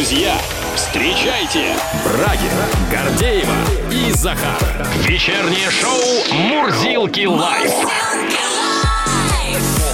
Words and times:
Друзья, 0.00 0.34
встречайте 0.74 1.76
Брагина, 2.02 2.64
Гордеева 2.90 3.54
и 3.92 4.10
Захар. 4.12 4.56
Вечернее 5.06 5.70
шоу 5.70 6.00
«Мурзилки 6.32 7.26
лайф». 7.26 7.70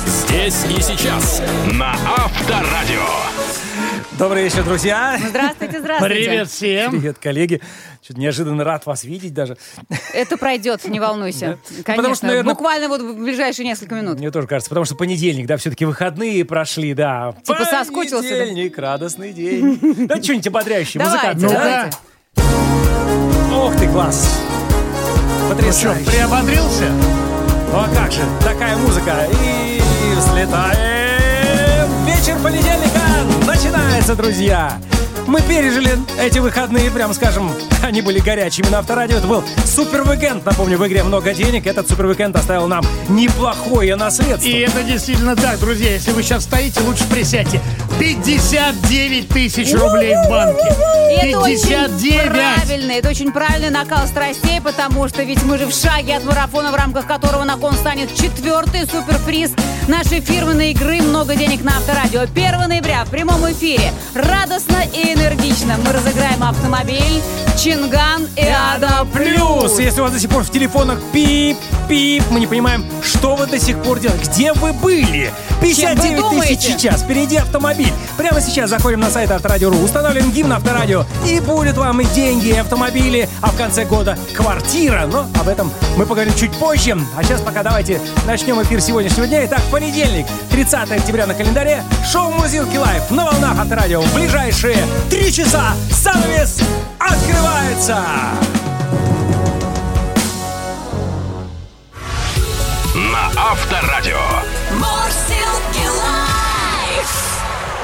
Здесь 0.06 0.65
и 0.67 0.81
сейчас 0.81 1.42
на 1.72 1.97
Авторадио. 2.19 3.03
Добрый 4.19 4.44
вечер, 4.44 4.64
друзья. 4.64 5.19
Здравствуйте, 5.28 5.78
здравствуйте. 5.80 6.14
Привет 6.14 6.48
всем. 6.48 6.90
Привет, 6.92 7.19
коллеги. 7.19 7.60
Чуть 8.01 8.16
неожиданно 8.16 8.65
рад 8.65 8.87
вас 8.87 9.04
видеть 9.04 9.35
даже. 9.35 9.58
Это 10.15 10.38
пройдет, 10.38 10.85
не 10.87 10.98
волнуйся. 11.01 11.58
Конечно, 11.85 11.94
Потому 11.96 12.15
что, 12.15 12.26
наверное- 12.26 12.54
буквально 12.54 12.88
вот 12.88 13.02
в 13.02 13.19
ближайшие 13.19 13.66
несколько 13.66 13.94
минут. 13.94 14.19
Мне 14.19 14.30
тоже 14.30 14.47
кажется, 14.47 14.71
потому 14.71 14.87
что 14.87 14.94
понедельник, 14.94 15.47
да, 15.47 15.58
все-таки 15.58 15.84
выходные 15.84 16.45
прошли, 16.47 16.95
да. 16.95 17.34
Типа 17.45 17.65
соскучился, 17.66 18.23
да? 18.30 18.45
Понедельник, 18.45 18.79
радостный 18.79 19.33
день. 19.34 19.79
Да, 20.07 20.23
что-нибудь 20.23 20.46
ободряющее, 20.46 21.02
музыканты, 21.05 21.41
давайте. 21.48 21.91
да? 22.37 22.45
Ох 23.55 23.77
ты, 23.77 23.87
класс. 23.88 24.41
Ну 24.71 25.48
что, 25.48 25.55
Потрясающе. 25.57 26.10
приободрился? 26.10 26.91
Ну 26.91 27.79
а 27.79 27.88
как 27.95 28.10
же, 28.12 28.23
такая 28.43 28.77
музыка. 28.79 29.27
И 29.30 29.80
взлетаем. 30.16 32.07
Вечер 32.07 32.37
понедельника 32.43 33.01
начинается, 33.56 34.15
друзья. 34.15 34.78
Мы 35.27 35.41
пережили 35.41 35.96
эти 36.20 36.38
выходные, 36.38 36.91
прям 36.91 37.15
скажем, 37.15 37.51
они 37.87 38.03
были 38.03 38.19
горячими 38.19 38.69
на 38.69 38.79
авторадио. 38.81 39.19
Это 39.19 39.27
был 39.27 39.45
супер 39.65 40.03
уикенд. 40.03 40.45
Напомню, 40.45 40.79
в 40.79 40.87
игре 40.87 41.03
много 41.03 41.33
денег. 41.33 41.67
Этот 41.67 41.89
супер 41.89 42.07
уикенд 42.07 42.37
оставил 42.37 42.67
нам 42.67 42.85
неплохое 43.09 43.97
наследство. 43.97 44.47
И 44.47 44.59
это 44.59 44.83
действительно 44.83 45.37
так, 45.37 45.59
друзья. 45.59 45.93
Если 45.93 46.11
вы 46.11 46.23
сейчас 46.23 46.45
стоите, 46.45 46.80
лучше 46.80 47.05
присядьте. 47.09 47.61
59 47.99 49.29
тысяч 49.29 49.73
рублей 49.73 50.15
в 50.15 50.29
банке. 50.29 50.75
И 51.10 51.29
это 51.29 51.41
очень 51.41 51.69
59. 51.69 52.30
правильно, 52.30 52.93
это 52.93 53.09
очень 53.09 53.33
правильный 53.33 53.71
накал 53.71 54.07
страстей, 54.07 54.60
потому 54.60 55.09
что 55.09 55.23
ведь 55.23 55.43
мы 55.45 55.57
же 55.57 55.66
в 55.66 55.73
шаге 55.73 56.16
от 56.16 56.25
марафона, 56.25 56.73
в 56.73 56.75
рамках 56.75 57.07
которого 57.07 57.45
на 57.45 57.57
кон 57.57 57.75
станет 57.75 58.15
четвертый 58.15 58.87
суперприз 58.87 59.53
нашей 59.88 60.21
фирменной 60.21 60.73
игры 60.73 61.01
«Много 61.01 61.37
денег 61.37 61.63
на 61.63 61.77
Авторадио». 61.77 62.23
1 62.23 62.69
ноября 62.69 63.05
в 63.05 63.10
прямом 63.10 63.51
эфире 63.53 63.93
радостно 64.14 64.82
и 64.92 65.14
энергично 65.14 65.77
мы 65.78 65.92
разыграем 65.92 66.42
автомобиль 66.42 67.22
Чинган 67.77 68.27
и 68.36 68.46
Ада 68.46 69.06
Плюс, 69.12 69.78
если 69.78 70.00
у 70.00 70.05
вас 70.05 70.12
до 70.12 70.19
сих 70.19 70.30
пор 70.30 70.42
в 70.42 70.50
телефонах 70.50 70.98
пип-пип, 71.12 72.22
мы 72.30 72.41
не 72.41 72.46
понимаем, 72.46 72.84
что 73.02 73.36
вы 73.36 73.46
до 73.46 73.58
сих 73.58 73.82
пор 73.82 73.98
делаете. 73.98 74.30
Где 74.30 74.52
вы 74.55 74.72
были? 74.72 75.30
59 75.60 76.16
думаете? 76.16 76.56
тысяч 76.56 76.80
сейчас, 76.80 77.02
впереди 77.02 77.36
автомобиль. 77.36 77.92
Прямо 78.16 78.41
сейчас 78.41 78.70
заходим 78.70 79.00
на 79.00 79.10
сайт 79.10 79.30
Авторадио.ру, 79.30 79.77
устанавливаем 79.78 80.30
гимн 80.32 80.52
Авторадио, 80.52 81.04
и 81.27 81.38
будет 81.41 81.77
вам 81.77 82.00
и 82.00 82.06
деньги, 82.06 82.48
и 82.48 82.56
автомобили, 82.56 83.28
а 83.42 83.48
в 83.48 83.56
конце 83.56 83.84
года 83.84 84.16
квартира. 84.34 85.06
Но 85.12 85.27
об 85.38 85.48
этом 85.48 85.70
мы 85.98 86.06
поговорим 86.06 86.34
чуть 86.34 86.52
позже. 86.52 86.97
А 87.16 87.22
сейчас 87.22 87.42
пока 87.42 87.62
давайте 87.62 88.00
начнем 88.27 88.62
эфир 88.62 88.80
сегодняшнего 88.80 89.27
дня. 89.27 89.44
Итак, 89.44 89.60
понедельник, 89.70 90.27
30 90.50 90.92
октября 90.92 91.27
на 91.27 91.34
календаре, 91.34 91.82
шоу 92.10 92.30
«Мурзилки 92.30 92.77
Live» 92.77 93.10
на 93.10 93.27
волнах 93.27 93.58
Авторадио. 93.58 94.00
В 94.00 94.14
ближайшие 94.14 94.78
три 95.10 95.30
часа 95.30 95.74
занавес 95.91 96.60
открывается. 97.67 97.97
На 102.95 103.50
Авторадио. 103.50 104.17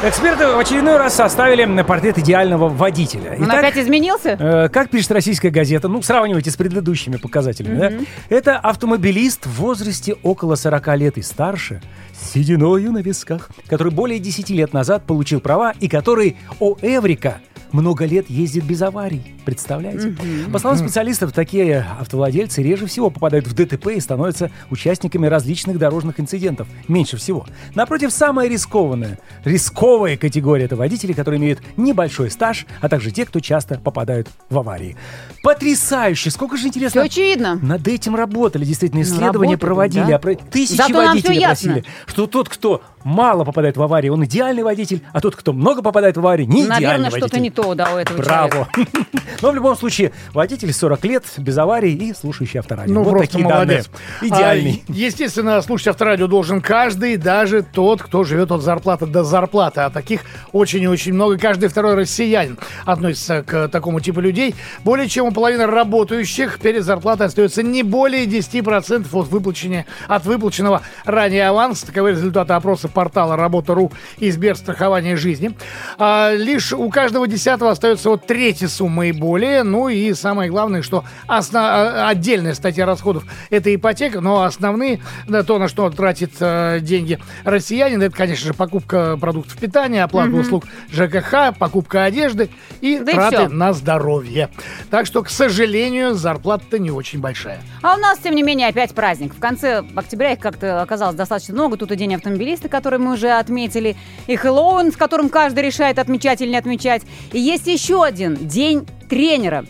Эксперты 0.05 0.49
в 0.49 0.59
очередной 0.59 0.97
раз 0.97 1.15
составили 1.15 1.81
портрет 1.85 2.19
идеального 2.19 2.69
водителя. 2.69 3.37
Он 3.39 3.45
Итак, 3.45 3.59
опять 3.59 3.77
изменился? 3.77 4.31
э, 4.31 4.69
как 4.69 4.91
пишет 4.91 5.13
российская 5.13 5.51
газета, 5.51 5.87
ну, 5.87 6.03
сравнивайте 6.03 6.51
с 6.51 6.57
предыдущими 6.57 7.19
показателями, 7.19 7.79
да? 7.79 7.93
Это 8.29 8.59
автомобилист 8.59 9.47
в 9.47 9.61
возрасте 9.61 10.17
около 10.25 10.57
40 10.57 10.97
лет 10.97 11.19
и 11.19 11.23
старше, 11.23 11.81
сединою 12.23 12.93
на 12.93 12.99
висках, 12.99 13.51
который 13.67 13.93
более 13.93 14.19
10 14.19 14.51
лет 14.51 14.73
назад 14.73 15.05
получил 15.07 15.41
права 15.41 15.73
и 15.81 15.89
который, 15.89 16.37
о 16.61 16.77
Эврика, 16.81 17.41
много 17.73 18.05
лет 18.05 18.29
ездит 18.29 18.65
без 18.65 18.83
аварий. 18.83 19.23
Представляете? 19.45 20.15
По 20.53 20.59
словам 20.59 20.79
специалистов, 20.79 21.33
такие 21.33 21.85
автовладельцы 22.01 22.63
реже 22.63 22.87
всего 22.87 23.11
попадают 23.11 23.47
в 23.47 23.55
ДТП 23.55 23.89
и 23.89 24.01
становятся 24.01 24.51
участниками 24.71 25.27
различных 25.27 25.79
дорожных 25.79 26.21
инцидентов. 26.21 26.69
Меньше 26.87 27.17
всего. 27.17 27.47
Напротив, 27.75 28.13
самая 28.13 28.49
рискованная, 28.49 29.19
рисковая 29.45 30.17
категория– 30.17 30.65
это 30.67 30.77
водители, 30.77 31.13
которые 31.13 31.41
имеют 31.41 31.61
небольшой 31.77 32.31
стаж, 32.31 32.67
а 32.81 32.89
также 32.89 33.11
те, 33.11 33.27
кто 33.27 33.41
часто 33.41 33.79
попадают 33.79 34.29
в 34.49 34.59
аварии. 34.59 34.97
Потрясающе! 35.43 36.31
Сколько 36.31 36.57
же 36.57 36.69
интересно... 36.69 37.01
Все 37.01 37.07
очевидно. 37.07 37.59
Над 37.61 37.89
этим 37.89 38.15
работали, 38.15 38.65
действительно, 38.65 39.03
исследования 39.03 39.55
работали, 39.55 39.57
проводили, 39.57 40.05
да. 40.05 40.17
опро- 40.17 40.41
тысячи 40.51 40.77
Зато 40.77 40.95
водителей 40.95 41.45
просили, 41.45 41.85
что 42.13 42.27
тот, 42.27 42.51
кто 42.51 42.83
мало 43.05 43.45
попадает 43.45 43.77
в 43.77 43.83
аварии, 43.83 44.09
он 44.09 44.25
идеальный 44.25 44.63
водитель, 44.63 45.03
а 45.13 45.21
тот, 45.21 45.37
кто 45.37 45.53
много 45.53 45.83
попадает 45.83 46.17
в 46.17 46.21
аварии, 46.21 46.45
не 46.45 46.65
идеальный 46.65 46.81
Наверное, 46.83 47.11
водитель. 47.11 47.29
что-то 47.29 47.41
не 47.41 47.51
то, 47.51 47.75
да, 47.75 47.95
у 47.95 47.99
этого 47.99 48.25
человека. 48.25 48.69
Браво! 48.73 48.89
Но 49.43 49.51
в 49.51 49.55
любом 49.55 49.77
случае, 49.77 50.13
водитель 50.33 50.73
40 50.73 51.05
лет, 51.05 51.25
без 51.39 51.59
аварий 51.59 51.95
и 51.95 52.15
слушающий 52.15 52.61
авторадио. 52.61 52.95
Ну, 52.95 53.03
вот 53.03 53.11
просто 53.11 53.33
такие 53.33 53.45
молодец. 53.45 53.89
данные. 54.21 54.31
Идеальный. 54.31 54.85
А, 54.89 54.93
естественно, 54.93 55.63
слушать 55.63 55.89
авторадио 55.89 56.27
должен 56.27 56.61
каждый, 56.61 57.17
даже 57.17 57.63
тот, 57.63 58.03
кто 58.03 58.25
живет 58.25 58.53
от 58.53 58.63
зарплаты 58.63 59.07
до 59.07 59.25
зарплаты. 59.25 59.81
А 59.81 59.91
таких 59.91 60.23
очень 60.53 60.83
и 60.83 60.87
очень 60.87 61.13
много. 61.15 61.39
Каждый 61.39 61.69
второй 61.69 61.95
россиянин 61.95 62.59
относится 62.85 63.43
к 63.43 63.69
такому 63.69 64.01
типу 64.01 64.21
людей. 64.21 64.55
Более 64.85 65.09
чем 65.09 65.27
у 65.27 65.33
половины 65.33 65.67
работающих 65.67 66.61
перед 66.61 66.85
зарплатой 66.85 67.27
остается 67.27 67.63
не 67.63 67.83
более 67.83 68.27
10% 68.27 69.07
от, 69.13 69.29
выплачения, 69.29 69.87
от 70.07 70.25
выплаченного 70.25 70.83
ранее 71.05 71.49
аванса. 71.49 71.87
Таковы 71.87 72.11
результаты 72.11 72.53
опроса 72.53 72.89
портала 72.93 73.37
Работа.ру 73.37 73.93
и 74.19 74.31
Сберстрахования 74.31 75.17
жизни. 75.17 75.57
А, 75.99 76.33
лишь 76.35 76.73
у 76.73 76.89
каждого 76.91 77.27
десятого 77.27 77.71
остается 77.71 78.11
вот 78.11 78.27
третья 78.27 78.69
сумма 78.69 79.07
и 79.07 79.13
более. 79.13 79.63
Ну 79.63 79.89
и 79.89 80.13
самое 80.15 80.51
главное, 80.51 80.83
что 80.83 81.05
осно- 81.27 81.61
а, 82.05 82.09
отдельная 82.09 82.55
статья 82.55 82.87
расходов– 82.87 83.25
это 83.51 83.75
ипотека, 83.75 84.21
но 84.21 84.43
основные, 84.43 85.01
да, 85.27 85.43
то, 85.43 85.59
на 85.59 85.69
что 85.69 85.89
тратит 85.91 86.33
э, 86.41 86.79
деньги 86.81 87.19
россиянин, 87.45 88.03
это, 88.03 88.17
конечно 88.17 88.47
же, 88.47 88.55
покупка 88.55 89.17
продуктов 89.21 89.57
питания, 89.59 90.03
оплата 90.05 90.31
услуг 90.33 90.65
ЖКХ, 90.91 91.57
покупка 91.59 92.05
одежды 92.05 92.51
и 92.81 92.99
Да 92.99 93.13
и 93.13 93.15
траты 93.15 93.37
всё. 93.37 93.49
на 93.49 93.73
здоровье. 93.73 94.49
Так 94.91 95.07
что, 95.07 95.23
к 95.23 95.31
сожалению, 95.31 96.15
зарплата-то 96.15 96.79
не 96.79 96.91
очень 96.91 97.21
большая. 97.21 97.61
А 97.83 97.95
у 97.95 97.99
нас, 97.99 98.19
тем 98.19 98.35
не 98.35 98.43
менее, 98.43 98.69
опять 98.69 98.95
праздник. 98.95 99.35
В 99.35 99.39
конце 99.39 99.85
октября 99.95 100.33
их 100.33 100.39
как-то 100.41 100.83
оказалось 100.83 101.17
достаточно 101.17 101.55
много. 101.55 101.77
Тут 101.77 101.93
и 101.93 101.97
День 101.97 102.15
автомобилиста, 102.15 102.69
который 102.83 102.99
мы 102.99 103.13
уже 103.13 103.31
отметили, 103.31 103.95
и 104.27 104.35
Хэллоуин, 104.35 104.91
с 104.91 104.97
которым 104.97 105.29
каждый 105.29 105.63
решает, 105.63 106.01
отмечать 106.01 106.41
или 106.41 106.51
не 106.51 106.57
отмечать. 106.57 107.03
И 107.33 107.39
есть 107.39 107.69
еще 107.69 108.03
один 108.03 108.35
День 108.35 108.85
тренера. 109.09 109.65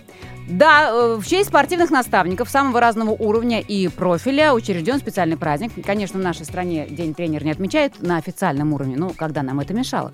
Да, 0.48 0.90
э, 0.90 1.16
в 1.20 1.26
честь 1.26 1.48
спортивных 1.48 1.90
наставников 1.90 2.50
самого 2.50 2.80
разного 2.80 3.10
уровня 3.10 3.60
и 3.60 3.88
профиля 3.88 4.52
учрежден 4.52 4.98
специальный 4.98 5.36
праздник. 5.36 5.72
Конечно, 5.84 6.18
в 6.18 6.22
нашей 6.22 6.44
стране 6.44 6.86
День 6.88 7.14
тренера 7.14 7.44
не 7.44 7.52
отмечают 7.52 8.02
на 8.02 8.16
официальном 8.16 8.72
уровне, 8.72 8.96
ну, 8.96 9.12
когда 9.16 9.42
нам 9.42 9.60
это 9.60 9.72
мешало. 9.72 10.10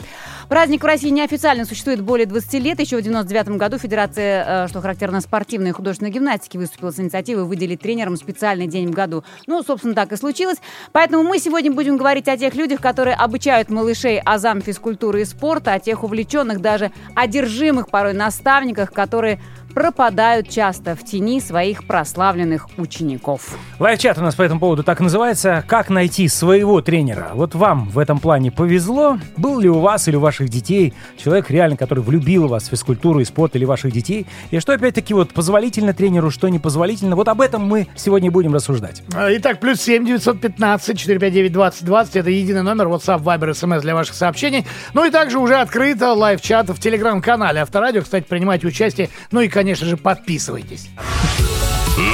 Праздник 0.49 0.83
в 0.83 0.87
России 0.87 1.09
неофициально 1.09 1.65
существует 1.65 2.03
более 2.03 2.27
20 2.27 2.55
лет. 2.63 2.79
Еще 2.79 2.99
в 2.99 3.03
99 3.03 3.57
году 3.57 3.79
Федерация, 3.79 4.65
э, 4.65 4.69
что 4.69 4.83
характерно, 4.83 5.21
спортивной 5.23 5.71
и 5.71 5.73
художественной 5.73 6.11
гимнастики 6.11 6.59
выступила 6.59 6.91
с 6.91 7.01
инициативой 7.01 7.45
выделить 7.45 7.81
тренерам 7.81 8.17
специальный 8.17 8.67
день 8.67 8.89
в 8.89 8.91
году. 8.91 9.25
Ну, 9.47 9.63
собственно, 9.63 9.95
так 9.95 10.13
и 10.13 10.17
случилось. 10.17 10.59
Поэтому 10.93 11.23
мы 11.23 11.39
сегодня 11.39 11.73
будем 11.73 11.97
говорить 11.97 12.29
о 12.29 12.37
тех 12.37 12.55
людях, 12.55 12.81
которые 12.81 13.17
обучают 13.17 13.71
малышей 13.71 14.21
азам 14.21 14.61
физкультуры 14.61 15.23
и 15.23 15.25
спорта, 15.25 15.73
о 15.73 15.81
тех 15.81 16.05
увлеченных, 16.05 16.61
даже 16.61 16.93
одержимых 17.15 17.89
порой 17.89 18.13
наставниках, 18.13 18.93
которые 18.93 19.41
пропадают 19.75 20.49
часто 20.49 20.97
в 20.97 21.05
тени 21.05 21.41
своих 21.41 21.85
прославленных 21.85 22.69
учеников. 22.77 23.57
Лайв-чат 23.79 24.19
у 24.19 24.23
нас 24.23 24.35
по 24.35 24.43
этому 24.43 24.61
поводу 24.61 24.83
так 24.83 25.01
называется 25.01 25.65
«Как 25.67 25.91
найти 25.91 26.29
своего 26.29 26.81
тренера?». 26.81 27.31
Вот 27.35 27.55
вам 27.55 27.89
в 27.89 27.99
этом 27.99 28.19
плане 28.19 28.51
повезло? 28.51 29.19
Был 29.37 29.61
ли 29.61 29.69
у 29.69 29.79
вас 29.79 30.09
или 30.09 30.17
у 30.17 30.21
ваших 30.21 30.49
детей 30.49 30.95
человек 31.17 31.51
реально, 31.51 31.77
который 31.77 32.01
влюбил 32.01 32.49
вас 32.49 32.65
в 32.65 32.71
физкультуру 32.71 33.21
и 33.21 33.25
спорт 33.25 33.57
или 33.57 33.65
ваших 33.65 33.93
детей? 33.93 34.27
И 34.51 34.59
что 34.59 34.73
опять-таки 34.73 35.15
вот 35.15 35.33
позволительно 35.33 35.93
тренеру, 35.93 36.31
что 36.31 36.49
непозволительно? 36.49 37.17
Вот 37.17 37.29
об 37.29 37.41
этом 37.41 37.63
мы 37.65 37.87
сегодня 37.95 38.31
будем 38.31 38.55
рассуждать. 38.55 39.03
А, 39.15 39.29
Итак, 39.37 39.61
плюс 39.61 39.81
7 39.81 40.05
915 40.05 40.99
459 40.99 41.53
2020. 41.53 42.17
Это 42.17 42.31
единый 42.31 42.63
номер 42.63 42.87
WhatsApp, 42.87 43.23
Viber, 43.23 43.51
SMS 43.51 43.81
для 43.81 43.95
ваших 43.95 44.15
сообщений. 44.15 44.67
Ну 44.95 45.05
и 45.05 45.11
также 45.11 45.39
уже 45.39 45.57
открыто 45.57 46.13
лайв-чат 46.13 46.69
в 46.71 46.81
телеграм-канале 46.81 47.61
Авторадио. 47.61 48.03
Кстати, 48.03 48.25
принимайте 48.29 48.67
участие. 48.67 49.09
Ну 49.31 49.41
и, 49.41 49.49
конечно 49.59 49.89
же, 49.89 49.97
подписывайтесь. 49.97 50.89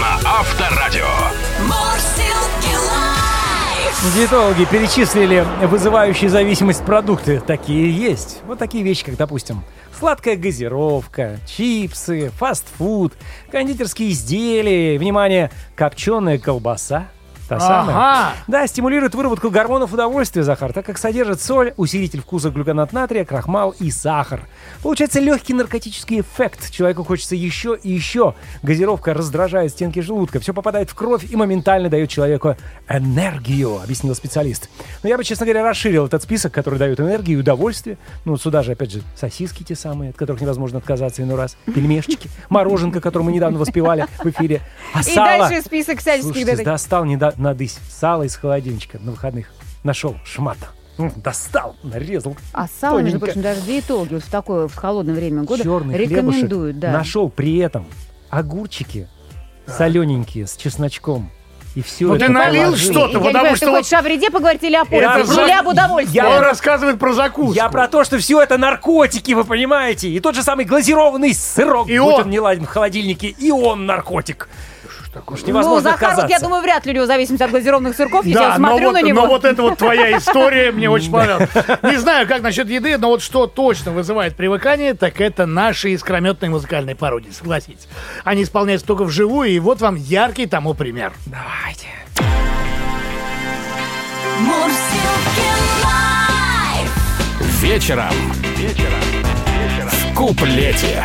На 0.00 0.14
Авторадио. 0.24 1.04
Диетологи 4.14 4.64
перечислили 4.64 5.46
вызывающие 5.66 6.30
зависимость 6.30 6.82
продукты. 6.86 7.42
Такие 7.46 7.90
есть. 7.94 8.40
Вот 8.46 8.58
такие 8.58 8.82
вещи, 8.82 9.04
как, 9.04 9.18
допустим, 9.18 9.62
Сладкая 9.98 10.36
газировка, 10.36 11.38
чипсы, 11.46 12.30
фастфуд, 12.30 13.12
кондитерские 13.52 14.12
изделия, 14.12 14.98
внимание, 14.98 15.50
копченая 15.76 16.38
колбаса, 16.38 17.08
Та 17.48 17.60
самая. 17.60 17.96
Ага. 17.96 18.32
Да, 18.46 18.66
стимулирует 18.66 19.14
выработку 19.14 19.50
гормонов 19.50 19.92
удовольствия, 19.92 20.42
Захар, 20.42 20.72
так 20.72 20.86
как 20.86 20.98
содержит 20.98 21.40
соль, 21.40 21.74
усилитель 21.76 22.20
вкуса 22.20 22.50
глюконат 22.50 22.92
натрия, 22.92 23.24
крахмал 23.24 23.74
и 23.78 23.90
сахар. 23.90 24.42
Получается 24.82 25.20
легкий 25.20 25.52
наркотический 25.52 26.20
эффект. 26.20 26.70
Человеку 26.70 27.04
хочется 27.04 27.34
еще 27.34 27.78
и 27.80 27.90
еще. 27.90 28.34
Газировка 28.62 29.12
раздражает 29.14 29.72
стенки 29.72 30.00
желудка, 30.00 30.40
все 30.40 30.54
попадает 30.54 30.90
в 30.90 30.94
кровь 30.94 31.30
и 31.30 31.36
моментально 31.36 31.88
дает 31.88 32.08
человеку 32.08 32.56
энергию, 32.88 33.80
объяснил 33.82 34.14
специалист. 34.14 34.70
Но 35.02 35.08
я 35.08 35.16
бы, 35.16 35.24
честно 35.24 35.44
говоря, 35.46 35.64
расширил 35.64 36.06
этот 36.06 36.22
список, 36.22 36.52
который 36.52 36.78
дает 36.78 37.00
энергию 37.00 37.38
и 37.38 37.40
удовольствие. 37.40 37.98
Ну, 38.24 38.36
сюда 38.36 38.62
же, 38.62 38.72
опять 38.72 38.92
же, 38.92 39.02
сосиски 39.16 39.62
те 39.62 39.74
самые, 39.74 40.10
от 40.10 40.16
которых 40.16 40.40
невозможно 40.40 40.78
отказаться 40.78 41.22
иной 41.22 41.36
раз, 41.36 41.56
пельмешечки, 41.66 42.30
мороженка, 42.48 43.00
которую 43.00 43.26
мы 43.26 43.32
недавно 43.32 43.58
воспевали 43.58 44.06
в 44.22 44.26
эфире. 44.26 44.62
А 44.94 45.00
И 45.00 45.02
сало... 45.02 45.48
дальше 45.48 45.62
список 45.62 46.00
всяческих 46.00 46.32
Слушайте, 46.32 46.64
достал 46.64 47.04
не 47.04 47.16
до- 47.36 47.42
надысь 47.42 47.78
сало 47.90 48.24
из 48.24 48.36
холодильничка 48.36 48.98
на 48.98 49.12
выходных. 49.12 49.52
Нашел 49.82 50.16
шмата. 50.24 50.66
Достал, 51.16 51.74
нарезал. 51.82 52.36
А 52.52 52.66
сало, 52.68 53.00
между 53.00 53.18
прочим, 53.18 53.42
даже 53.42 53.60
диетологи 53.62 54.14
вот 54.14 54.22
в 54.22 54.30
такое 54.30 54.68
в 54.68 54.74
холодное 54.76 55.14
время 55.14 55.42
года 55.42 55.62
Черный 55.64 55.96
рекомендуют. 55.98 56.78
Да. 56.78 56.92
Нашел 56.92 57.28
при 57.28 57.58
этом 57.58 57.86
огурчики 58.30 59.08
солененькие 59.66 60.46
с 60.46 60.56
чесночком. 60.56 61.30
И 61.74 61.82
все 61.82 62.06
Ну 62.06 62.14
это 62.14 62.26
ты 62.26 62.32
налил 62.32 62.62
положил. 62.66 62.92
что-то, 62.92 63.08
Я 63.08 63.18
потому 63.18 63.32
понимаю, 63.32 63.56
что 63.56 63.66
ты 63.66 63.70
вот 63.72 63.78
хочешь 63.78 63.92
о 63.94 64.02
вреде 64.02 64.30
поговорить 64.30 64.62
или 64.62 64.76
о 64.76 64.84
пользе? 64.84 65.06
Это 65.06 65.18
Или 65.18 65.24
за- 65.26 65.58
об 65.58 65.66
удовольствии? 65.66 66.14
Я- 66.14 66.28
он 66.30 66.40
рассказывает 66.40 67.00
про 67.00 67.12
закуску. 67.14 67.52
Я 67.52 67.68
про 67.68 67.88
то, 67.88 68.04
что 68.04 68.18
все 68.18 68.40
это 68.40 68.58
наркотики, 68.58 69.32
вы 69.32 69.42
понимаете? 69.42 70.08
И 70.08 70.20
тот 70.20 70.36
же 70.36 70.44
самый 70.44 70.66
глазированный 70.66 71.34
сырок, 71.34 71.88
И 71.88 71.98
будь 71.98 72.14
он. 72.14 72.20
он 72.22 72.30
не 72.30 72.38
ладен 72.38 72.64
в 72.64 72.68
холодильнике, 72.68 73.26
и 73.26 73.50
он 73.50 73.86
наркотик. 73.86 74.48
Уж 75.26 75.42
Ну, 75.42 75.48
невозможно 75.48 75.90
Захар, 75.90 76.16
вот 76.16 76.30
я 76.30 76.38
думаю, 76.38 76.62
вряд 76.62 76.84
ли 76.86 76.92
у 76.92 76.94
него 76.94 77.06
зависимость 77.06 77.42
от 77.42 77.50
глазированных 77.50 77.96
сырков. 77.96 78.24
Если 78.24 78.38
я 78.40 78.48
Да, 78.50 78.58
но 78.58 78.68
смотрю 78.68 78.86
вот, 78.86 78.92
на 78.94 79.02
него. 79.02 79.22
но 79.22 79.26
вот 79.28 79.44
это 79.44 79.62
вот 79.62 79.78
твоя 79.78 80.16
история 80.16 80.72
мне 80.72 80.90
очень 80.90 81.10
понравилась. 81.10 81.50
Не 81.82 81.96
знаю, 81.96 82.26
как 82.26 82.42
насчет 82.42 82.68
еды, 82.68 82.98
но 82.98 83.08
вот 83.08 83.22
что 83.22 83.46
точно 83.46 83.92
вызывает 83.92 84.36
привыкание, 84.36 84.94
так 84.94 85.20
это 85.20 85.46
наши 85.46 85.90
искрометные 85.90 86.50
музыкальные 86.50 86.96
пародии, 86.96 87.30
согласитесь. 87.30 87.88
Они 88.24 88.42
исполняются 88.42 88.86
только 88.86 89.04
вживую, 89.04 89.50
и 89.50 89.58
вот 89.58 89.80
вам 89.80 89.96
яркий 89.96 90.46
тому 90.46 90.74
пример. 90.74 91.12
Давайте. 91.26 91.88
Live. 95.84 97.62
Вечером. 97.62 98.12
Вечером. 98.56 99.00
В 99.86 100.14
куплете. 100.14 101.04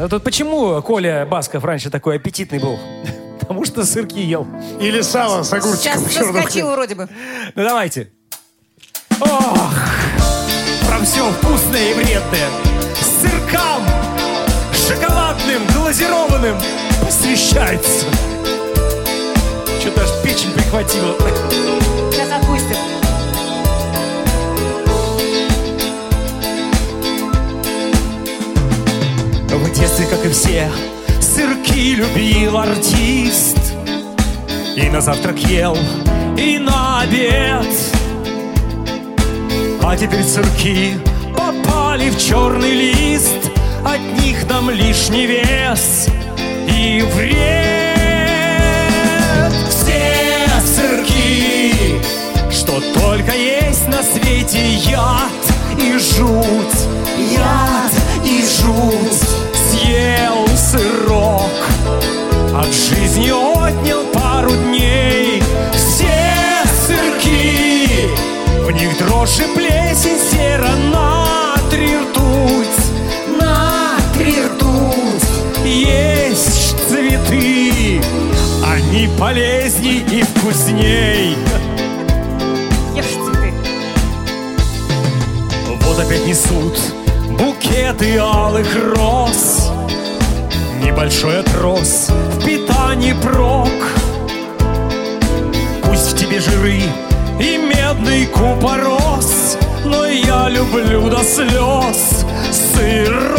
А 0.00 0.08
тут 0.08 0.24
почему 0.24 0.80
Коля 0.80 1.26
Басков 1.26 1.62
раньше 1.62 1.90
такой 1.90 2.16
аппетитный 2.16 2.58
был? 2.58 2.78
Потому 3.40 3.66
что 3.66 3.84
сырки 3.84 4.18
ел. 4.18 4.46
Или 4.80 5.02
сало 5.02 5.42
с 5.42 5.52
огурчиком. 5.52 6.00
Сейчас 6.08 6.26
соскочил 6.26 6.70
вроде 6.70 6.94
бы. 6.94 7.06
Ну 7.54 7.62
давайте. 7.62 8.10
Ох, 9.20 9.74
про 10.88 11.04
все 11.04 11.30
вкусное 11.32 11.90
и 11.90 11.94
вредное. 11.94 12.48
С 12.98 13.20
сыркам, 13.20 13.84
шоколадным, 14.88 15.66
глазированным 15.74 16.56
посвящается. 17.04 18.06
Что-то 19.80 20.02
аж 20.02 20.22
печень 20.22 20.52
прихватила. 20.52 21.14
Детстве, 29.80 30.06
как 30.06 30.24
и 30.26 30.28
все, 30.28 30.70
сырки 31.20 31.94
любил 31.94 32.58
артист. 32.58 33.56
И 34.76 34.90
на 34.90 35.00
завтрак 35.00 35.38
ел, 35.38 35.76
и 36.36 36.58
на 36.58 37.00
обед. 37.00 37.66
А 39.82 39.96
теперь 39.96 40.22
сырки 40.22 40.98
попали 41.36 42.10
в 42.10 42.18
черный 42.18 42.72
лист. 42.72 43.50
От 43.84 44.00
них 44.22 44.46
нам 44.48 44.70
лишний 44.70 45.26
вес 45.26 46.08
и 46.68 47.02
вред. 47.14 47.40
Все 49.70 50.46
сырки, 50.62 51.74
что 52.50 52.80
только 53.00 53.34
есть 53.34 53.88
на 53.88 54.02
свете 54.02 54.74
яд 54.74 55.32
и 55.78 55.92
жуть, 55.98 56.86
яд 57.32 57.92
и 58.24 58.42
жуть. 58.42 59.49
Съел 59.80 60.46
сырок, 60.56 61.50
от 62.54 62.66
жизни 62.66 63.30
отнял 63.30 64.04
пару 64.12 64.50
дней. 64.50 65.42
Все 65.72 66.66
сырки, 66.86 68.10
в 68.62 68.70
них 68.72 68.98
дрожь 68.98 69.38
и 69.38 69.54
плесень, 69.54 70.18
сера, 70.30 70.70
натрий, 70.92 71.96
ртуть, 71.96 73.40
натрий, 73.40 74.44
ртуть. 74.44 75.64
Есть 75.64 76.76
цветы, 76.88 78.02
они 78.66 79.08
полезней 79.18 80.04
и 80.10 80.22
вкусней. 80.22 81.38
Ешь 82.94 83.06
цветы. 83.06 83.54
Вот 85.86 85.98
опять 85.98 86.26
несут 86.26 86.78
букеты 87.38 88.18
алых 88.18 88.68
роз 88.94 89.59
Небольшой 90.90 91.38
отрос 91.38 92.08
в 92.08 92.44
питании 92.44 93.12
прок. 93.12 93.70
Пусть 95.84 96.12
в 96.12 96.18
тебе 96.18 96.40
жиры 96.40 96.82
и 97.38 97.56
медный 97.58 98.26
купорос 98.26 99.56
Но 99.84 100.04
я 100.06 100.48
люблю 100.48 101.08
до 101.08 101.22
слез 101.22 102.26
сырок. 102.50 103.38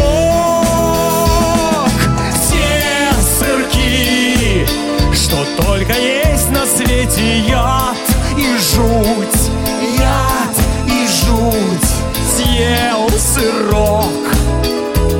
Все 2.40 3.12
сырки, 3.38 4.66
что 5.14 5.44
только 5.62 5.92
есть 5.92 6.50
на 6.50 6.64
свете 6.64 7.38
яд 7.40 7.98
и 8.34 8.56
жуть 8.74 9.50
Яд 9.98 10.56
и 10.86 11.06
жуть 11.06 11.90
Съел 12.34 13.10
сырок. 13.10 14.08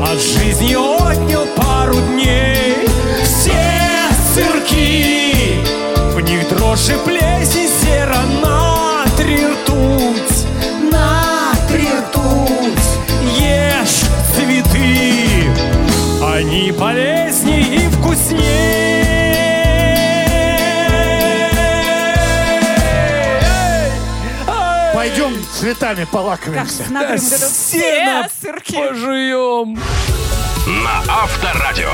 От 0.02 0.18
жизни 0.18 0.75
отнял 0.75 1.47
пару 1.82 1.94
дней 1.94 2.76
Все 3.24 3.52
сырки 4.34 5.56
В 6.12 6.20
них 6.20 6.48
дрожь 6.48 6.88
и 6.88 6.96
плесень 7.04 7.68
Сера, 7.68 8.22
натрий, 8.40 9.46
ртуть 9.46 10.46
Натрий, 10.90 11.88
ртуть 12.00 12.88
Ешь 13.38 14.04
цветы 14.34 15.48
Они 16.24 16.72
полезней 16.72 17.76
и 17.76 17.88
вкуснее 17.88 18.62
Пойдем 24.94 25.34
цветами 25.52 26.04
полакомимся. 26.04 26.84
Смотри, 26.86 27.18
вот 27.18 27.32
это 27.32 27.46
все 27.48 28.28
сырки. 28.40 28.76
пожуем. 28.76 29.76
На 30.64 31.02
Авторадио. 31.09 31.90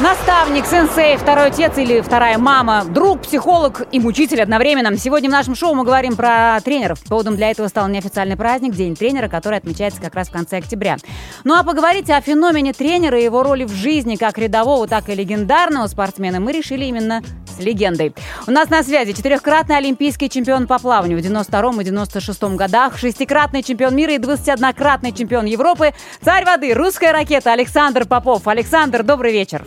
Наставник, 0.00 0.66
сенсей, 0.66 1.16
второй 1.16 1.46
отец 1.46 1.78
или 1.78 2.00
вторая 2.00 2.38
мама, 2.38 2.82
друг, 2.84 3.22
психолог 3.22 3.86
и 3.92 4.00
мучитель 4.00 4.42
одновременно. 4.42 4.96
Сегодня 4.96 5.28
в 5.28 5.32
нашем 5.32 5.54
шоу 5.54 5.74
мы 5.74 5.84
говорим 5.84 6.16
про 6.16 6.58
тренеров. 6.64 6.98
Поводом 7.04 7.36
для 7.36 7.52
этого 7.52 7.68
стал 7.68 7.86
неофициальный 7.86 8.36
праздник, 8.36 8.74
День 8.74 8.96
тренера, 8.96 9.28
который 9.28 9.58
отмечается 9.58 10.00
как 10.00 10.16
раз 10.16 10.28
в 10.28 10.32
конце 10.32 10.56
октября. 10.56 10.96
Ну 11.44 11.54
а 11.54 11.62
поговорить 11.62 12.10
о 12.10 12.20
феномене 12.20 12.72
тренера 12.72 13.16
и 13.16 13.22
его 13.22 13.44
роли 13.44 13.62
в 13.62 13.70
жизни 13.72 14.16
как 14.16 14.38
рядового, 14.38 14.88
так 14.88 15.08
и 15.08 15.14
легендарного 15.14 15.86
спортсмена 15.86 16.40
мы 16.40 16.50
решили 16.50 16.86
именно 16.86 17.22
с 17.52 17.60
легендой. 17.60 18.14
У 18.46 18.50
нас 18.50 18.68
на 18.70 18.82
связи 18.82 19.12
четырехкратный 19.12 19.76
олимпийский 19.76 20.28
чемпион 20.28 20.66
по 20.66 20.78
плаванию 20.78 21.18
в 21.18 21.22
92 21.22 21.82
и 21.82 21.84
96 21.84 22.42
годах, 22.56 22.98
шестикратный 22.98 23.62
чемпион 23.62 23.94
мира 23.94 24.12
и 24.12 24.18
21-кратный 24.18 25.12
чемпион 25.12 25.44
Европы, 25.44 25.92
царь 26.22 26.44
воды, 26.44 26.74
русская 26.74 27.12
ракета 27.12 27.52
Александр 27.52 28.06
Попов. 28.06 28.48
Александр, 28.48 29.02
добрый 29.02 29.32
вечер. 29.32 29.64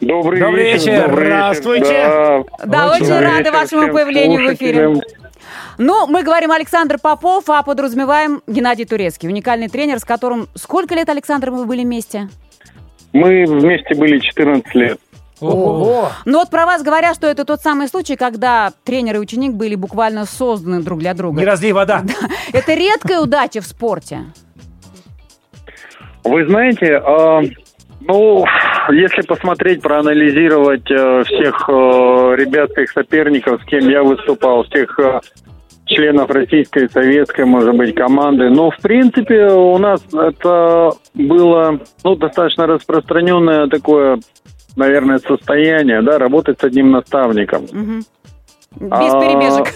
Добрый, 0.00 0.40
Добрый 0.40 0.72
вечер. 0.72 1.08
Добрый 1.08 1.26
Здравствуйте. 1.26 1.84
Да. 1.84 2.44
Да, 2.64 2.86
Очень 2.86 2.94
очень 2.94 3.06
Добрый 3.06 3.28
рады 3.28 3.42
вечер 3.44 3.52
вашему 3.52 3.92
появлению 3.92 4.50
в 4.50 4.54
эфире. 4.54 4.84
слушателям. 4.86 5.22
Ну, 5.78 6.06
мы 6.06 6.22
говорим 6.22 6.50
Александр 6.50 6.98
Попов, 6.98 7.48
а 7.48 7.62
подразумеваем 7.62 8.42
Геннадий 8.46 8.84
Турецкий, 8.84 9.28
уникальный 9.28 9.68
тренер, 9.68 9.98
с 9.98 10.04
которым... 10.04 10.48
Сколько 10.54 10.94
лет, 10.94 11.08
Александр, 11.08 11.50
вы 11.50 11.64
были 11.64 11.82
вместе? 11.82 12.28
Мы 13.12 13.44
вместе 13.46 13.94
были 13.94 14.18
14 14.18 14.74
лет. 14.74 14.98
Ого! 15.42 16.08
Но 16.24 16.40
вот 16.40 16.50
про 16.50 16.66
вас 16.66 16.82
говорят, 16.82 17.14
что 17.16 17.26
это 17.26 17.44
тот 17.44 17.60
самый 17.60 17.88
случай, 17.88 18.16
когда 18.16 18.72
тренер 18.84 19.16
и 19.16 19.18
ученик 19.18 19.52
были 19.52 19.74
буквально 19.74 20.24
созданы 20.24 20.82
друг 20.82 21.00
для 21.00 21.14
друга. 21.14 21.38
Не 21.40 21.46
разлей 21.46 21.72
вода. 21.72 22.02
Это 22.52 22.74
редкая 22.74 23.20
удача 23.20 23.60
в 23.60 23.66
спорте. 23.66 24.20
Вы 26.24 26.46
знаете, 26.46 26.98
а, 26.98 27.40
ну, 28.00 28.44
если 28.90 29.22
посмотреть, 29.22 29.82
проанализировать 29.82 30.90
э, 30.90 31.22
всех 31.24 31.68
э, 31.68 31.72
ребят, 32.36 32.70
всех 32.72 32.90
соперников, 32.90 33.62
с 33.62 33.64
кем 33.66 33.88
я 33.88 34.02
выступал, 34.02 34.64
всех 34.64 34.98
э, 34.98 35.20
членов 35.86 36.30
российской, 36.30 36.88
советской, 36.88 37.44
может 37.44 37.76
быть, 37.76 37.94
команды, 37.94 38.50
но, 38.50 38.70
в 38.70 38.76
принципе, 38.78 39.46
у 39.46 39.78
нас 39.78 40.02
это 40.12 40.92
было, 41.14 41.78
ну, 42.02 42.16
достаточно 42.16 42.66
распространенное 42.66 43.66
такое, 43.68 44.18
наверное, 44.76 45.18
состояние, 45.18 46.02
да, 46.02 46.18
работать 46.18 46.60
с 46.60 46.64
одним 46.64 46.90
наставником. 46.90 47.66
Мгм. 47.72 48.02
Без 48.80 48.88
А, 48.90 49.20
перебежек. 49.20 49.74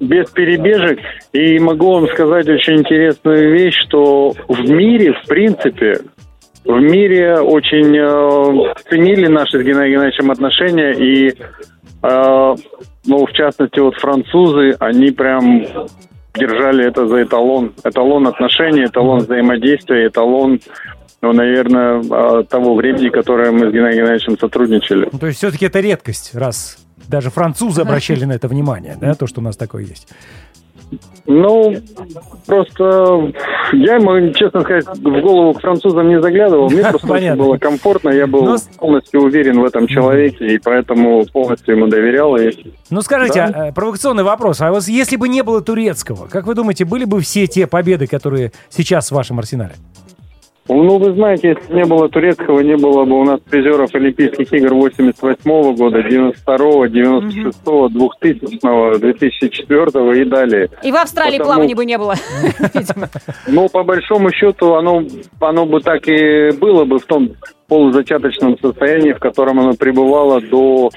без 0.00 0.30
перебежек. 0.30 0.98
И 1.32 1.58
могу 1.58 1.94
вам 1.94 2.06
сказать 2.08 2.48
очень 2.48 2.78
интересную 2.78 3.52
вещь, 3.52 3.76
что 3.86 4.32
в 4.48 4.70
мире, 4.70 5.12
в 5.12 5.26
принципе, 5.26 6.00
в 6.64 6.80
мире 6.80 7.40
очень 7.40 7.96
э, 7.96 8.74
ценили 8.88 9.26
наши 9.26 9.58
с 9.58 9.62
Геннадием 9.62 10.00
Геннадьевичем 10.00 10.30
отношения. 10.30 10.92
И, 10.92 11.28
э, 12.02 12.54
ну, 13.06 13.26
в 13.26 13.32
частности, 13.32 13.80
вот 13.80 13.96
французы, 13.96 14.74
они 14.78 15.10
прям 15.10 15.66
держали 16.34 16.86
это 16.88 17.06
за 17.06 17.22
эталон. 17.22 17.72
Эталон 17.84 18.26
отношений, 18.26 18.84
эталон 18.84 19.18
взаимодействия, 19.18 20.06
эталон, 20.06 20.60
ну, 21.22 21.32
наверное, 21.32 22.02
э, 22.02 22.44
того 22.44 22.74
времени, 22.74 23.08
которое 23.08 23.50
мы 23.50 23.70
с 23.70 23.72
Геннадием 23.72 24.04
Геннадьевичем 24.04 24.38
сотрудничали. 24.38 25.08
Ну, 25.10 25.18
То 25.18 25.26
есть 25.26 25.38
все-таки 25.38 25.66
это 25.66 25.80
редкость, 25.80 26.34
раз 26.34 26.78
даже 27.08 27.30
французы 27.30 27.82
обращали 27.82 28.24
на 28.24 28.32
это 28.32 28.48
внимание, 28.48 28.96
да, 29.00 29.14
то, 29.14 29.26
что 29.26 29.40
у 29.40 29.44
нас 29.44 29.56
такое 29.56 29.84
есть. 29.84 30.08
Ну, 31.26 31.74
просто 32.46 33.32
я 33.72 33.94
ему, 33.96 34.32
честно 34.34 34.60
сказать, 34.60 34.84
в 34.86 35.20
голову 35.22 35.54
к 35.54 35.60
французам 35.60 36.08
не 36.08 36.20
заглядывал. 36.20 36.68
Мне 36.68 36.82
просто 36.82 37.06
Понятно. 37.08 37.42
было 37.42 37.56
комфортно, 37.56 38.10
я 38.10 38.26
был 38.26 38.58
с- 38.58 38.68
полностью 38.78 39.22
уверен 39.22 39.58
в 39.60 39.64
этом 39.64 39.86
человеке, 39.86 40.46
и 40.54 40.58
поэтому 40.58 41.24
полностью 41.32 41.76
ему 41.76 41.86
доверял. 41.86 42.36
И... 42.36 42.52
Ну, 42.90 43.00
скажите, 43.00 43.40
а, 43.40 43.68
э, 43.68 43.72
провокационный 43.72 44.22
вопрос. 44.22 44.60
А 44.60 44.70
вот 44.70 44.84
если 44.84 45.16
бы 45.16 45.28
не 45.28 45.42
было 45.42 45.62
турецкого, 45.62 46.26
как 46.26 46.46
вы 46.46 46.54
думаете, 46.54 46.84
были 46.84 47.04
бы 47.04 47.20
все 47.20 47.46
те 47.46 47.66
победы, 47.66 48.06
которые 48.06 48.52
сейчас 48.68 49.10
в 49.10 49.14
вашем 49.14 49.38
арсенале? 49.38 49.74
Ну, 50.66 50.98
вы 50.98 51.12
знаете, 51.12 51.48
если 51.48 51.74
не 51.74 51.84
было 51.84 52.08
турецкого, 52.08 52.60
не 52.60 52.76
было 52.76 53.04
бы 53.04 53.20
у 53.20 53.24
нас 53.24 53.38
призеров 53.40 53.94
Олимпийских 53.94 54.50
игр 54.50 54.72
88 54.74 55.76
года, 55.76 56.02
92 56.02 56.88
96 56.88 57.64
2000 57.92 58.98
2004 58.98 60.22
и 60.22 60.24
далее. 60.24 60.70
И 60.82 60.90
в 60.90 60.96
Австралии 60.96 61.36
Потому- 61.38 61.52
плавания 61.54 61.74
бы 61.74 61.84
не 61.84 61.98
было. 61.98 62.14
Ну, 63.46 63.68
по 63.68 63.82
большому 63.84 64.30
счету, 64.32 64.74
оно, 64.74 65.02
оно 65.40 65.66
бы 65.66 65.80
так 65.80 66.08
и 66.08 66.50
было 66.56 66.84
бы 66.84 66.98
в 66.98 67.04
том 67.04 67.30
полузачаточном 67.68 68.58
состоянии, 68.58 69.12
в 69.12 69.18
котором 69.18 69.60
оно 69.60 69.74
пребывало 69.74 70.40
до 70.40 70.90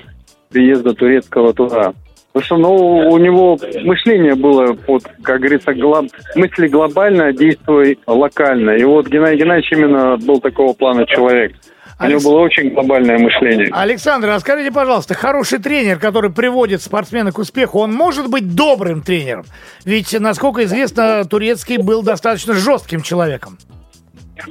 приезда 0.50 0.94
турецкого 0.94 1.54
туда. 1.54 1.94
Потому 2.34 2.46
что, 2.46 2.58
ну, 2.58 2.76
у 3.10 3.18
него 3.18 3.58
мышление 3.84 4.36
было, 4.36 4.78
вот, 4.88 5.04
как 5.24 5.40
говорится, 5.40 5.74
глоб... 5.74 6.08
мысли 6.36 6.68
глобально, 6.68 7.34
действуй 7.34 7.98
локально. 8.06 8.72
И 8.72 8.84
вот 8.84 9.08
Геннадий 9.08 9.40
Геннадьевич 9.40 9.72
именно 9.72 10.18
был 10.18 10.40
такого 10.40 10.74
плана 10.74 11.06
человек. 11.08 11.54
У 12.00 12.04
него 12.04 12.18
Алекс- 12.18 12.24
было 12.26 12.40
очень 12.42 12.70
глобальное 12.70 13.18
мышление. 13.18 13.70
Александр, 13.72 14.30
а 14.30 14.40
скажите, 14.40 14.72
пожалуйста, 14.72 15.16
хороший 15.16 15.58
тренер, 15.58 15.98
который 15.98 16.30
приводит 16.30 16.84
спортсмена 16.84 17.32
к 17.32 17.40
успеху, 17.40 17.80
он 17.80 17.92
может 17.92 18.30
быть 18.30 18.54
добрым 18.54 19.02
тренером? 19.02 19.46
Ведь, 19.84 20.14
насколько 20.20 20.64
известно, 20.66 21.26
Турецкий 21.26 21.78
был 21.78 22.04
достаточно 22.04 22.54
жестким 22.54 23.02
человеком. 23.02 23.58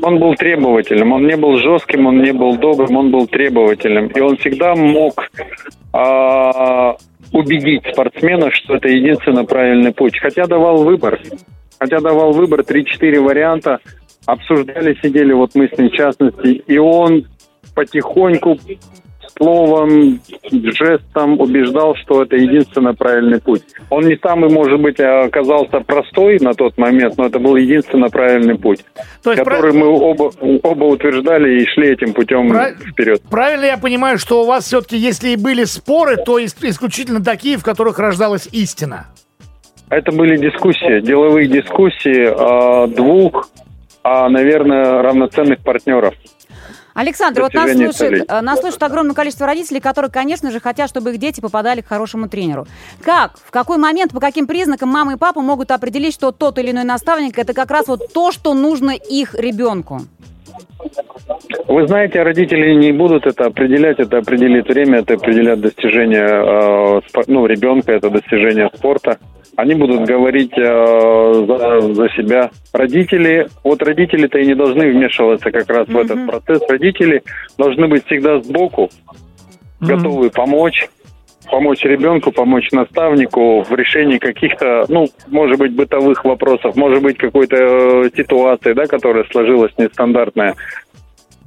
Он 0.02 0.18
был 0.18 0.34
требовательным, 0.34 1.12
он 1.12 1.26
не 1.28 1.36
был 1.36 1.58
жестким, 1.58 2.06
он 2.06 2.20
не 2.20 2.32
был 2.32 2.56
добрым, 2.56 2.96
он 2.96 3.12
был 3.12 3.28
требовательным. 3.28 4.08
И 4.08 4.18
он 4.18 4.36
всегда 4.38 4.74
мог 4.74 5.30
а, 5.92 6.96
убедить 7.32 7.82
спортсмена, 7.92 8.50
что 8.52 8.76
это 8.76 8.88
единственно 8.88 9.44
правильный 9.44 9.92
путь. 9.92 10.18
Хотя 10.20 10.46
давал 10.46 10.84
выбор. 10.84 11.20
Хотя 11.78 12.00
давал 12.00 12.32
выбор, 12.32 12.60
3-4 12.60 13.20
варианта. 13.20 13.78
Обсуждали, 14.24 14.98
сидели, 15.02 15.32
вот 15.32 15.54
мы 15.54 15.68
с 15.68 15.78
ним 15.78 15.88
в 15.88 15.92
частности. 15.92 16.62
И 16.66 16.78
он 16.78 17.26
потихоньку 17.74 18.58
словом, 19.36 20.20
жестом 20.50 21.40
убеждал, 21.40 21.94
что 21.96 22.22
это 22.22 22.36
единственно 22.36 22.94
правильный 22.94 23.40
путь. 23.40 23.62
Он 23.90 24.06
не 24.06 24.16
самый, 24.16 24.50
может 24.50 24.80
быть, 24.80 24.98
оказался 24.98 25.80
простой 25.80 26.38
на 26.40 26.54
тот 26.54 26.76
момент, 26.78 27.16
но 27.16 27.26
это 27.26 27.38
был 27.38 27.56
единственно 27.56 28.08
правильный 28.08 28.58
путь 28.58 28.80
То 29.22 29.32
есть, 29.32 29.44
который 29.44 29.72
мы 29.72 29.88
оба, 29.88 30.30
оба 30.62 30.84
утверждали 30.84 31.60
и 31.62 31.66
шли 31.66 31.90
этим 31.90 32.12
путем 32.14 32.48
Прав- 32.48 32.76
вперед. 32.92 33.22
правильно 33.30 33.66
я 33.66 33.76
понимаю, 33.76 34.18
что 34.18 34.42
у 34.42 34.46
вас 34.46 34.64
все-таки, 34.64 34.96
если 34.96 35.30
и 35.30 35.36
были 35.36 35.64
споры, 35.64 36.16
то 36.16 36.38
ис- 36.38 36.56
исключительно 36.62 37.22
такие, 37.22 37.58
в 37.58 37.64
которых 37.64 37.98
рождалась 37.98 38.48
истина? 38.52 39.06
Это 39.88 40.10
были 40.10 40.36
дискуссии, 40.36 41.00
деловые 41.00 41.46
дискуссии 41.46 42.26
а, 42.28 42.86
двух, 42.88 43.48
а, 44.02 44.28
наверное, 44.28 45.02
равноценных 45.02 45.60
партнеров. 45.60 46.14
Александр, 46.96 47.42
вот 47.42 47.52
нас 47.52 47.70
слушает, 47.72 48.24
э, 48.26 48.40
нас 48.40 48.58
слушает 48.58 48.82
огромное 48.82 49.14
количество 49.14 49.46
родителей, 49.46 49.80
которые, 49.80 50.10
конечно 50.10 50.50
же, 50.50 50.60
хотят, 50.60 50.88
чтобы 50.88 51.12
их 51.12 51.18
дети 51.18 51.42
попадали 51.42 51.82
к 51.82 51.86
хорошему 51.86 52.26
тренеру. 52.26 52.66
Как, 53.02 53.38
в 53.38 53.50
какой 53.50 53.76
момент, 53.76 54.12
по 54.12 54.20
каким 54.20 54.46
признакам 54.46 54.88
мама 54.88 55.12
и 55.12 55.16
папа 55.16 55.42
могут 55.42 55.70
определить, 55.72 56.14
что 56.14 56.32
тот 56.32 56.58
или 56.58 56.70
иной 56.70 56.84
наставник 56.84 57.38
это 57.38 57.52
как 57.52 57.70
раз 57.70 57.86
вот 57.88 58.14
то, 58.14 58.32
что 58.32 58.54
нужно 58.54 58.92
их 58.92 59.34
ребенку? 59.34 60.06
Вы 61.68 61.86
знаете, 61.86 62.22
родители 62.22 62.74
не 62.74 62.92
будут 62.92 63.26
это 63.26 63.46
определять, 63.46 63.98
это 63.98 64.18
определит 64.18 64.68
время, 64.68 64.98
это 64.98 65.14
определят 65.14 65.60
достижения 65.60 66.26
э, 66.26 67.00
ну, 67.26 67.46
ребенка, 67.46 67.92
это 67.92 68.10
достижение 68.10 68.70
спорта. 68.74 69.18
Они 69.56 69.74
будут 69.74 70.04
говорить 70.04 70.52
э, 70.56 71.44
за, 71.46 71.94
за 71.94 72.08
себя. 72.10 72.50
Родители, 72.72 73.48
вот 73.64 73.82
родители-то 73.82 74.38
и 74.38 74.46
не 74.46 74.54
должны 74.54 74.90
вмешиваться 74.90 75.50
как 75.50 75.68
раз 75.70 75.88
в 75.88 75.96
этот 75.96 76.26
процесс. 76.26 76.60
Родители 76.68 77.22
должны 77.56 77.88
быть 77.88 78.04
всегда 78.04 78.40
сбоку, 78.42 78.90
готовы 79.80 80.30
помочь, 80.30 80.88
помочь 81.50 81.82
ребенку, 81.84 82.32
помочь 82.32 82.70
наставнику 82.72 83.62
в 83.62 83.72
решении 83.74 84.18
каких-то, 84.18 84.84
ну, 84.88 85.06
может 85.28 85.58
быть, 85.58 85.74
бытовых 85.74 86.24
вопросов, 86.24 86.76
может 86.76 87.02
быть, 87.02 87.16
какой-то 87.16 87.56
э, 87.56 88.10
ситуации, 88.16 88.72
да, 88.72 88.86
которая 88.86 89.24
сложилась 89.30 89.72
нестандартная. 89.78 90.54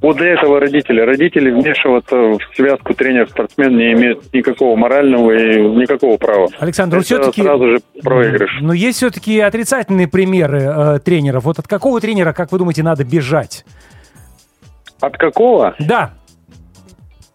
Вот 0.00 0.16
для 0.16 0.32
этого 0.32 0.58
родители. 0.60 1.00
Родители 1.00 1.50
вмешиваться 1.50 2.16
в 2.16 2.38
связку 2.56 2.94
тренер-спортсмен 2.94 3.76
не 3.76 3.92
имеют 3.92 4.32
никакого 4.32 4.74
морального 4.76 5.30
и 5.32 5.60
никакого 5.60 6.16
права. 6.16 6.48
Александр, 6.58 6.96
Это 6.98 7.04
все-таки... 7.06 7.42
сразу 7.42 7.66
же 7.68 7.78
проигрыш. 8.02 8.50
Но 8.62 8.72
есть 8.72 8.96
все-таки 8.98 9.38
отрицательные 9.40 10.08
примеры 10.08 10.62
э, 10.62 10.98
тренеров. 11.00 11.44
Вот 11.44 11.58
от 11.58 11.68
какого 11.68 12.00
тренера, 12.00 12.32
как 12.32 12.50
вы 12.50 12.58
думаете, 12.58 12.82
надо 12.82 13.04
бежать? 13.04 13.66
От 15.00 15.18
какого? 15.18 15.74
Да. 15.78 16.12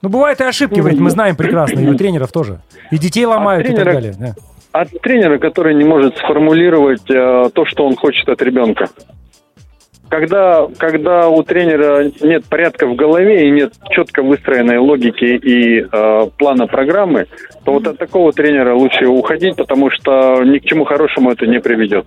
Ну, 0.02 0.10
бывают 0.10 0.40
и 0.42 0.44
ошибки, 0.44 0.80
ведь 0.80 1.00
мы 1.00 1.10
знаем 1.10 1.36
прекрасно, 1.36 1.80
и 1.80 1.88
у 1.88 1.96
тренеров 1.96 2.32
тоже. 2.32 2.62
И 2.92 2.98
детей 2.98 3.26
ломают 3.26 3.68
и 3.68 3.74
так 3.74 3.86
тренера- 3.86 3.94
далее. 3.94 4.14
да. 4.20 4.36
От 4.72 4.90
тренера, 5.02 5.38
который 5.38 5.74
не 5.74 5.84
может 5.86 6.18
сформулировать 6.18 7.10
э, 7.10 7.50
то, 7.54 7.66
что 7.66 7.86
он 7.88 7.96
хочет 7.96 8.28
от 8.28 8.42
ребенка. 8.42 8.90
Когда, 10.10 10.68
когда 10.78 11.28
у 11.30 11.42
тренера 11.44 12.12
нет 12.22 12.46
порядка 12.46 12.88
в 12.88 12.96
голове 12.96 13.48
и 13.48 13.52
нет 13.52 13.74
четко 13.90 14.22
выстроенной 14.22 14.78
логики 14.78 15.26
и 15.26 15.82
э, 15.82 16.30
плана 16.38 16.68
программы, 16.68 17.28
то 17.64 17.74
вот 17.74 17.88
от 17.88 17.98
такого 17.98 18.32
тренера 18.32 18.76
лучше 18.76 19.08
уходить, 19.08 19.56
потому 19.56 19.90
что 19.92 20.44
ни 20.44 20.60
к 20.60 20.66
чему 20.66 20.86
хорошему 20.86 21.32
это 21.32 21.48
не 21.48 21.60
приведет. 21.60 22.06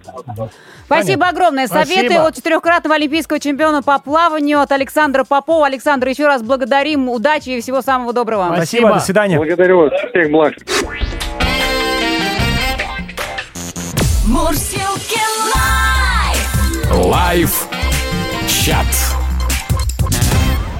Спасибо 0.85 1.29
огромное. 1.29 1.67
Советы 1.67 2.07
Спасибо. 2.07 2.27
от 2.27 2.35
четырехкратного 2.37 2.95
олимпийского 2.95 3.41
чемпиона 3.41 3.83
по 3.83 3.99
плаванию 3.99 4.61
от 4.61 4.73
Александра 4.73 5.25
Попова. 5.29 5.67
Александр, 5.67 6.09
еще 6.09 6.27
раз 6.27 6.43
благодарим. 6.43 7.11
Удачи 7.11 7.51
и 7.51 7.61
всего 7.61 7.83
самого 7.83 8.15
доброго. 8.15 8.47
Спасибо, 8.47 8.63
Спасибо. 8.63 8.95
до 8.95 9.01
свидания. 9.01 9.37
Благодарю 9.37 9.79
вас, 9.81 9.93
всех 10.11 10.31
благ. 10.31 10.55
Мурзилки 14.27 15.21
Live. 15.55 17.07
Live 17.07 17.78
чат. 18.69 19.08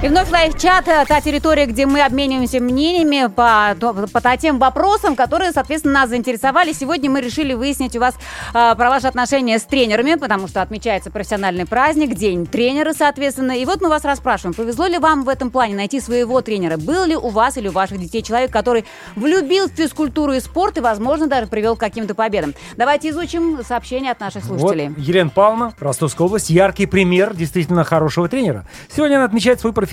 И 0.01 0.07
вновь 0.07 0.31
live-чат, 0.31 0.87
э, 0.87 1.03
та 1.05 1.19
территория, 1.19 1.65
где 1.65 1.85
мы 1.85 1.99
обмениваемся 2.01 2.61
мнениями 2.61 3.27
по, 3.29 3.75
то- 3.77 4.07
по 4.07 4.37
тем 4.37 4.57
вопросам, 4.57 5.17
которые, 5.17 5.51
соответственно, 5.51 5.95
нас 5.95 6.09
заинтересовали. 6.09 6.71
Сегодня 6.71 7.09
мы 7.09 7.19
решили 7.19 7.53
выяснить 7.53 7.97
у 7.97 7.99
вас 7.99 8.15
э, 8.53 8.75
про 8.77 8.89
ваши 8.89 9.07
отношения 9.07 9.59
с 9.59 9.63
тренерами, 9.63 10.15
потому 10.15 10.47
что 10.47 10.61
отмечается 10.61 11.11
профессиональный 11.11 11.65
праздник, 11.65 12.15
день 12.15 12.45
тренера, 12.47 12.93
соответственно. 12.93 13.51
И 13.59 13.65
вот 13.65 13.81
мы 13.81 13.89
вас 13.89 14.05
расспрашиваем, 14.05 14.53
повезло 14.53 14.85
ли 14.85 14.97
вам 14.97 15.25
в 15.25 15.27
этом 15.27 15.51
плане 15.51 15.75
найти 15.75 15.99
своего 15.99 16.39
тренера? 16.41 16.77
Был 16.77 17.03
ли 17.03 17.17
у 17.17 17.27
вас 17.27 17.57
или 17.57 17.67
у 17.67 17.73
ваших 17.73 17.99
детей 17.99 18.21
человек, 18.21 18.51
который 18.51 18.85
влюбил 19.17 19.67
в 19.67 19.73
физкультуру 19.73 20.31
и 20.31 20.39
спорт 20.39 20.77
и, 20.77 20.79
возможно, 20.79 21.27
даже 21.27 21.47
привел 21.47 21.75
к 21.75 21.79
каким-то 21.81 22.15
победам? 22.15 22.53
Давайте 22.77 23.09
изучим 23.09 23.65
сообщения 23.67 24.11
от 24.11 24.21
наших 24.21 24.45
слушателей. 24.45 24.87
Вот 24.89 24.97
Елена 24.97 25.29
Павловна, 25.29 25.73
Ростовская 25.77 26.25
область, 26.25 26.49
яркий 26.49 26.85
пример 26.85 27.35
действительно 27.35 27.83
хорошего 27.83 28.29
тренера. 28.29 28.65
Сегодня 28.95 29.17
она 29.17 29.25
отмечает 29.25 29.59
свой 29.59 29.73
профессиональный 29.73 29.88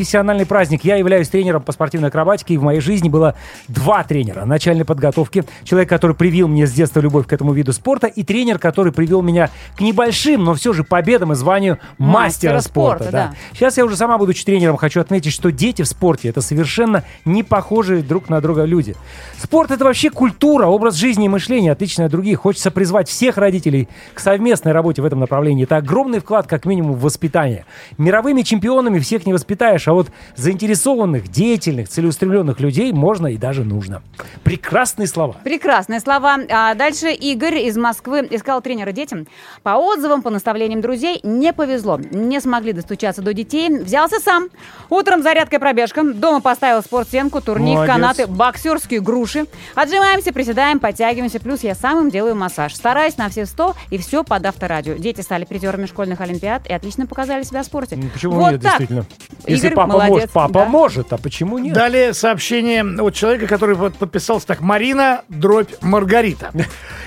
праздник. 0.47 0.85
Я 0.85 0.97
являюсь 0.97 1.29
тренером 1.29 1.63
по 1.63 1.73
спортивной 1.73 2.09
акробатике, 2.09 2.55
и 2.55 2.57
в 2.57 2.63
моей 2.63 2.81
жизни 2.81 3.09
было 3.09 3.35
два 3.69 4.03
тренера. 4.05 4.45
Начальной 4.45 4.85
подготовки, 4.85 5.45
человек, 5.65 5.89
который 5.89 6.15
привил 6.17 6.49
мне 6.49 6.67
с 6.67 6.73
детства 6.73 7.01
любовь 7.01 7.27
к 7.27 7.33
этому 7.33 7.53
виду 7.53 7.73
спорта, 7.73 8.07
и 8.07 8.23
тренер, 8.23 8.59
который 8.59 8.93
привел 8.93 9.23
меня 9.23 9.51
к 9.77 9.81
небольшим, 9.81 10.45
но 10.45 10.55
все 10.55 10.73
же 10.73 10.85
победам 10.85 11.33
и 11.33 11.35
званию 11.35 11.79
мастера, 11.99 12.55
Мастера 12.57 12.61
спорта. 12.61 13.05
спорта, 13.05 13.13
да. 13.13 13.27
да. 13.29 13.35
Сейчас 13.53 13.77
я 13.77 13.85
уже 13.85 13.97
сама, 13.97 14.19
будучи 14.19 14.45
тренером, 14.45 14.77
хочу 14.77 15.01
отметить, 15.01 15.33
что 15.33 15.51
дети 15.53 15.83
в 15.83 15.87
спорте— 15.87 16.29
это 16.31 16.41
совершенно 16.41 17.05
не 17.25 17.43
похожие 17.43 18.03
друг 18.03 18.29
на 18.29 18.41
друга 18.41 18.65
люди. 18.65 18.95
Спорт— 19.39 19.71
это 19.73 19.85
вообще 19.85 20.11
культура, 20.11 20.67
образ 20.67 20.95
жизни 20.95 21.27
и 21.27 21.29
мышления, 21.29 21.73
отличный 21.73 22.07
от 22.07 22.11
других. 22.11 22.41
Хочется 22.41 22.71
призвать 22.71 23.09
всех 23.09 23.37
родителей 23.37 23.89
к 24.15 24.21
совместной 24.21 24.73
работе 24.73 25.03
в 25.03 25.05
этом 25.05 25.21
направлении. 25.21 25.65
Это 25.65 25.77
огромный 25.77 26.21
вклад, 26.21 26.47
как 26.47 26.65
минимум, 26.65 26.95
в 26.95 27.01
воспитание. 27.01 27.65
Мировыми 27.99 28.43
чемпионами 28.43 28.99
всех 28.99 29.27
не 29.27 29.33
воспитаешь, 29.33 29.86
а 29.87 29.93
вот 29.93 30.09
заинтересованных, 30.35 31.29
деятельных, 31.29 31.89
целеустремленных 31.89 32.61
людей 32.61 32.93
можно 32.93 33.29
и 33.29 33.37
даже 33.37 33.65
нужно. 33.65 34.03
Прекрасные 34.43 35.07
слова. 35.07 35.37
Прекрасные 35.45 36.01
слова. 36.01 36.39
А 36.51 36.75
дальше 36.75 37.13
Игорь 37.13 37.59
из 37.59 37.77
Москвы 37.77 38.27
искал 38.31 38.61
тренера 38.61 38.93
детям. 38.93 39.27
По 39.63 39.77
отзывам, 39.77 40.23
по 40.23 40.31
наставлениям 40.31 40.81
друзей, 40.81 41.21
не 41.23 41.53
повезло. 41.53 41.99
Не 41.99 42.41
смогли 42.41 42.73
достучаться 42.73 43.23
до 43.23 43.33
детей. 43.33 43.69
Взялся 43.69 44.19
сам. 44.19 44.49
Утром 44.91 45.23
зарядка 45.23 45.57
и 45.57 45.59
пробежка. 45.59 46.03
Дома 46.03 46.41
поставил 46.41 46.83
спортсценку, 46.83 47.41
турник, 47.41 47.75
Молодец. 47.75 47.95
канаты, 47.95 48.27
боксерские 48.27 49.01
груши. 49.01 49.47
Отжимаемся, 49.75 50.33
приседаем, 50.33 50.81
подтягиваемся. 50.81 51.41
Плюс 51.41 51.63
я 51.63 51.75
сам 51.75 52.01
им 52.01 52.11
делаю 52.11 52.35
массаж. 52.35 52.75
Стараюсь 52.75 53.17
на 53.17 53.29
все 53.29 53.47
сто 53.47 53.75
и 53.91 53.99
все 53.99 54.25
под 54.25 54.47
авторадио. 54.47 54.95
Дети 54.95 55.21
стали 55.21 55.45
призерами 55.45 55.87
школьных 55.87 56.21
олимпиад 56.21 56.67
и 56.69 56.73
отлично 56.73 57.07
показали 57.07 57.43
себя 57.43 57.63
в 57.63 57.67
спорте. 57.67 57.99
Почему 58.13 58.35
вот 58.35 58.53
нет, 58.53 58.63
так. 58.63 58.79
действительно? 58.79 59.07
Если 59.47 59.67
Игорь, 59.69 59.76
папа 59.77 59.93
молодец, 59.93 60.11
может, 60.13 60.31
папа 60.33 60.53
да. 60.53 60.65
может, 60.65 61.13
а 61.13 61.17
почему 61.19 61.59
нет? 61.59 61.75
Далее 61.75 62.13
сообщение 62.15 62.85
от 63.01 63.15
человека, 63.15 63.47
который 63.47 63.75
вот 63.77 63.95
подписался 63.97 64.47
так. 64.49 64.61
Марина, 64.61 65.23
дробь 65.29 65.71
Маргарита. 65.83 66.51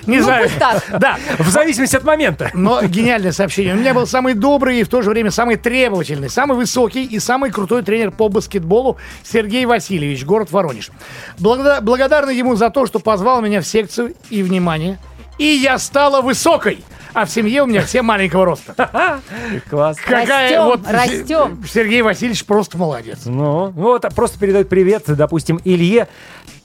Не 0.05 0.17
Ну, 0.17 0.23
знаю. 0.23 0.43
пусть 0.45 0.57
так. 0.57 0.83
Да, 0.99 1.17
В 1.37 1.49
зависимости 1.49 1.95
от 1.95 2.03
момента. 2.03 2.49
но 2.53 2.81
гениальное 2.83 3.31
сообщение. 3.31 3.73
У 3.73 3.77
меня 3.77 3.93
был 3.93 4.07
самый 4.07 4.33
добрый 4.33 4.79
и 4.79 4.83
в 4.83 4.89
то 4.89 5.01
же 5.01 5.09
время 5.09 5.31
самый 5.31 5.57
требовательный, 5.57 6.29
самый 6.29 6.55
высокий 6.57 7.03
и 7.03 7.19
самый 7.19 7.51
крутой 7.51 7.83
тренер 7.83 8.11
по 8.11 8.29
баскетболу 8.29 8.97
Сергей 9.23 9.65
Васильевич, 9.65 10.23
город 10.25 10.51
Воронеж. 10.51 10.89
Благода- 11.37 11.81
благодарна 11.81 12.29
ему 12.29 12.55
за 12.55 12.69
то, 12.69 12.85
что 12.85 12.99
позвал 12.99 13.41
меня 13.41 13.61
в 13.61 13.67
секцию 13.67 14.13
и, 14.29 14.41
внимание, 14.43 14.97
и 15.37 15.45
я 15.45 15.77
стала 15.79 16.21
высокой. 16.21 16.83
А 17.13 17.25
в 17.25 17.29
семье 17.29 17.63
у 17.63 17.65
меня 17.65 17.81
все 17.81 18.01
маленького 18.01 18.45
роста. 18.45 19.21
Класс. 19.69 19.97
Какая 19.97 20.63
вот 20.63 20.81
растем. 20.87 21.63
Сергей 21.67 22.01
Васильевич 22.01 22.45
просто 22.45 22.77
молодец. 22.77 23.19
Ну, 23.25 23.73
ну 23.75 23.83
вот 23.83 24.05
просто 24.15 24.39
передает 24.39 24.69
привет, 24.69 25.03
допустим, 25.07 25.59
Илье 25.63 26.07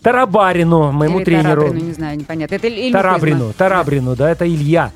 Тарабарину, 0.03 0.93
моему 0.93 1.19
Или 1.19 1.25
тренеру. 1.25 1.63
Тарабрину, 1.63 1.87
не 1.87 1.93
знаю, 1.93 2.19
непонятно. 2.19 2.55
Это 2.55 2.67
из 2.69 2.93
Тарабрину. 2.93 3.53
Тарабрину, 3.55 4.17
да, 4.17 4.31
это 4.31 4.47
Илья. 4.47 4.93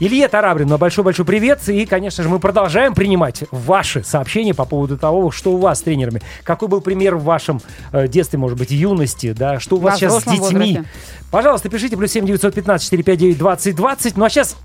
Илье 0.00 0.28
Тарабрину 0.28 0.78
большой-большой 0.78 1.24
привет. 1.24 1.68
И, 1.68 1.84
конечно 1.84 2.22
же, 2.22 2.28
мы 2.28 2.38
продолжаем 2.38 2.94
принимать 2.94 3.44
ваши 3.50 4.04
сообщения 4.04 4.54
по 4.54 4.64
поводу 4.64 4.96
того, 4.96 5.30
что 5.30 5.52
у 5.52 5.56
вас 5.56 5.78
с 5.78 5.82
тренерами. 5.82 6.22
Какой 6.44 6.68
был 6.68 6.80
пример 6.80 7.16
в 7.16 7.24
вашем 7.24 7.60
э, 7.92 8.06
детстве, 8.06 8.38
может 8.38 8.58
быть, 8.58 8.70
юности, 8.70 9.32
да, 9.32 9.58
что 9.58 9.76
у 9.76 9.80
вас 9.80 9.94
Во 9.94 9.98
сейчас 9.98 10.22
с 10.22 10.24
детьми. 10.24 10.38
возрасте. 10.38 10.84
Пожалуйста, 11.30 11.68
пишите, 11.68 11.96
плюс 11.96 12.12
7 12.12 12.26
915 12.26 12.84
459 12.84 13.38
20 13.38 13.76
20. 13.76 14.16
Ну 14.16 14.24
а 14.24 14.30
сейчас 14.30 14.56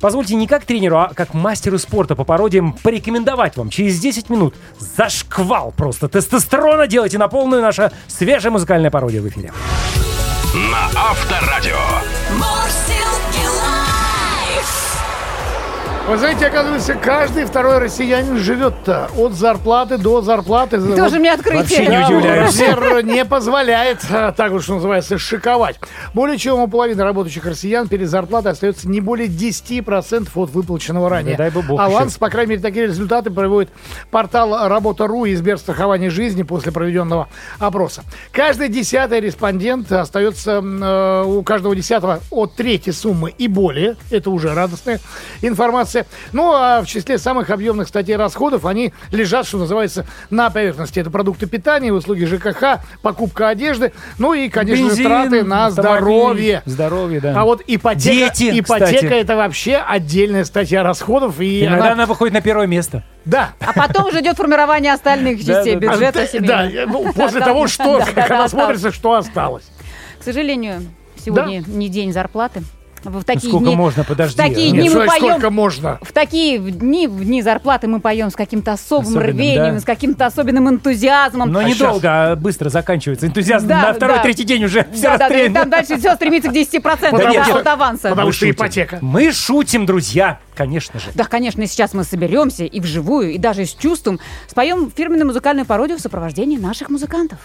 Позвольте 0.00 0.34
не 0.34 0.46
как 0.46 0.64
тренеру, 0.64 0.96
а 0.96 1.12
как 1.14 1.34
мастеру 1.34 1.78
спорта 1.78 2.16
по 2.16 2.24
пародиям 2.24 2.72
порекомендовать 2.72 3.56
вам 3.56 3.68
через 3.68 4.00
10 4.00 4.30
минут 4.30 4.54
зашквал 4.78 5.72
просто 5.76 6.08
тестостерона. 6.08 6.86
Делайте 6.86 7.18
на 7.18 7.28
полную 7.28 7.60
наша 7.60 7.92
свежая 8.08 8.50
музыкальная 8.50 8.90
пародия 8.90 9.20
в 9.20 9.28
эфире. 9.28 9.52
На 10.54 10.86
Авторадио. 10.96 11.76
Вы 16.08 16.16
знаете, 16.16 16.46
оказывается, 16.46 16.94
каждый 16.94 17.44
второй 17.44 17.78
россиянин 17.78 18.36
живет-то 18.38 19.08
от 19.16 19.32
зарплаты 19.32 19.96
до 19.96 20.22
зарплаты. 20.22 20.80
Тоже 20.96 21.20
мне 21.20 21.32
открытие. 21.32 21.60
Вообще 21.60 21.86
не 21.86 22.16
удивляюсь. 22.16 22.60
размер 22.60 23.04
не 23.04 23.24
позволяет, 23.24 24.04
а, 24.10 24.32
так 24.32 24.52
уж 24.52 24.64
что 24.64 24.74
называется, 24.74 25.18
шиковать. 25.18 25.78
Более 26.12 26.36
чем 26.36 26.58
у 26.58 26.66
половины 26.66 27.04
работающих 27.04 27.44
россиян 27.44 27.86
перед 27.86 28.08
зарплатой 28.08 28.52
остается 28.52 28.88
не 28.88 29.00
более 29.00 29.28
10% 29.28 30.30
от 30.34 30.50
выплаченного 30.50 31.08
ранее. 31.08 31.36
Да 31.36 31.44
дай 31.44 31.50
бы 31.50 31.62
бог 31.62 31.78
Аванс, 31.80 32.12
еще. 32.12 32.18
по 32.18 32.28
крайней 32.28 32.50
мере, 32.50 32.62
такие 32.62 32.86
результаты 32.86 33.30
проводит 33.30 33.70
портал 34.10 34.68
Работа.ру 34.68 35.26
и 35.26 35.34
Сберстрахование 35.36 36.10
жизни 36.10 36.42
после 36.42 36.72
проведенного 36.72 37.28
опроса. 37.60 38.02
Каждый 38.32 38.68
десятый 38.68 39.20
респондент 39.20 39.92
остается 39.92 40.60
э, 40.60 41.24
у 41.24 41.42
каждого 41.44 41.76
десятого 41.76 42.20
от 42.30 42.56
трети 42.56 42.90
суммы 42.90 43.32
и 43.36 43.46
более. 43.46 43.96
Это 44.10 44.30
уже 44.30 44.54
радостная 44.54 44.98
информация. 45.40 45.99
Ну, 46.32 46.52
а 46.52 46.82
в 46.82 46.86
числе 46.86 47.18
самых 47.18 47.50
объемных 47.50 47.88
статей 47.88 48.16
расходов 48.16 48.64
они 48.66 48.92
лежат, 49.12 49.46
что 49.46 49.58
называется, 49.58 50.06
на 50.30 50.50
поверхности. 50.50 51.00
Это 51.00 51.10
продукты 51.10 51.46
питания, 51.46 51.92
услуги 51.92 52.24
ЖКХ, 52.24 52.80
покупка 53.02 53.48
одежды, 53.48 53.92
ну 54.18 54.32
и, 54.34 54.48
конечно, 54.48 54.84
Бензин, 54.84 55.04
траты 55.04 55.42
на 55.44 55.70
здоровье. 55.70 56.62
Здоровье, 56.64 57.20
да. 57.20 57.40
А 57.40 57.44
вот 57.44 57.62
ипотека, 57.66 58.34
Дети, 58.34 58.60
ипотека 58.60 58.86
кстати. 58.94 59.04
это 59.20 59.36
вообще 59.36 59.76
отдельная 59.76 60.44
статья 60.44 60.82
расходов. 60.82 61.40
И 61.40 61.64
Иногда 61.64 61.84
она- 61.86 61.92
она 61.92 62.06
выходит 62.06 62.34
на 62.34 62.40
первое 62.40 62.66
место. 62.66 63.04
Да. 63.24 63.50
А 63.60 63.72
потом 63.72 64.06
уже 64.06 64.20
идет 64.20 64.36
формирование 64.36 64.92
остальных 64.92 65.38
частей 65.38 65.74
да, 65.76 65.80
да. 65.88 65.92
бюджета 65.94 66.20
А, 66.22 66.26
семейного. 66.26 66.70
да, 66.70 66.86
ну, 66.86 67.12
после 67.12 67.40
того, 67.40 67.66
что, 67.66 67.98
да, 67.98 68.06
да, 68.06 68.12
когда 68.12 68.42
да, 68.42 68.48
смотрится, 68.48 68.92
что 68.92 69.14
осталось. 69.14 69.64
К 70.20 70.24
сожалению, 70.24 70.82
сегодня 71.22 71.62
не 71.66 71.88
день 71.88 72.12
зарплаты. 72.12 72.62
В 73.02 73.24
такие 73.24 73.48
сколько 73.50 73.66
дни, 73.66 73.76
можно, 73.76 74.04
подожди. 74.04 74.34
В 74.34 74.36
такие 74.36 74.66
Нет, 74.70 74.74
дни 74.80 74.88
Нет, 74.88 74.94
мы 74.94 75.06
поем. 75.06 75.18
сколько 75.30 75.50
можно? 75.50 75.98
В 76.02 76.12
такие 76.12 76.58
дни, 76.58 77.06
в 77.06 77.24
дни 77.24 77.40
зарплаты 77.42 77.86
мы 77.88 78.00
поем 78.00 78.30
с 78.30 78.34
каким-то 78.36 78.72
особым 78.72 79.08
Особенным, 79.12 79.28
рвением, 79.36 79.74
да. 79.74 79.80
с 79.80 79.84
каким-то 79.84 80.26
особенным 80.26 80.68
энтузиазмом. 80.68 81.50
Но 81.50 81.60
А 81.60 81.64
недолго, 81.64 82.32
а 82.32 82.36
быстро 82.36 82.68
заканчивается. 82.68 83.26
Энтузиазм 83.26 83.68
Да, 83.68 83.82
на 83.82 83.92
второй, 83.94 84.16
да. 84.16 84.22
третий 84.22 84.44
день 84.44 84.64
уже 84.64 84.86
все 84.92 85.02
Да, 85.02 85.10
да, 85.12 85.18
да, 85.18 85.24
расстреляно. 85.28 85.54
там 85.60 85.70
дальше 85.70 85.96
все 85.98 86.14
стремится 86.14 86.50
к 86.50 86.52
10% 86.52 86.80
Потому 87.10 87.38
от, 87.38 87.46
что- 87.46 87.58
от 87.58 87.66
аванса. 87.66 88.08
потому 88.10 88.32
что 88.32 88.50
ипотека. 88.50 88.98
Мы 89.00 89.32
шутим, 89.32 89.86
друзья, 89.86 90.38
конечно 90.54 91.00
же. 91.00 91.06
Да, 91.14 91.24
конечно, 91.24 91.62
и 91.62 91.66
сейчас 91.66 91.94
мы 91.94 92.04
соберемся 92.04 92.64
и 92.64 92.80
вживую, 92.80 93.32
и 93.32 93.38
даже 93.38 93.64
с 93.64 93.72
чувством 93.74 94.20
споем 94.46 94.92
фирменную 94.94 95.26
музыкальную 95.26 95.64
пародию 95.66 95.96
в 95.98 96.00
сопровождении 96.00 96.58
наших 96.58 96.90
музыкантов. 96.90 97.38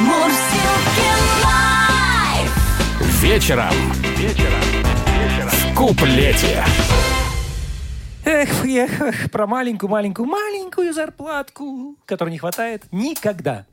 Мурзилки 0.00 0.51
лайф. 3.22 3.22
Вечером. 3.22 3.72
Вечером. 4.16 5.50
В 5.50 5.74
куплете. 5.74 6.64
Эх, 8.24 8.64
эх, 8.64 9.00
эх, 9.00 9.30
про 9.30 9.46
маленькую-маленькую-маленькую 9.46 10.92
зарплатку, 10.92 11.96
которой 12.06 12.30
не 12.30 12.38
хватает 12.38 12.84
никогда. 12.92 13.64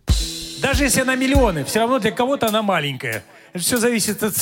Даже 0.62 0.84
если 0.84 1.02
она 1.02 1.16
миллионы, 1.16 1.64
все 1.64 1.80
равно 1.80 2.00
для 2.00 2.12
кого-то 2.12 2.48
она 2.48 2.62
маленькая. 2.62 3.24
Это 3.54 3.64
все 3.64 3.78
зависит 3.78 4.22
от, 4.24 4.36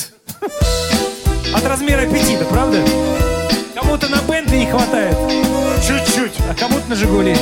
от 1.54 1.64
размера 1.64 2.02
аппетита, 2.02 2.44
правда? 2.46 2.82
Кому-то 3.74 4.08
на 4.08 4.20
Бентли 4.22 4.56
не 4.56 4.66
хватает. 4.66 5.16
Чуть-чуть. 5.86 6.32
А 6.50 6.54
кому-то 6.54 6.88
на 6.88 6.94
Жигули. 6.96 7.36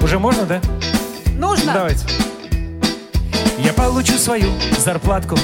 Уже 0.00 0.18
можно, 0.18 0.44
да? 0.44 0.60
Нужно? 1.38 1.72
Давайте. 1.72 2.31
Я 3.58 3.72
получу 3.72 4.18
свою 4.18 4.52
зарплатку, 4.78 5.36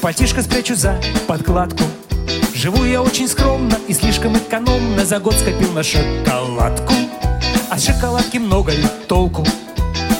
пальтишко 0.00 0.42
спрячу 0.42 0.74
за 0.74 1.00
подкладку. 1.26 1.84
Живу 2.54 2.84
я 2.84 3.02
очень 3.02 3.28
скромно 3.28 3.76
и 3.88 3.94
слишком 3.94 4.36
экономно, 4.36 5.04
за 5.04 5.18
год 5.18 5.34
скопил 5.34 5.72
на 5.72 5.82
шоколадку. 5.82 6.92
С 7.76 7.84
шоколадки 7.84 8.38
много 8.38 8.72
ли 8.72 8.84
толку? 9.08 9.44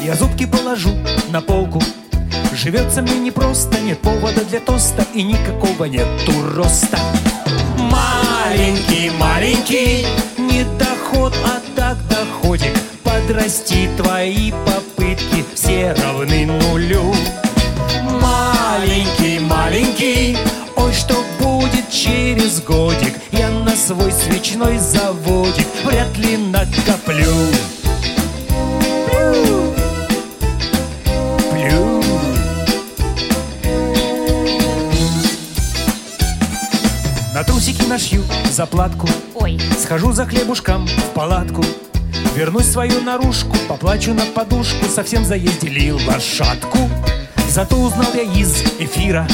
Я 0.02 0.14
зубки 0.14 0.46
положу 0.46 0.90
на 1.30 1.40
полку. 1.40 1.83
Живется 2.52 3.02
мне 3.02 3.18
непросто, 3.18 3.78
нет 3.80 4.00
повода 4.00 4.44
для 4.44 4.61
тоста 4.61 5.04
и 5.14 5.22
никакого 5.22 5.85
нету 5.85 6.33
роста. 6.54 6.98
Маленький, 7.78 9.11
маленький, 9.11 10.06
не 10.38 10.64
доход, 10.78 11.35
а 11.44 11.61
так 11.76 11.98
доходик. 12.09 12.89
Подрасти 13.20 13.88
твои 13.96 14.50
попытки, 14.50 15.44
все 15.54 15.92
равны 15.92 16.46
нулю. 16.46 17.14
Маленький, 18.20 19.38
маленький, 19.40 20.38
ой, 20.74 20.92
что 20.92 21.22
будет 21.38 21.90
через 21.90 22.62
годик? 22.62 23.14
Я 23.30 23.50
на 23.50 23.76
свой 23.76 24.11
свечной 24.11 24.78
заводик 24.78 25.66
вряд 25.85 26.16
ли 26.16 26.38
накоплю. 26.38 27.35
Плю. 29.06 29.74
Плю. 31.52 32.02
На 37.35 37.44
трусики 37.44 37.83
нашью 37.83 38.24
заплатку 38.50 39.09
Ой. 39.35 39.61
Схожу 39.78 40.12
за 40.12 40.26
хлебушком 40.26 40.87
в 40.87 41.14
палатку 41.14 41.64
Вернусь 42.34 42.66
свою 42.66 43.00
наружку 43.00 43.56
Поплачу 43.68 44.14
на 44.14 44.24
подушку 44.24 44.86
Совсем 44.86 45.24
заездили 45.24 45.90
лошадку. 45.90 46.78
Зато 47.48 47.76
узнал 47.76 48.12
я 48.14 48.22
из 48.22 48.62
эфира 48.78 49.26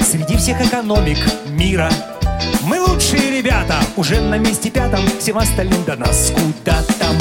Среди 0.00 0.36
всех 0.36 0.60
экономик 0.60 1.18
мира. 1.48 1.90
Мы 2.62 2.80
лучшие 2.80 3.38
ребята 3.38 3.76
Уже 3.96 4.20
на 4.20 4.38
месте 4.38 4.70
пятом 4.70 5.00
Всем 5.18 5.38
остальным 5.38 5.82
до 5.84 5.96
нас 5.96 6.32
куда 6.32 6.82
там? 6.98 7.16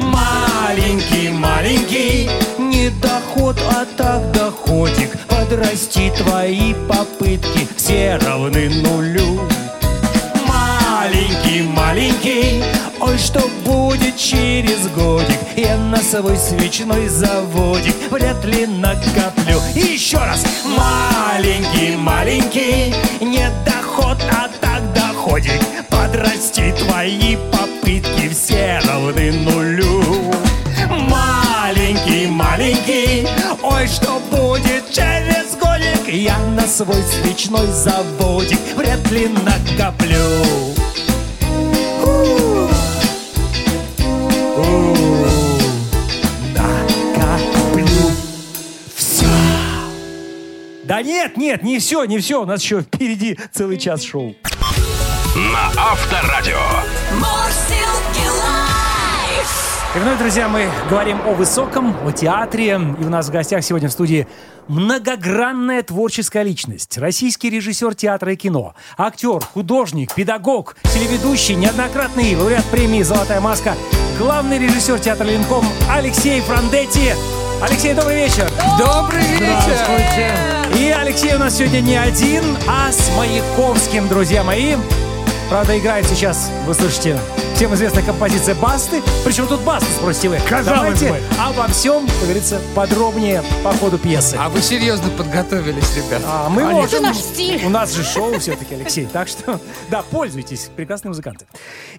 Маленький, 0.00 1.30
маленький 1.30 2.30
Не 2.58 2.90
доход, 2.90 3.58
а 3.70 3.84
так 3.96 4.30
доходик. 4.32 5.18
Подрасти 5.26 6.12
твои 6.16 6.74
попытки 6.88 7.66
Все 7.76 8.16
равны 8.16 8.70
нулю. 8.70 9.40
Маленький, 10.46 11.62
маленький, 11.62 12.63
ой, 13.14 13.18
что 13.18 13.40
будет 13.64 14.16
через 14.16 14.88
годик 14.88 15.38
Я 15.56 15.76
на 15.76 15.98
свой 15.98 16.36
свечной 16.36 17.08
заводик. 17.08 17.94
Вряд 18.10 18.44
ли 18.44 18.66
накоплю. 18.66 19.60
Еще 19.74 20.18
раз. 20.18 20.44
Маленький, 20.64 21.96
маленький, 21.96 22.94
не 23.20 23.48
доход, 23.64 24.18
а 24.30 24.48
так 24.60 24.92
доходик. 24.92 25.60
Подрасти 25.88 26.72
твои 26.72 27.36
попытки 27.52 28.28
все 28.28 28.80
равны 28.84 29.32
нулю. 29.32 30.32
Маленький, 30.90 32.26
маленький, 32.26 33.28
ой, 33.62 33.86
что 33.86 34.20
будет 34.30 34.90
через 34.90 35.56
годик. 35.56 36.12
Я 36.12 36.38
на 36.56 36.66
свой 36.66 37.02
свечной 37.02 37.66
заводик 37.68 38.58
вряд 38.76 39.08
ли 39.10 39.28
накоплю 39.28 40.74
Да 50.84 51.00
нет, 51.00 51.36
нет, 51.36 51.62
не 51.62 51.78
все, 51.78 52.04
не 52.04 52.18
все 52.18 52.42
У 52.42 52.46
нас 52.46 52.62
еще 52.62 52.82
впереди 52.82 53.38
целый 53.52 53.78
час 53.78 54.02
шоу 54.02 54.34
На 55.34 55.68
Авторадио. 55.76 56.60
И 59.94 59.98
вновь, 59.98 60.18
друзья, 60.18 60.48
мы 60.48 60.68
говорим 60.90 61.20
о 61.24 61.34
высоком, 61.34 61.96
о 62.04 62.10
театре. 62.10 62.80
И 63.00 63.04
у 63.04 63.08
нас 63.08 63.28
в 63.28 63.30
гостях 63.30 63.62
сегодня 63.62 63.88
в 63.88 63.92
студии 63.92 64.26
многогранная 64.66 65.84
творческая 65.84 66.42
личность. 66.42 66.98
Российский 66.98 67.48
режиссер 67.48 67.94
театра 67.94 68.32
и 68.32 68.36
кино. 68.36 68.74
Актер, 68.98 69.40
художник, 69.40 70.12
педагог, 70.12 70.74
телеведущий, 70.82 71.54
неоднократный 71.54 72.34
лауреат 72.34 72.64
премии 72.72 73.02
«Золотая 73.02 73.40
маска». 73.40 73.76
Главный 74.18 74.58
режиссер 74.58 74.98
театра 74.98 75.26
Ленком 75.26 75.64
Алексей 75.88 76.40
Франдетти. 76.40 77.12
Алексей, 77.62 77.94
добрый 77.94 78.16
вечер. 78.16 78.50
Добрый 78.78 79.22
вечер! 79.22 80.76
И 80.76 80.90
Алексей 80.90 81.34
у 81.34 81.38
нас 81.38 81.56
сегодня 81.56 81.80
не 81.80 81.96
один, 81.96 82.42
а 82.68 82.90
с 82.92 83.10
Маяковским, 83.16 84.08
друзья 84.08 84.42
мои. 84.42 84.74
Правда, 85.48 85.78
играет 85.78 86.06
сейчас, 86.06 86.50
вы 86.66 86.74
слышите, 86.74 87.18
всем 87.54 87.72
известная 87.74 88.02
композиция 88.02 88.54
Басты. 88.56 89.00
Причем 89.24 89.46
тут 89.46 89.60
Баста, 89.60 89.86
спросите 89.92 90.28
вы. 90.28 90.38
Казалось 90.48 90.98
Давайте 91.00 91.12
бы. 91.12 91.18
обо 91.40 91.68
всем, 91.68 92.04
как 92.06 92.22
говорится, 92.22 92.60
подробнее 92.74 93.42
по 93.62 93.70
ходу 93.72 93.96
пьесы. 93.96 94.36
А 94.38 94.48
вы 94.48 94.60
серьезно 94.60 95.08
подготовились, 95.10 95.96
ребят? 95.96 96.20
А 96.26 96.48
мы 96.48 96.62
Они- 96.62 96.72
можем. 96.80 97.02
наш 97.04 97.16
стиль. 97.16 97.64
У 97.64 97.68
нас 97.68 97.92
же 97.94 98.02
шоу 98.02 98.38
все-таки, 98.40 98.74
Алексей. 98.74 99.06
Так 99.06 99.28
что, 99.28 99.60
да, 99.88 100.02
пользуйтесь, 100.10 100.68
прекрасные 100.74 101.10
музыканты. 101.10 101.46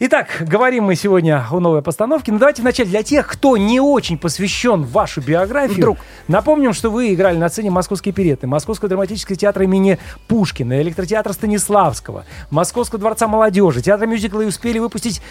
Итак, 0.01 0.27
говорим 0.41 0.85
мы 0.85 0.95
сегодня 0.95 1.45
о 1.49 1.59
новой 1.61 1.81
постановке. 1.81 2.33
Но 2.33 2.37
давайте 2.39 2.61
вначале 2.61 2.89
для 2.89 3.03
тех, 3.03 3.25
кто 3.25 3.55
не 3.55 3.79
очень 3.79 4.17
посвящен 4.17 4.83
в 4.83 4.91
вашу 4.91 5.21
биографию. 5.21 5.77
Вдруг. 5.77 5.97
Напомним, 6.27 6.73
что 6.73 6.89
вы 6.89 7.13
играли 7.13 7.37
на 7.37 7.47
сцене 7.47 7.71
Московские 7.71 8.13
переты, 8.13 8.45
Московского 8.45 8.89
драматического 8.89 9.37
театра 9.37 9.63
имени 9.63 9.99
Пушкина, 10.27 10.81
электротеатра 10.81 11.31
Станиславского, 11.31 12.25
Московского 12.51 12.99
дворца 12.99 13.27
молодежи, 13.27 13.81
театра 13.81 14.05
мюзикла 14.05 14.41
и 14.41 14.45
успели 14.47 14.79
выпустить 14.79 15.21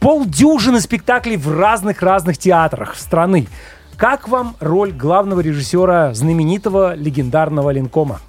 полдюжины 0.00 0.80
спектаклей 0.80 1.36
в 1.36 1.52
разных-разных 1.52 2.38
театрах 2.38 2.96
страны. 2.96 3.48
Как 3.96 4.28
вам 4.28 4.56
роль 4.60 4.92
главного 4.92 5.40
режиссера 5.40 6.14
знаменитого 6.14 6.94
легендарного 6.94 7.70
Ленкома? 7.70 8.20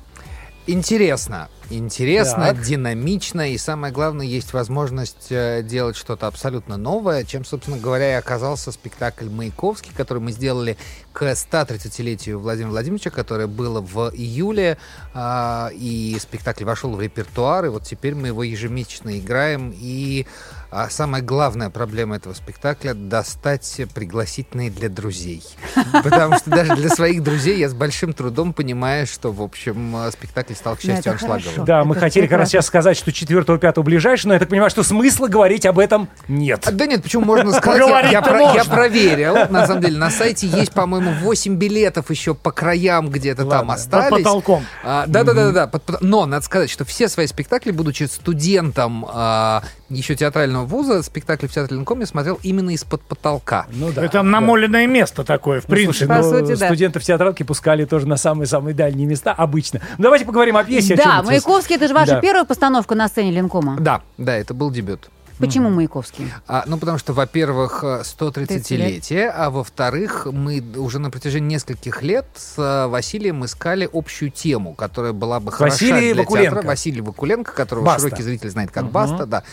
Интересно. 0.65 1.47
Интересно, 1.71 2.47
Так. 2.47 2.61
динамично 2.63 3.51
и 3.51 3.57
самое 3.57 3.93
главное, 3.93 4.25
есть 4.25 4.53
возможность 4.53 5.27
э, 5.29 5.61
делать 5.61 5.95
что-то 5.95 6.25
абсолютно 6.25 6.77
новое, 6.77 7.23
чем, 7.23 7.45
собственно 7.45 7.77
говоря, 7.77 8.13
и 8.13 8.13
оказался 8.13 8.71
спектакль 8.71 9.29
«Маяковский», 9.29 9.91
который 9.95 10.17
мы 10.17 10.31
сделали 10.31 10.77
к 11.13 11.21
130-летию 11.21 12.39
Владимира 12.39 12.71
Владимировича, 12.71 13.11
которое 13.11 13.45
было 13.45 13.81
в 13.81 14.09
июле, 14.15 14.79
а, 15.13 15.69
и 15.73 16.17
спектакль 16.19 16.63
вошел 16.63 16.95
в 16.95 17.01
репертуар, 17.01 17.65
и 17.65 17.69
вот 17.69 17.83
теперь 17.83 18.15
мы 18.15 18.27
его 18.27 18.41
ежемесячно 18.41 19.19
играем, 19.19 19.71
и 19.75 20.25
а, 20.71 20.89
самая 20.89 21.21
главная 21.21 21.69
проблема 21.69 22.17
этого 22.17 22.33
спектакля— 22.33 22.93
достать 22.95 23.81
пригласительные 23.93 24.69
для 24.69 24.89
друзей. 24.89 25.43
Потому 26.03 26.37
что 26.37 26.49
даже 26.49 26.75
для 26.75 26.89
своих 26.89 27.23
друзей 27.23 27.57
я 27.57 27.69
с 27.69 27.73
большим 27.73 28.13
трудом 28.13 28.53
понимаю, 28.53 29.07
что, 29.07 29.31
в 29.31 29.41
общем, 29.41 29.95
спектакль 30.11 30.53
стал, 30.53 30.75
к 30.75 30.81
счастью, 30.81 31.13
аншлаговым. 31.13 31.65
Да, 31.65 31.83
мы 31.83 31.95
хотели 31.95 32.27
как 32.27 32.39
раз 32.39 32.49
сейчас 32.49 32.67
сказать, 32.67 32.97
что 32.97 33.11
4-5 33.11 33.81
ближайший, 33.83 34.27
но 34.27 34.33
я 34.33 34.39
так 34.39 34.49
понимаю, 34.49 34.69
что 34.69 34.83
смысла 34.83 35.27
говорить 35.27 35.65
об 35.65 35.79
этом 35.79 36.07
нет. 36.27 36.67
А, 36.67 36.71
Да 36.71 36.85
нет, 36.85 37.01
почему 37.01 37.25
можно 37.25 37.51
сказать? 37.51 38.11
Я, 38.11 38.21
про- 38.21 38.63
проверил. 38.65 39.35
На 39.49 39.65
самом 39.65 39.81
деле, 39.81 39.97
на 39.97 40.09
сайте 40.09 40.47
есть, 40.47 40.73
по-моему, 40.73 41.11
8 41.21 41.55
билетов 41.55 42.09
еще 42.09 42.33
по 42.35 42.51
краям 42.51 43.09
где-то 43.09 43.45
там 43.45 43.71
остались. 43.71 44.09
под 44.09 44.17
потолком. 44.19 44.65
А, 44.83 45.05
Да, 45.07 45.23
да, 45.23 45.69
Но 46.01 46.25
надо 46.25 46.45
сказать, 46.45 46.69
что 46.69 46.85
все 46.85 47.07
свои 47.09 47.27
спектакли, 47.27 47.71
будучи 47.71 48.03
студентом 48.03 49.05
а, 49.09 49.63
еще 49.89 50.15
театрального 50.15 50.65
вуза, 50.65 51.01
спектакли 51.03 51.47
в 51.47 51.51
театре 51.53 51.77
Ленком 51.77 51.99
я 51.99 52.05
смотрел 52.05 52.39
именно 52.43 52.69
из-под 52.71 53.01
потолка. 53.01 53.65
Ну 53.71 53.91
да. 53.91 54.03
Это 54.05 54.21
намоленное 54.21 54.87
место 54.87 55.23
такое, 55.23 55.61
в 55.61 55.67
Ну, 55.67 55.75
слушай, 55.75 55.85
принципе. 55.85 56.07
По 56.07 56.21
ну, 56.21 56.29
сути, 56.29 56.59
да. 56.59 56.65
студентов 56.67 57.03
театралки 57.03 57.43
пускали 57.43 57.85
тоже 57.85 58.07
на 58.07 58.17
самые-самые 58.17 58.73
дальние 58.73 59.07
места 59.07 59.31
обычно. 59.33 59.81
Ну, 59.97 60.03
давайте 60.03 60.25
поговорим 60.25 60.57
о 60.57 60.63
пьесе. 60.63 60.93
о 60.93 60.97
Да, 60.97 61.17
это. 61.19 61.25
Маяковский, 61.27 61.75
это 61.75 61.87
же 61.87 61.93
ваша 61.93 62.13
Да. 62.13 62.21
первая 62.21 62.45
постановка 62.45 62.95
на 62.95 63.07
сцене 63.07 63.31
Ленкома. 63.31 63.77
Да, 63.79 64.01
да, 64.17 64.35
это 64.35 64.53
был 64.53 64.71
дебют. 64.71 65.09
Почему 65.39 65.69
Маяковский? 65.69 66.31
А, 66.47 66.63
ну, 66.67 66.77
потому 66.77 66.97
что, 66.97 67.13
во-первых, 67.13 67.83
э, 67.83 68.01
130-летие, 68.03 69.29
а 69.29 69.49
во-вторых, 69.49 70.27
мы 70.31 70.61
уже 70.75 70.99
на 70.99 71.09
протяжении 71.09 71.55
нескольких 71.55 72.01
лет 72.03 72.25
с 72.35 72.57
э, 72.57 72.87
Василием 72.87 73.43
искали 73.45 73.89
общую 73.91 74.31
тему, 74.31 74.73
которая 74.73 75.13
была 75.13 75.39
бы 75.39 75.51
хороша 75.51 75.73
Василий 75.73 76.13
для 76.13 76.23
Вакуленко. 76.23 76.51
театра. 76.51 76.67
Василий 76.67 77.01
Вакуленко, 77.01 77.51
которого 77.53 77.85
Баста. 77.85 78.01
широкий 78.07 78.23
зритель 78.23 78.49
знает 78.49 78.71
как 78.71 78.91
Баста, 78.91 79.25
да. 79.25 79.43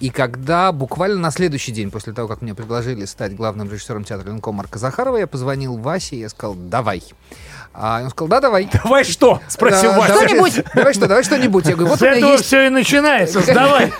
И 0.00 0.10
когда 0.10 0.72
буквально 0.72 1.18
на 1.18 1.30
следующий 1.30 1.72
день, 1.72 1.90
после 1.90 2.12
того, 2.12 2.28
как 2.28 2.40
мне 2.42 2.54
предложили 2.54 3.04
стать 3.04 3.34
главным 3.34 3.70
режиссером 3.70 4.04
театра 4.04 4.28
Ленком 4.28 4.54
Марка 4.54 4.78
Захарова, 4.78 5.16
я 5.16 5.26
позвонил 5.26 5.76
Васе, 5.76 6.16
и 6.16 6.20
я 6.20 6.28
сказал, 6.28 6.54
давай. 6.54 7.02
А 7.74 8.02
он 8.02 8.10
сказал, 8.10 8.28
да, 8.28 8.40
давай. 8.40 8.68
Давай 8.84 9.04
что? 9.04 9.40
Спросил 9.48 9.92
Да, 9.92 9.98
Вася. 10.00 10.12
давай, 10.12 10.26
Что-нибудь. 10.28 10.64
Давай 10.74 10.94
что, 10.94 11.06
давай 11.06 11.24
что-нибудь. 11.24 11.64
Я 11.66 11.72
говорю, 11.74 11.90
вот 11.90 11.98
С 12.00 12.02
этого 12.02 12.32
есть 12.32 12.44
все 12.44 12.66
и 12.66 12.68
начинается. 12.68 13.40
Сдавай. 13.52 13.92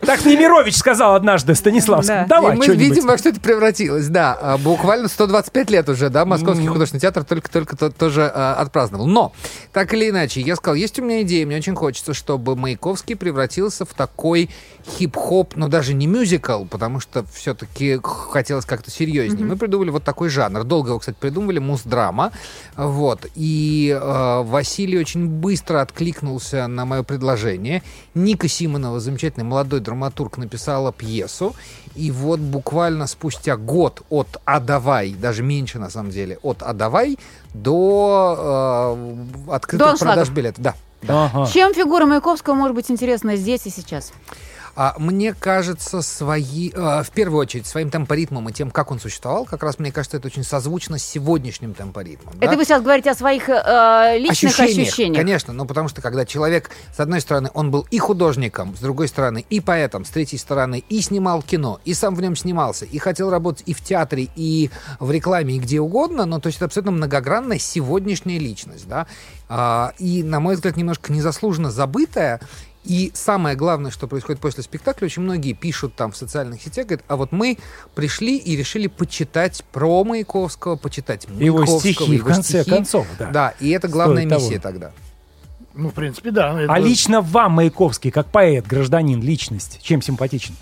Так 0.00 0.24
Немирович 0.24 0.76
сказал 0.76 1.14
однажды 1.16 1.54
Станиславский. 1.54 2.14
Да. 2.14 2.26
Давай, 2.26 2.54
и 2.54 2.58
мы 2.58 2.66
видим, 2.68 3.06
во 3.06 3.18
что 3.18 3.30
это 3.30 3.40
превратилось, 3.40 4.06
да. 4.08 4.38
А, 4.40 4.58
Буквально 4.58 5.08
125 5.08 5.70
лет 5.70 5.88
уже, 5.88 6.08
да, 6.08 6.24
Московский 6.24 6.66
художественный 6.68 7.00
театр 7.00 7.24
только-только 7.24 7.76
то- 7.76 7.90
тоже 7.90 8.30
а, 8.32 8.54
отпраздновал. 8.54 9.06
Но, 9.06 9.32
так 9.72 9.92
или 9.92 10.08
иначе, 10.10 10.40
я 10.40 10.54
сказал, 10.54 10.76
есть 10.76 10.98
у 10.98 11.02
меня 11.04 11.22
идея, 11.22 11.46
мне 11.46 11.56
очень 11.56 11.74
хочется, 11.74 12.14
чтобы 12.14 12.54
Маяковский 12.54 13.16
превратился 13.16 13.84
в 13.84 13.92
такой 13.94 14.50
хип-хоп, 14.98 15.56
но 15.56 15.68
даже 15.68 15.94
не 15.94 16.06
мюзикл, 16.06 16.64
потому 16.64 17.00
что 17.00 17.24
все-таки 17.34 17.98
хотелось 18.02 18.64
как-то 18.64 18.90
серьезнее. 18.90 19.44
Мы 19.44 19.56
придумали 19.56 19.90
вот 19.90 20.04
такой 20.04 20.28
жанр. 20.28 20.64
Долго 20.64 20.90
его, 20.90 20.98
кстати, 21.00 21.16
придумывали, 21.18 21.58
муз-драма. 21.58 22.30
Вот. 22.76 22.99
И 23.34 23.96
э, 23.98 24.42
Василий 24.42 24.98
очень 24.98 25.26
быстро 25.26 25.80
откликнулся 25.80 26.66
на 26.66 26.84
мое 26.84 27.02
предложение. 27.02 27.82
Ника 28.14 28.48
Симонова, 28.48 29.00
замечательный 29.00 29.44
молодой 29.44 29.80
драматург, 29.80 30.38
написала 30.38 30.92
пьесу. 30.92 31.54
И 31.94 32.10
вот 32.10 32.40
буквально 32.40 33.06
спустя 33.06 33.56
год 33.56 34.02
от 34.10 34.40
«А 34.44 34.60
давай», 34.60 35.12
даже 35.12 35.42
меньше 35.42 35.78
на 35.78 35.90
самом 35.90 36.10
деле, 36.10 36.38
от 36.42 36.62
«А 36.62 36.72
давай» 36.72 37.18
до 37.54 38.96
э, 39.48 39.52
открытых 39.52 39.92
До 39.92 39.98
продаж 39.98 40.30
билетов. 40.30 40.62
Да. 40.62 40.74
да. 41.02 41.30
Ага. 41.32 41.50
Чем 41.52 41.74
фигура 41.74 42.06
Маяковского 42.06 42.54
может 42.54 42.76
быть 42.76 42.90
интересна 42.90 43.36
здесь 43.36 43.66
и 43.66 43.70
сейчас? 43.70 44.12
А, 44.82 44.94
мне 44.96 45.34
кажется, 45.34 46.00
свои, 46.00 46.70
э, 46.70 47.02
в 47.02 47.10
первую 47.10 47.40
очередь, 47.42 47.66
своим 47.66 47.90
темпоритмом 47.90 48.48
и 48.48 48.52
тем, 48.54 48.70
как 48.70 48.90
он 48.90 48.98
существовал, 48.98 49.44
как 49.44 49.62
раз, 49.62 49.78
мне 49.78 49.92
кажется, 49.92 50.16
это 50.16 50.28
очень 50.28 50.42
созвучно 50.42 50.96
с 50.96 51.02
сегодняшним 51.02 51.74
темпоритмом. 51.74 52.32
да? 52.38 52.46
Это 52.46 52.56
вы 52.56 52.64
сейчас 52.64 52.82
говорите 52.82 53.10
о 53.10 53.14
своих 53.14 53.50
э, 53.50 54.16
личных 54.16 54.58
ощущениях. 54.58 55.20
Конечно, 55.20 55.52
ну 55.52 55.66
потому 55.66 55.88
что 55.88 56.00
когда 56.00 56.24
человек, 56.24 56.70
с 56.96 56.98
одной 56.98 57.20
стороны, 57.20 57.50
он 57.52 57.70
был 57.70 57.86
и 57.90 57.98
художником, 57.98 58.74
с 58.74 58.80
другой 58.80 59.08
стороны, 59.08 59.44
и 59.50 59.60
поэтом, 59.60 60.06
с 60.06 60.08
третьей 60.08 60.38
стороны, 60.38 60.82
и 60.88 61.02
снимал 61.02 61.42
кино, 61.42 61.78
и 61.84 61.92
сам 61.92 62.14
в 62.14 62.22
нем 62.22 62.34
снимался, 62.34 62.86
и 62.86 62.96
хотел 62.96 63.28
работать 63.28 63.64
и 63.66 63.74
в 63.74 63.82
театре, 63.82 64.30
и 64.34 64.70
в 64.98 65.10
рекламе, 65.10 65.56
и 65.56 65.58
где 65.58 65.78
угодно, 65.78 66.24
ну 66.24 66.40
то 66.40 66.46
есть 66.46 66.56
это 66.56 66.64
абсолютно 66.64 66.92
многогранная 66.92 67.58
сегодняшняя 67.58 68.38
личность, 68.38 68.88
да, 68.88 69.06
А, 69.52 69.92
и, 69.98 70.22
на 70.22 70.40
мой 70.40 70.54
взгляд, 70.54 70.76
немножко 70.76 71.12
незаслуженно 71.12 71.70
забытая, 71.70 72.40
и 72.84 73.10
самое 73.14 73.56
главное, 73.56 73.90
что 73.90 74.06
происходит 74.06 74.40
после 74.40 74.62
спектакля, 74.62 75.04
очень 75.04 75.22
многие 75.22 75.52
пишут 75.52 75.94
там 75.94 76.12
в 76.12 76.16
социальных 76.16 76.62
сетях, 76.62 76.86
говорят, 76.86 77.04
а 77.08 77.16
вот 77.16 77.30
мы 77.30 77.58
пришли 77.94 78.38
и 78.38 78.56
решили 78.56 78.86
почитать 78.86 79.62
про 79.70 80.02
Маяковского, 80.02 80.76
почитать 80.76 81.24
Его 81.24 81.58
Маяковского, 81.58 81.80
стихи, 81.80 82.04
в 82.04 82.12
его 82.12 82.28
конце 82.28 82.62
стихи. 82.62 82.70
концов, 82.70 83.06
да. 83.18 83.30
Да, 83.30 83.54
и 83.60 83.70
это 83.70 83.88
главная 83.88 84.22
Стоит 84.22 84.30
того. 84.30 84.42
миссия 84.42 84.60
тогда. 84.60 84.92
Ну, 85.74 85.90
в 85.90 85.94
принципе, 85.94 86.30
да. 86.30 86.56
А 86.68 86.78
лично 86.78 87.20
вам 87.20 87.52
Маяковский, 87.52 88.10
как 88.10 88.26
поэт, 88.28 88.66
гражданин, 88.66 89.22
личность, 89.22 89.78
чем 89.82 90.00
симпатичен? 90.02 90.54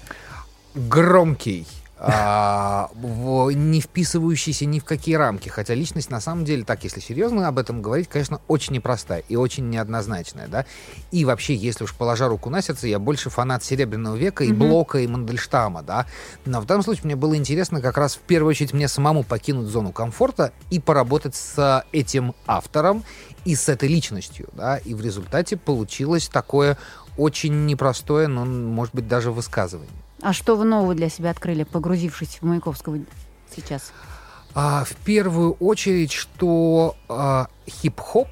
Громкий, 0.75 1.67
а, 2.01 2.91
в- 2.95 3.51
не 3.51 3.81
вписывающийся 3.81 4.67
ни 4.67 4.79
в 4.79 4.85
какие 4.85 5.17
рамки. 5.17 5.49
Хотя 5.49 5.75
личность, 5.75 6.11
на 6.11 6.21
самом 6.21 6.45
деле, 6.45 6.65
так, 6.65 6.85
если 6.85 7.01
серьезно 7.01 7.49
об 7.49 7.59
этом 7.59 7.83
говорить, 7.83 8.09
конечно, 8.09 8.41
очень 8.47 8.75
непростая 8.75 9.25
и 9.29 9.37
очень 9.37 9.69
неоднозначная, 9.69 10.47
да. 10.49 10.65
И 11.11 11.25
вообще, 11.25 11.55
если 11.55 11.85
уж 11.85 11.95
положа 11.95 12.29
руку 12.29 12.51
на 12.51 12.63
сердце, 12.63 12.87
я 12.89 12.99
больше 12.99 13.31
фанат 13.31 13.65
Серебряного 13.65 14.17
века 14.17 14.45
и 14.45 14.53
Блока, 14.53 14.99
и 14.99 15.07
Мандельштама, 15.07 15.83
да. 15.83 16.07
Но 16.45 16.61
в 16.61 16.67
данном 16.67 16.85
случае 16.85 17.05
мне 17.07 17.17
было 17.17 17.37
интересно 17.37 17.81
как 17.81 17.99
раз 17.99 18.15
в 18.15 18.21
первую 18.21 18.51
очередь 18.51 18.73
мне 18.73 18.89
самому 18.89 19.25
покинуть 19.25 19.67
зону 19.69 19.93
комфорта 19.93 20.53
и 20.71 20.79
поработать 20.81 21.35
с 21.35 21.85
этим 21.93 22.35
автором 22.47 23.03
и 23.45 23.55
с 23.55 23.69
этой 23.69 23.89
личностью, 23.89 24.49
да. 24.53 24.79
И 24.79 24.95
в 24.95 25.01
результате 25.01 25.57
получилось 25.57 26.29
такое 26.29 26.79
очень 27.17 27.67
непростое, 27.67 28.29
но, 28.29 28.45
может 28.45 28.95
быть, 28.95 29.09
даже 29.09 29.33
высказывание. 29.33 29.91
А 30.21 30.33
что 30.33 30.57
вы 30.57 30.65
нового 30.65 30.95
для 30.95 31.09
себя 31.09 31.31
открыли, 31.31 31.65
погрузившись 31.65 32.39
в 32.41 32.43
Маяковского 32.45 32.99
сейчас? 33.55 33.93
А, 34.55 34.85
в 34.85 34.97
первую 34.97 35.53
очередь, 35.53 36.13
что 36.13 36.97
а, 37.09 37.49
хип-хоп 37.69 38.29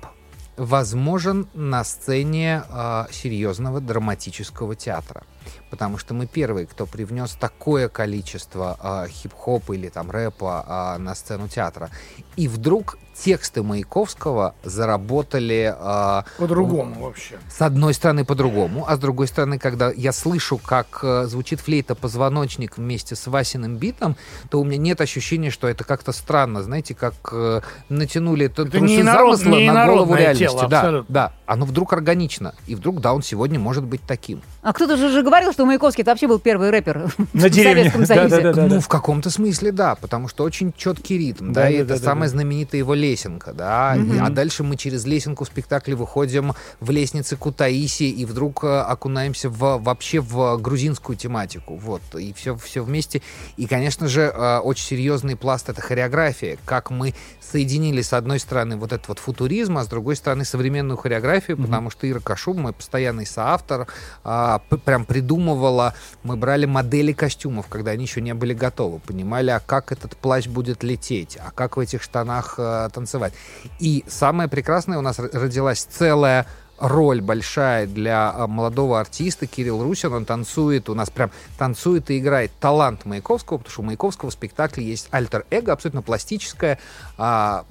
возможен 0.56 1.48
на 1.54 1.84
сцене 1.84 2.62
а, 2.68 3.06
серьезного 3.12 3.80
драматического 3.80 4.74
театра. 4.74 5.22
Потому 5.70 5.98
что 5.98 6.14
мы 6.14 6.26
первые, 6.26 6.66
кто 6.66 6.86
привнес 6.86 7.32
такое 7.32 7.88
количество 7.88 8.76
а, 8.80 9.06
хип-хопа 9.08 9.72
или 9.74 9.88
там 9.88 10.10
рэпа 10.10 10.64
а, 10.66 10.98
на 10.98 11.14
сцену 11.14 11.48
театра. 11.48 11.90
И 12.36 12.48
вдруг 12.48 12.98
тексты 13.14 13.62
Маяковского 13.62 14.54
заработали 14.62 15.74
а, 15.78 16.24
По-другому 16.38 17.04
вообще. 17.06 17.36
с 17.50 17.60
одной 17.62 17.94
стороны 17.94 18.24
по-другому, 18.24 18.84
а 18.88 18.96
с 18.96 18.98
другой 18.98 19.26
стороны, 19.26 19.58
когда 19.58 19.90
я 19.90 20.12
слышу, 20.12 20.58
как 20.58 21.00
э, 21.02 21.24
звучит 21.26 21.60
флейта 21.60 21.94
позвоночник 21.94 22.76
вместе 22.76 23.16
с 23.16 23.26
Васиным 23.26 23.76
битом, 23.76 24.16
то 24.50 24.60
у 24.60 24.64
меня 24.64 24.76
нет 24.78 25.00
ощущения, 25.00 25.50
что 25.50 25.66
это 25.66 25.84
как-то 25.84 26.12
странно, 26.12 26.62
знаете, 26.62 26.94
как 26.94 27.14
э, 27.32 27.60
натянули 27.88 28.46
Это 28.46 28.66
трусы 28.66 28.84
не 28.86 29.00
инород- 29.00 29.36
замысла 29.36 29.58
не 29.60 29.70
на 29.70 29.86
голову 29.86 30.14
реальности. 30.14 30.44
тело, 30.44 30.68
да, 30.68 30.78
абсолютно. 30.80 31.12
да, 31.14 31.32
оно 31.46 31.64
вдруг 31.66 31.92
органично, 31.92 32.54
и 32.66 32.74
вдруг, 32.74 33.00
да, 33.00 33.14
он 33.14 33.22
сегодня 33.22 33.58
может 33.58 33.84
быть 33.84 34.02
таким. 34.06 34.42
А 34.62 34.72
кто-то 34.72 34.96
же 34.98 35.06
уже 35.06 35.22
говорил, 35.36 35.52
что 35.52 35.66
Маяковский 35.66 36.02
это 36.02 36.10
вообще 36.12 36.26
был 36.26 36.38
первый 36.38 36.70
рэпер 36.70 37.12
На 37.32 37.48
в. 37.48 37.54
Советском 37.54 38.06
Союзе. 38.06 38.36
Да-да-да. 38.40 38.66
ну, 38.66 38.80
в 38.80 38.88
каком-то 38.88 39.30
смысле, 39.30 39.72
да, 39.72 39.94
потому 39.94 40.28
что 40.28 40.44
очень 40.44 40.72
четкий 40.76 41.18
ритм, 41.18 41.52
да, 41.52 41.62
Да, 41.62 41.70
и 41.70 41.76
да, 41.76 41.78
это 41.80 41.88
да, 41.94 41.94
да, 41.98 42.04
самая 42.04 42.28
да. 42.28 42.32
знаменитая 42.32 42.78
его 42.78 42.94
лесенка, 42.94 43.52
да, 43.52 43.96
и- 43.96 44.18
а 44.18 44.30
дальше 44.30 44.62
мы 44.62 44.76
через 44.76 45.04
лесенку 45.04 45.44
в 45.44 45.48
спектакле 45.48 45.94
выходим 45.94 46.54
в 46.80 46.90
лестнице 46.90 47.36
Кутаиси 47.36 48.04
и 48.04 48.24
вдруг 48.24 48.64
э, 48.64 48.80
окунаемся 48.80 49.50
в, 49.50 49.78
вообще 49.78 50.20
в 50.20 50.56
грузинскую 50.58 51.16
тематику, 51.16 51.76
вот, 51.76 52.02
и 52.18 52.32
все, 52.32 52.56
все 52.56 52.82
вместе. 52.82 53.22
И, 53.56 53.66
конечно 53.66 54.08
же, 54.08 54.22
э, 54.22 54.58
очень 54.58 54.84
серьезный 54.86 55.36
пласт— 55.36 55.68
это 55.70 55.80
хореография, 55.80 56.56
как 56.64 56.90
мы 56.90 57.14
соединили, 57.40 58.02
с 58.02 58.12
одной 58.12 58.38
стороны, 58.40 58.76
вот 58.76 58.92
этот 58.92 59.08
вот 59.08 59.18
футуризм, 59.18 59.78
а 59.78 59.84
с 59.84 59.88
другой 59.88 60.16
стороны, 60.16 60.44
современную 60.44 60.96
хореографию, 60.96 61.56
потому 61.56 61.90
что 61.90 62.08
Ира 62.08 62.20
Кашуб, 62.20 62.56
мой 62.56 62.72
постоянный 62.72 63.26
соавтор, 63.26 63.86
а, 64.24 64.60
прям 64.84 65.04
придумывала, 65.26 65.94
мы 66.22 66.36
брали 66.36 66.66
модели 66.66 67.12
костюмов, 67.12 67.66
когда 67.68 67.90
они 67.90 68.04
еще 68.04 68.20
не 68.20 68.34
были 68.34 68.54
готовы, 68.54 69.00
понимали, 69.00 69.50
а 69.50 69.60
как 69.60 69.92
этот 69.92 70.16
плащ 70.16 70.46
будет 70.46 70.84
лететь, 70.84 71.36
а 71.44 71.50
как 71.50 71.76
в 71.76 71.80
этих 71.80 72.02
штанах 72.02 72.54
э, 72.58 72.88
танцевать. 72.92 73.32
И 73.80 74.04
самое 74.08 74.48
прекрасное, 74.48 74.98
у 74.98 75.02
нас 75.02 75.18
родилась 75.18 75.82
целая 75.82 76.46
роль 76.78 77.20
большая 77.20 77.86
для 77.86 78.30
а, 78.30 78.46
молодого 78.46 79.00
артиста 79.00 79.46
Кирилл 79.46 79.82
Русин. 79.82 80.12
Он 80.12 80.24
танцует, 80.24 80.88
у 80.88 80.94
нас 80.94 81.10
прям 81.10 81.30
танцует 81.58 82.10
и 82.10 82.18
играет 82.18 82.52
талант 82.60 83.04
Маяковского, 83.04 83.58
потому 83.58 83.72
что 83.72 83.80
у 83.82 83.84
Маяковского 83.84 84.30
в 84.30 84.32
спектакле 84.32 84.84
есть 84.84 85.08
альтер-эго, 85.10 85.72
абсолютно 85.72 86.02
пластическое, 86.02 86.78
а, 87.18 87.64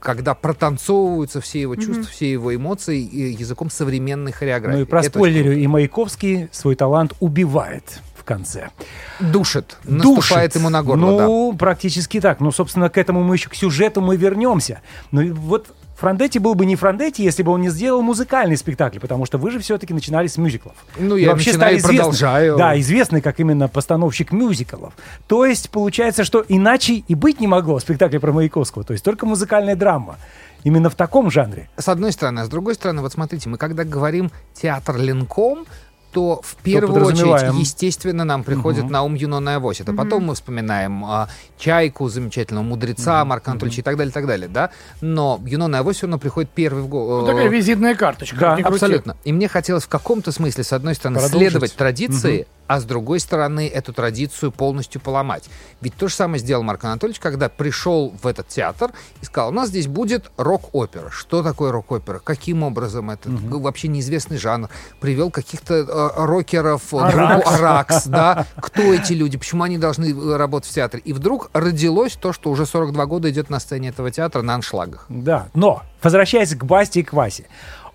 когда 0.00 0.34
протанцовываются 0.34 1.40
все 1.40 1.60
его 1.60 1.76
чувства, 1.76 2.04
все 2.04 2.30
его 2.30 2.54
эмоции 2.54 2.98
языком 2.98 3.70
современной 3.70 4.32
хореографии. 4.32 4.78
Ну 4.78 4.82
и 4.82 4.86
про 4.86 5.02
спойлерю, 5.02 5.56
и 5.56 5.66
Маяковский 5.66 6.48
свой 6.52 6.74
талант 6.74 7.14
убивает 7.20 8.00
в 8.22 8.24
конце. 8.24 8.70
Душит, 9.18 9.76
Душит. 9.82 10.04
наступает 10.04 10.54
ему 10.54 10.68
на 10.68 10.82
горло, 10.84 11.18
да. 11.18 11.26
Ну, 11.26 11.56
практически 11.58 12.20
так. 12.20 12.38
Ну, 12.38 12.52
собственно, 12.52 12.88
к 12.88 12.96
этому 12.96 13.24
мы 13.24 13.34
еще, 13.34 13.48
к 13.48 13.54
сюжету 13.54 14.00
мы 14.00 14.16
вернемся. 14.16 14.80
Ну, 15.10 15.22
и 15.22 15.30
вот 15.30 15.74
Франдетти 16.02 16.40
был 16.40 16.56
бы 16.56 16.66
не 16.66 16.74
Франдетти, 16.74 17.22
если 17.22 17.44
бы 17.44 17.52
он 17.52 17.60
не 17.60 17.68
сделал 17.70 18.02
музыкальный 18.02 18.56
спектакль, 18.56 18.98
потому 18.98 19.24
что 19.24 19.38
вы 19.38 19.52
же 19.52 19.60
все-таки 19.60 19.94
начинали 19.94 20.26
с 20.26 20.36
мюзиклов. 20.36 20.74
Ну, 20.98 21.14
И 21.16 21.22
я 21.22 21.30
вообще 21.30 21.50
начинаю 21.52 21.78
стали 21.78 21.92
и 21.92 21.94
известны- 21.94 21.96
продолжаю. 21.98 22.56
Да, 22.56 22.80
известный 22.80 23.20
как 23.20 23.38
именно 23.38 23.68
постановщик 23.68 24.32
мюзиклов. 24.32 24.94
То 25.28 25.46
есть, 25.46 25.70
получается, 25.70 26.24
что 26.24 26.44
иначе 26.48 26.94
и 27.06 27.14
быть 27.14 27.38
не 27.38 27.46
могло 27.46 27.78
спектакля 27.78 28.18
про 28.18 28.32
Маяковского. 28.32 28.82
То 28.82 28.94
есть, 28.94 29.04
только 29.04 29.26
музыкальная 29.26 29.76
драма. 29.76 30.16
Именно 30.64 30.90
в 30.90 30.96
таком 30.96 31.30
жанре. 31.30 31.70
С 31.76 31.88
одной 31.88 32.10
стороны, 32.10 32.40
а 32.40 32.44
с 32.46 32.48
другой 32.48 32.74
стороны, 32.74 33.00
вот 33.00 33.12
смотрите, 33.12 33.48
мы 33.48 33.56
когда 33.56 33.84
говорим 33.84 34.32
театр 34.54 34.96
Ленком, 34.96 35.66
то 36.12 36.40
в 36.42 36.56
первую 36.56 37.06
очередь, 37.06 37.58
естественно, 37.58 38.24
нам 38.24 38.44
приходит 38.44 38.90
на 38.90 39.02
ум 39.02 39.14
Юнона 39.14 39.56
Авось. 39.56 39.80
Это 39.80 39.92
потом 39.92 40.24
мы 40.24 40.34
вспоминаем 40.34 41.04
а, 41.04 41.28
Чайку, 41.58 42.08
замечательного 42.08 42.64
мудреца, 42.64 43.24
Марка 43.24 43.50
Анатольевича 43.52 43.80
и 43.80 43.84
так 43.84 43.96
далее, 43.96 44.10
и 44.10 44.14
так 44.14 44.26
далее, 44.26 44.48
да? 44.48 44.70
Но 45.00 45.40
Юнона 45.44 45.78
Авось 45.78 45.96
все 45.96 46.06
равно 46.06 46.18
приходит 46.18 46.50
первый 46.50 46.82
в 46.82 46.88
голову. 46.88 47.22
Ну, 47.22 47.26
такая 47.26 47.48
визитная 47.48 47.94
карточка. 47.94 48.36
Да. 48.38 48.54
Абсолютно. 48.56 49.16
И 49.24 49.32
мне 49.32 49.48
хотелось 49.48 49.84
в 49.84 49.88
каком-то 49.88 50.32
смысле, 50.32 50.64
с 50.64 50.72
одной 50.72 50.94
стороны, 50.94 51.20
Продолжить. 51.20 51.48
следовать 51.48 51.74
традиции, 51.74 52.46
а 52.66 52.80
с 52.80 52.84
другой 52.84 53.20
стороны, 53.20 53.68
эту 53.68 53.92
традицию 53.92 54.52
полностью 54.52 55.00
поломать. 55.00 55.44
Ведь 55.80 55.94
то 55.94 56.08
же 56.08 56.14
самое 56.14 56.40
сделал 56.40 56.62
Марк 56.62 56.84
Анатольевич, 56.84 57.20
когда 57.20 57.48
пришел 57.48 58.14
в 58.22 58.26
этот 58.26 58.48
театр 58.48 58.92
и 59.20 59.24
сказал, 59.24 59.50
у 59.50 59.52
нас 59.52 59.68
здесь 59.68 59.86
будет 59.86 60.30
рок-опера. 60.36 61.10
Что 61.10 61.42
такое 61.42 61.72
рок-опера? 61.72 62.18
Каким 62.18 62.62
образом 62.62 63.10
это? 63.10 63.28
Вообще 63.28 63.88
неизвестный 63.88 64.38
жанр. 64.38 64.68
Привел 65.00 65.30
каких-то 65.30 65.74
э, 65.74 66.24
рокеров, 66.24 66.94
э, 66.94 66.96
группу 66.96 67.48
Аракс, 67.48 68.06
да? 68.06 68.46
Кто 68.56 68.82
эти 68.82 69.12
люди? 69.12 69.36
Почему 69.36 69.64
они 69.64 69.78
должны 69.78 70.12
э, 70.12 70.36
работать 70.36 70.70
в 70.70 70.74
театре? 70.74 71.02
И 71.04 71.12
вдруг 71.12 71.50
родилось 71.52 72.12
то, 72.14 72.32
что 72.32 72.50
уже 72.50 72.66
42 72.66 73.06
года 73.06 73.30
идет 73.30 73.50
на 73.50 73.60
сцене 73.60 73.88
этого 73.88 74.10
театра 74.10 74.42
на 74.42 74.54
аншлагах. 74.54 75.06
Да, 75.08 75.48
но, 75.54 75.82
возвращаясь 76.02 76.54
к 76.54 76.64
Басте 76.64 77.00
и 77.00 77.02
к 77.02 77.12
Васе, 77.12 77.46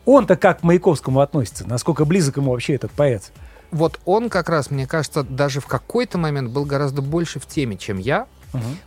он-то 0.06 0.38
как 0.38 0.62
к 0.62 0.64
Маяковскому 0.64 1.20
относится? 1.20 1.68
Насколько 1.68 2.06
близок 2.06 2.38
ему 2.38 2.52
вообще 2.52 2.76
этот 2.76 2.92
поэт? 2.92 3.32
Вот 3.72 4.00
он 4.06 4.30
как 4.30 4.50
раз, 4.50 4.72
мне 4.72 4.88
кажется, 4.88 5.24
даже 5.24 5.60
в 5.60 5.68
какой-то 5.68 6.18
момент 6.18 6.52
был 6.52 6.66
гораздо 6.66 7.02
больше 7.02 7.40
в 7.40 7.46
теме, 7.46 7.78
чем 7.78 7.98
я, 7.98 8.28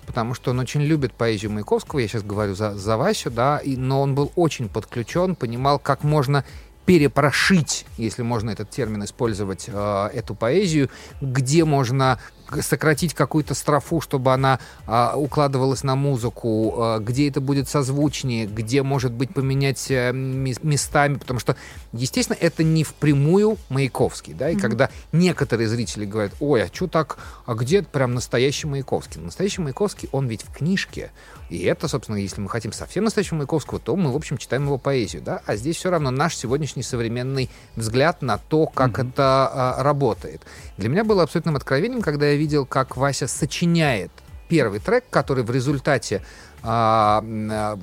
потому 0.07 0.35
что 0.35 0.51
он 0.51 0.59
очень 0.59 0.81
любит 0.81 1.12
поэзию 1.12 1.53
Маяковского, 1.53 2.01
я 2.01 2.09
сейчас 2.09 2.23
говорю 2.23 2.55
за, 2.55 2.77
за 2.77 2.97
Васю, 2.97 3.31
да, 3.31 3.59
и, 3.59 3.77
но 3.77 4.01
он 4.01 4.14
был 4.14 4.33
очень 4.35 4.69
подключен, 4.69 5.37
понимал, 5.37 5.79
как 5.79 6.03
можно 6.03 6.45
перепрошить, 6.87 7.87
если 7.99 8.23
можно 8.23 8.51
этот 8.51 8.71
термин 8.71 9.05
использовать, 9.05 9.66
э, 9.69 10.11
эту 10.12 10.35
поэзию, 10.35 10.90
где 11.21 11.64
можно 11.64 12.19
сократить 12.61 13.15
какую-то 13.15 13.55
строфу, 13.55 14.01
чтобы 14.01 14.33
она 14.33 14.59
а, 14.87 15.15
укладывалась 15.17 15.83
на 15.83 15.95
музыку, 15.97 16.75
а, 16.77 16.99
где 16.99 17.29
это 17.29 17.41
будет 17.41 17.69
созвучнее, 17.69 18.47
где, 18.47 18.83
может 18.83 19.13
быть, 19.13 19.33
поменять 19.35 19.91
мес- 19.91 20.63
местами, 20.63 21.15
потому 21.15 21.41
что, 21.41 21.57
естественно, 21.93 22.37
это 22.41 22.63
не 22.63 22.85
впрямую 22.85 23.59
Маяковский, 23.69 24.35
да, 24.35 24.51
и 24.51 24.57
когда 24.57 24.91
некоторые 25.13 25.69
зрители 25.69 26.05
говорят, 26.05 26.33
ой, 26.41 26.65
а 26.65 26.71
что 26.73 26.87
так, 26.87 27.19
а 27.47 27.55
где 27.55 27.83
прям 27.83 28.15
настоящий 28.15 28.67
Маяковский? 28.67 29.21
Настоящий 29.21 29.63
Маяковский, 29.63 30.09
он 30.13 30.27
ведь 30.27 30.43
в 30.43 30.53
книжке, 30.53 31.11
и 31.51 31.65
это, 31.65 31.89
собственно, 31.89 32.17
если 32.17 32.41
мы 32.41 32.49
хотим 32.49 32.73
совсем 32.73 33.03
настоящего 33.03 33.37
Маяковского, 33.39 33.81
то 33.81 33.97
мы, 33.97 34.13
в 34.13 34.17
общем, 34.17 34.39
читаем 34.39 34.67
его 34.67 34.79
поэзию, 34.79 35.21
да, 35.21 35.43
а 35.47 35.57
здесь 35.57 35.77
все 35.77 35.91
равно 35.91 36.13
наш 36.13 36.37
сегодняшний 36.37 36.85
современный 36.85 37.51
взгляд 37.75 38.23
на 38.23 38.39
то, 38.39 38.67
как 38.67 39.01
это 39.01 39.51
а, 39.53 39.83
работает. 39.83 40.43
Для 40.77 40.89
меня 40.89 41.03
было 41.03 41.25
абсолютным 41.25 41.57
откровением, 41.57 42.03
когда 42.03 42.29
я 42.29 42.37
видел, 42.37 42.67
как 42.67 42.97
Вася 42.97 43.27
сочиняет 43.27 44.13
первый 44.49 44.79
трек, 44.79 45.05
который 45.11 45.43
в 45.43 45.51
результате 45.51 46.23
а, 46.62 47.25
а, 47.25 47.79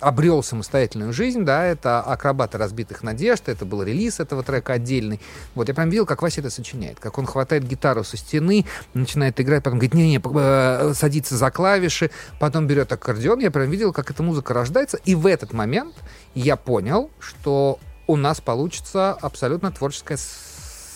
обрел 0.00 0.42
самостоятельную 0.42 1.12
жизнь, 1.12 1.44
да, 1.44 1.64
это 1.64 2.00
«Акробаты 2.00 2.58
разбитых 2.58 3.02
надежд», 3.02 3.48
это 3.48 3.64
был 3.64 3.82
релиз 3.82 4.20
этого 4.20 4.42
трека 4.42 4.74
отдельный. 4.74 5.20
Вот 5.54 5.68
я 5.68 5.74
прям 5.74 5.90
видел, 5.90 6.06
как 6.06 6.22
Вася 6.22 6.40
это 6.40 6.50
сочиняет, 6.50 6.98
как 6.98 7.18
он 7.18 7.26
хватает 7.26 7.66
гитару 7.66 8.04
со 8.04 8.16
стены, 8.16 8.64
начинает 8.94 9.40
играть, 9.40 9.62
потом 9.62 9.78
говорит, 9.78 9.94
не-не, 9.94 10.20
э, 10.22 10.92
садится 10.94 11.36
за 11.36 11.50
клавиши, 11.50 12.10
потом 12.40 12.66
берет 12.66 12.92
аккордеон, 12.92 13.40
я 13.40 13.50
прям 13.50 13.70
видел, 13.70 13.92
как 13.92 14.10
эта 14.10 14.22
музыка 14.22 14.54
рождается, 14.54 14.98
и 15.04 15.14
в 15.14 15.26
этот 15.26 15.52
момент 15.52 15.94
я 16.34 16.56
понял, 16.56 17.10
что 17.18 17.78
у 18.06 18.16
нас 18.16 18.40
получится 18.40 19.12
абсолютно 19.12 19.70
творческая 19.70 20.18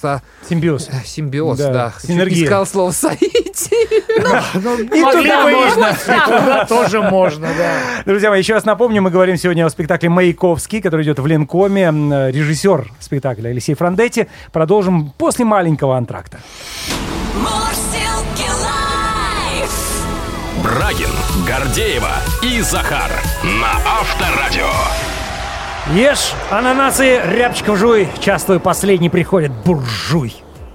со- 0.01 0.23
Симбиоз. 0.49 0.89
э, 0.89 1.03
симбиоз, 1.05 1.59
Да, 1.59 1.73
да. 1.73 1.93
синергия. 2.03 2.45
Искал 2.45 2.67
слово 2.67 2.91
«соитие». 2.93 3.29
И 3.89 5.03
туда 5.03 5.43
бы 5.45 5.51
и- 5.51 5.55
можно. 5.55 5.97
туда 6.25 6.65
тоже 6.67 7.01
можно, 7.03 7.49
да. 7.57 8.03
Друзья 8.07 8.31
мои, 8.31 8.39
еще 8.41 8.55
раз 8.55 8.65
напомню, 8.65 9.03
мы 9.03 9.11
говорим 9.11 9.37
сегодня 9.37 9.67
о 9.67 9.71
спектакле 9.71 10.09
«Маяковский», 10.09 10.81
который 10.81 11.05
идет 11.05 11.19
в 11.19 11.27
Ленкоме. 11.27 11.83
М, 11.85 12.13
Режиссер 12.29 12.91
спектакля 13.01 13.49
Алексей 13.51 13.75
Франдетти. 13.75 14.29
Продолжим 14.53 15.13
после 15.19 15.45
маленького 15.45 15.97
антракта. 15.97 16.39
Брагин, 20.63 21.11
Гордеева 21.47 22.11
и 22.43 22.61
Захар 22.61 23.11
на 23.45 23.71
Авторадио. 23.87 24.69
Ешь 25.95 26.35
ананасы, 26.51 27.19
рябчиков 27.25 27.79
жуй. 27.79 28.09
Час 28.21 28.45
твой 28.45 28.61
последний 28.61 29.09
приходит, 29.09 29.51
буржуй. 29.65 30.35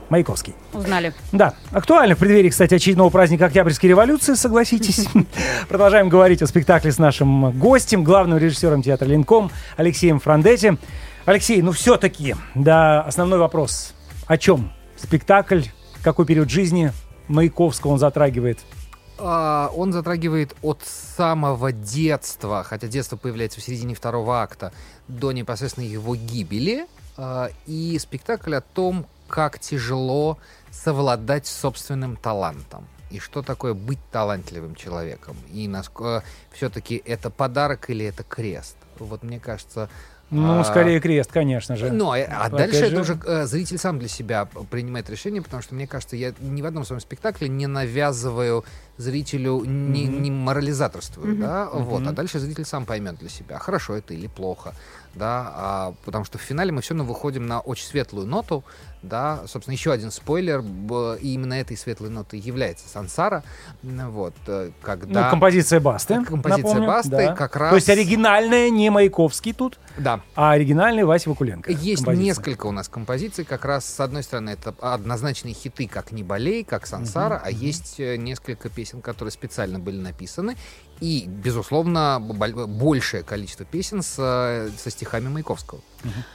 Маяковский. 0.09 0.55
Узнали. 0.73 1.13
Да, 1.31 1.53
актуально 1.71 2.15
в 2.15 2.17
преддверии, 2.17 2.49
кстати, 2.49 2.73
очередного 2.73 3.11
праздника 3.11 3.45
Октябрьской 3.45 3.89
революции, 3.89 4.33
согласитесь. 4.33 5.07
Продолжаем 5.69 6.09
говорить 6.09 6.41
о 6.41 6.47
спектакле 6.47 6.91
с 6.91 6.97
нашим 6.97 7.51
гостем, 7.59 8.03
главным 8.03 8.39
режиссером 8.39 8.81
театра 8.81 9.05
Ленком 9.05 9.51
Алексеем 9.77 10.19
Франдетти. 10.19 10.79
Алексей, 11.25 11.61
ну 11.61 11.73
все-таки, 11.73 12.35
да, 12.55 13.01
основной 13.01 13.37
вопрос. 13.37 13.93
О 14.25 14.37
чем 14.39 14.71
спектакль, 14.97 15.61
какой 16.03 16.25
период 16.25 16.49
жизни 16.49 16.91
Маяковского 17.27 17.91
он 17.91 17.99
затрагивает? 17.99 18.59
А, 19.19 19.69
Он 19.75 19.93
затрагивает 19.93 20.55
от 20.61 20.81
самого 20.83 21.71
детства, 21.71 22.63
хотя 22.63 22.87
детство 22.87 23.15
появляется 23.15 23.59
в 23.59 23.63
середине 23.63 23.93
второго 23.95 24.41
акта, 24.41 24.73
до 25.17 25.31
непосредственно 25.31 25.85
его 25.85 26.15
гибели. 26.15 26.85
А, 27.17 27.49
И 27.67 27.97
спектакль 27.99 28.55
о 28.55 28.61
том, 28.61 29.05
как 29.27 29.59
тяжело 29.59 30.37
совладать 30.71 31.47
с 31.47 31.51
собственным 31.51 32.15
талантом. 32.17 32.85
И 33.11 33.19
что 33.19 33.41
такое 33.43 33.73
быть 33.75 33.99
талантливым 34.11 34.75
человеком. 34.75 35.35
И 35.53 35.67
насколько 35.67 36.23
все-таки 36.51 37.01
это 37.05 37.29
подарок 37.29 37.89
или 37.89 38.05
это 38.05 38.23
крест. 38.23 38.75
Вот 38.99 39.23
мне 39.23 39.39
кажется... 39.39 39.89
Ну, 40.31 40.61
а, 40.61 40.63
скорее 40.63 40.99
крест, 40.99 41.31
конечно 41.31 41.75
же. 41.75 41.91
ну, 41.91 42.11
а, 42.11 42.15
а 42.15 42.49
дальше 42.49 42.79
же- 42.79 42.85
это 42.87 43.01
уже 43.01 43.19
э, 43.23 43.45
зритель 43.45 43.77
сам 43.77 43.99
для 43.99 44.07
себя 44.07 44.45
принимает 44.71 45.07
решение, 45.11 45.43
потому 45.43 45.61
что, 45.61 45.75
мне 45.75 45.85
кажется, 45.85 46.15
я 46.15 46.33
ни 46.39 46.59
в 46.63 46.65
одном 46.65 46.85
своем 46.85 47.01
спектакле 47.01 47.49
не 47.49 47.67
навязываю 47.67 48.65
зрителю, 48.97 49.63
не, 49.63 50.05
не 50.05 50.31
морализаторствую, 50.31 51.35
да, 51.37 51.69
вот, 51.71 52.07
а 52.07 52.13
дальше 52.13 52.39
зритель 52.39 52.65
сам 52.65 52.85
поймет 52.87 53.17
для 53.19 53.29
себя, 53.29 53.59
хорошо 53.59 53.93
это 53.95 54.15
или 54.15 54.25
плохо, 54.25 54.73
да, 55.15 55.51
а, 55.55 55.93
потому 56.05 56.25
что 56.25 56.37
в 56.37 56.41
финале 56.41 56.71
мы 56.71 56.81
все 56.81 56.93
равно 56.93 57.11
выходим 57.11 57.45
на 57.45 57.59
очень 57.59 57.85
светлую 57.85 58.27
ноту, 58.27 58.63
да, 59.01 59.41
собственно, 59.47 59.73
еще 59.73 59.91
один 59.91 60.11
спойлер, 60.11 60.61
и 60.61 61.33
именно 61.33 61.53
этой 61.55 61.75
светлой 61.75 62.09
нотой 62.09 62.39
является 62.39 62.87
Сансара, 62.87 63.43
вот, 63.83 64.33
э, 64.47 64.71
когда... 64.81 65.25
Ну, 65.25 65.29
композиция 65.29 65.79
Басты. 65.81 66.23
Композиция 66.23 66.63
напомню, 66.63 66.87
Басты, 66.87 67.09
да. 67.09 67.35
как 67.35 67.51
То 67.51 67.75
есть 67.75 67.89
раз- 67.89 67.97
оригинальная 67.97 68.69
не 68.69 68.89
Маяковский 68.89 69.53
тут, 69.53 69.77
Да, 69.97 70.21
а 70.35 70.51
оригинальный 70.51 71.03
Вася 71.03 71.29
Вакуленко. 71.29 71.69
Есть 71.71 72.05
композиция. 72.05 72.25
несколько 72.25 72.65
у 72.67 72.71
нас 72.71 72.87
композиций, 72.87 73.43
как 73.43 73.65
раз 73.65 73.85
с 73.85 73.99
одной 73.99 74.23
стороны 74.23 74.51
это 74.51 74.73
однозначные 74.79 75.53
хиты, 75.53 75.87
как 75.87 76.11
«Не 76.11 76.23
болей», 76.23 76.63
как 76.63 76.87
«Сансара», 76.87 77.41
а 77.43 77.51
есть 77.51 77.99
э, 77.99 78.15
несколько 78.15 78.69
песен, 78.69 79.01
которые 79.01 79.33
специально 79.33 79.79
были 79.79 79.99
написаны, 79.99 80.55
и, 81.03 81.25
безусловно, 81.27 82.17
боль- 82.21 82.53
большее 82.65 83.23
количество 83.23 83.65
песен 83.65 84.01
с, 84.01 84.15
э, 84.17 84.69
со 84.77 84.89
стихами 84.89 85.27
Маяковского. 85.27 85.81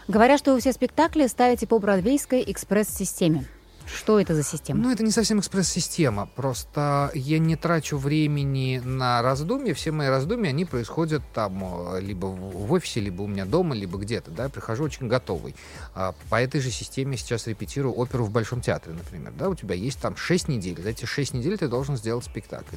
Говорят, 0.08 0.38
что 0.38 0.52
вы 0.52 0.60
все 0.60 0.74
спектакли 0.74 1.26
ставите 1.26 1.66
по 1.66 1.78
бродвейской 1.78 2.44
экспресс-системе. 2.46 3.46
Что 3.94 4.20
это 4.20 4.34
за 4.34 4.42
система? 4.42 4.82
Ну, 4.82 4.90
это 4.90 5.02
не 5.02 5.10
совсем 5.10 5.40
экспресс-система, 5.40 6.26
просто 6.26 7.10
я 7.14 7.38
не 7.38 7.56
трачу 7.56 7.96
времени 7.96 8.80
на 8.84 9.22
раздумья, 9.22 9.74
все 9.74 9.92
мои 9.92 10.08
раздумья, 10.08 10.50
они 10.50 10.64
происходят 10.64 11.22
там 11.32 11.94
э, 11.94 12.00
либо 12.00 12.26
в 12.26 12.72
офисе, 12.72 13.00
либо 13.00 13.22
у 13.22 13.26
меня 13.26 13.44
дома, 13.44 13.74
либо 13.74 13.98
где-то, 13.98 14.30
да, 14.30 14.44
я 14.44 14.48
прихожу 14.48 14.84
очень 14.84 15.08
готовый. 15.08 15.54
А, 15.94 16.14
По 16.28 16.40
этой 16.40 16.60
же 16.60 16.70
системе 16.70 17.16
сейчас 17.16 17.46
репетирую 17.46 17.94
оперу 17.94 18.24
в 18.24 18.30
Большом 18.30 18.60
театре, 18.60 18.94
например, 18.94 19.32
да, 19.38 19.48
у 19.48 19.54
тебя 19.54 19.74
есть 19.74 20.00
там 20.00 20.16
6 20.16 20.48
недель, 20.48 20.80
за 20.80 20.90
эти 20.90 21.04
6 21.04 21.34
недель 21.34 21.56
ты 21.58 21.68
должен 21.68 21.96
сделать 21.96 22.24
спектакль. 22.24 22.76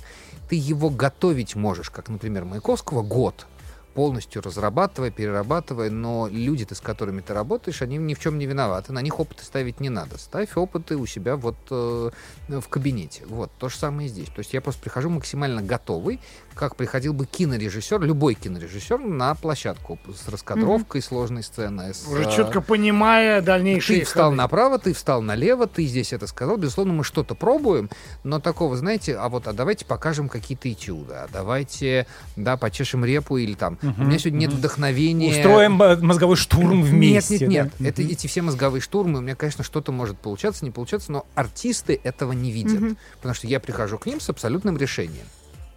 Ты 0.49 0.55
его 0.55 0.89
готовить 0.89 1.55
можешь, 1.55 1.89
как, 1.89 2.09
например, 2.09 2.45
Маяковского, 2.45 3.01
год, 3.01 3.45
полностью 3.93 4.41
разрабатывая, 4.41 5.11
перерабатывая, 5.11 5.89
но 5.89 6.27
люди-то, 6.31 6.75
с 6.75 6.81
которыми 6.81 7.21
ты 7.21 7.33
работаешь, 7.33 7.81
они 7.81 7.97
ни 7.97 8.13
в 8.13 8.19
чем 8.19 8.37
не 8.37 8.45
виноваты, 8.45 8.93
на 8.93 9.01
них 9.01 9.19
опыты 9.19 9.43
ставить 9.43 9.79
не 9.79 9.89
надо. 9.89 10.17
Ставь 10.17 10.55
опыты 10.55 10.97
у 10.97 11.05
себя 11.05 11.35
вот 11.35 11.55
э, 11.69 12.09
в 12.47 12.67
кабинете. 12.69 13.23
Вот, 13.27 13.51
то 13.57 13.69
же 13.69 13.77
самое 13.77 14.07
и 14.07 14.11
здесь. 14.11 14.27
То 14.27 14.39
есть 14.39 14.53
я 14.53 14.61
просто 14.61 14.81
прихожу 14.81 15.09
максимально 15.09 15.61
готовый, 15.61 16.19
как 16.53 16.75
приходил 16.75 17.13
бы 17.13 17.25
кинорежиссер, 17.25 18.01
любой 18.01 18.35
кинорежиссер 18.35 18.99
на 18.99 19.35
площадку 19.35 19.99
с 20.13 20.27
раскадровкой 20.27 21.01
сложной 21.01 21.43
сцены. 21.43 21.93
с, 21.93 22.07
Уже 22.07 22.23
э, 22.23 22.31
четко 22.35 22.61
понимая 22.61 23.41
дальнейшие 23.41 23.99
ты 23.99 24.05
встал 24.05 24.29
ходы. 24.29 24.37
направо, 24.37 24.79
ты 24.79 24.93
встал 24.93 25.21
налево, 25.21 25.67
ты 25.67 25.85
здесь 25.85 26.13
это 26.13 26.27
сказал. 26.27 26.57
Безусловно, 26.57 26.93
мы 26.93 27.03
что-то 27.03 27.35
пробуем, 27.35 27.89
но 28.23 28.39
такого, 28.39 28.75
знаете, 28.77 29.15
а 29.17 29.29
вот 29.29 29.47
а 29.47 29.53
давайте 29.53 29.85
покажем 29.85 30.29
какие-то 30.29 30.71
этюды, 30.71 31.13
а 31.13 31.27
давайте, 31.31 32.07
да, 32.35 32.57
почешем 32.57 33.05
репу 33.05 33.37
или 33.37 33.53
там. 33.53 33.77
У 33.81 34.03
меня 34.03 34.19
сегодня 34.19 34.39
нет 34.39 34.53
вдохновения. 34.53 35.31
Устроим 35.31 35.81
э, 35.81 35.97
мозговой 35.97 36.35
штурм 36.35 36.83
вместе. 36.83 37.39
Нет, 37.39 37.49
нет, 37.49 37.71
да? 37.77 37.83
нет. 37.83 37.99
Это 37.99 38.01
эти 38.01 38.27
все 38.27 38.41
мозговые 38.41 38.81
штурмы. 38.81 39.19
У 39.19 39.21
меня, 39.21 39.35
конечно, 39.35 39.63
что-то 39.63 39.91
может 39.91 40.17
получаться, 40.17 40.65
не 40.65 40.71
получаться, 40.71 41.11
но 41.11 41.25
артисты 41.35 41.99
этого 42.03 42.31
не 42.31 42.51
видят. 42.51 42.97
Потому 43.17 43.35
что 43.35 43.47
я 43.47 43.59
прихожу 43.59 43.97
к 43.97 44.05
ним 44.05 44.19
с 44.19 44.29
абсолютным 44.29 44.77
решением. 44.77 45.25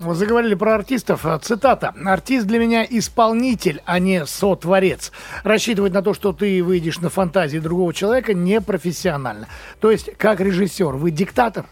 Вы 0.01 0.15
заговорили 0.15 0.55
про 0.55 0.75
артистов. 0.75 1.25
А, 1.25 1.39
Цитата. 1.39 1.95
«Артист 2.05 2.47
для 2.47 2.59
меня 2.59 2.85
исполнитель, 2.89 3.81
а 3.87 3.99
не 3.99 4.27
сотворец. 4.27 5.13
Рассчитывать 5.45 5.93
на 5.93 6.03
то, 6.03 6.15
что 6.15 6.33
ты 6.33 6.63
выйдешь 6.63 6.99
на 7.01 7.11
фантазии 7.11 7.59
другого 7.59 7.95
человека, 7.95 8.35
непрофессионально. 8.35 9.47
То 9.81 9.91
есть, 9.91 10.11
как 10.17 10.41
режиссер, 10.41 10.97
вы 10.97 11.11
диктатор? 11.11 11.67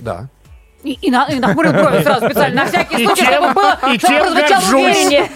Да. 0.00 0.28
И, 0.82 0.92
и, 0.92 1.10
на, 1.10 1.26
и 1.26 1.38
нахмурил 1.38 1.72
брови 1.72 2.02
сразу 2.02 2.26
специально, 2.26 2.64
на 2.64 2.68
всякий 2.68 3.04
случай, 3.04 3.22
чем- 3.22 3.32
чтобы 3.34 3.54
было, 3.54 3.78
и 3.94 3.98
чтобы 3.98 4.18
прозвучало 4.20 4.76
увереннее. 4.80 5.30